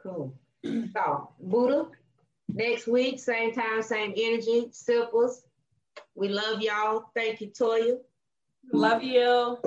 Cool. 0.02 0.34
So 0.94 1.30
Buddha, 1.42 1.88
next 2.48 2.88
week, 2.88 3.20
same 3.20 3.54
time, 3.54 3.82
same 3.82 4.14
energy, 4.16 4.68
Simples. 4.72 5.44
We 6.16 6.30
love 6.30 6.62
y'all. 6.62 7.06
Thank 7.16 7.42
you, 7.42 7.48
Toya. 7.48 7.98
Love 8.72 9.04
you. 9.04 9.58